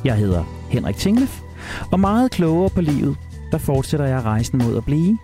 Jeg 0.06 0.16
hedder 0.16 0.44
Henrik 0.70 0.96
Tinglef, 0.96 1.40
og 1.92 2.00
meget 2.00 2.32
klogere 2.32 2.70
på 2.70 2.82
livet, 2.82 3.16
der 3.52 3.58
fortsætter 3.58 4.06
jeg 4.06 4.22
rejsen 4.22 4.60
mod 4.64 4.78
at 4.78 4.86
blive 4.86 5.18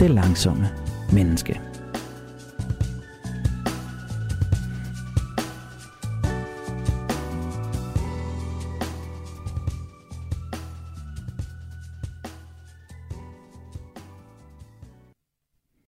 det 0.00 0.10
langsomme 0.10 0.68
menneske. 1.12 1.67